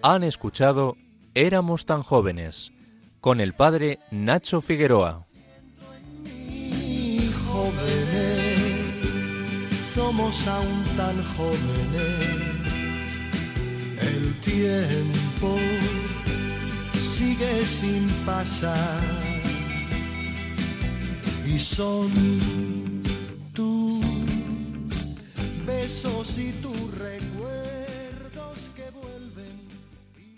Han 0.02 0.22
escuchado 0.22 0.96
Éramos 1.36 1.84
tan 1.84 2.02
jóvenes 2.02 2.70
con 3.20 3.40
el 3.40 3.54
padre 3.54 3.98
Nacho 4.12 4.60
Figueroa. 4.60 5.20
Jóvenes, 7.48 8.86
somos 9.82 10.46
aún 10.46 10.84
tan 10.96 11.24
jóvenes. 11.36 12.24
El 14.00 14.34
tiempo 14.40 15.56
sigue 17.00 17.66
sin 17.66 18.08
pasar 18.24 19.00
y 21.44 21.58
son 21.58 22.93
besos 25.84 26.38
y 26.38 26.50
tu 26.62 26.72
recuerdo. 26.92 27.33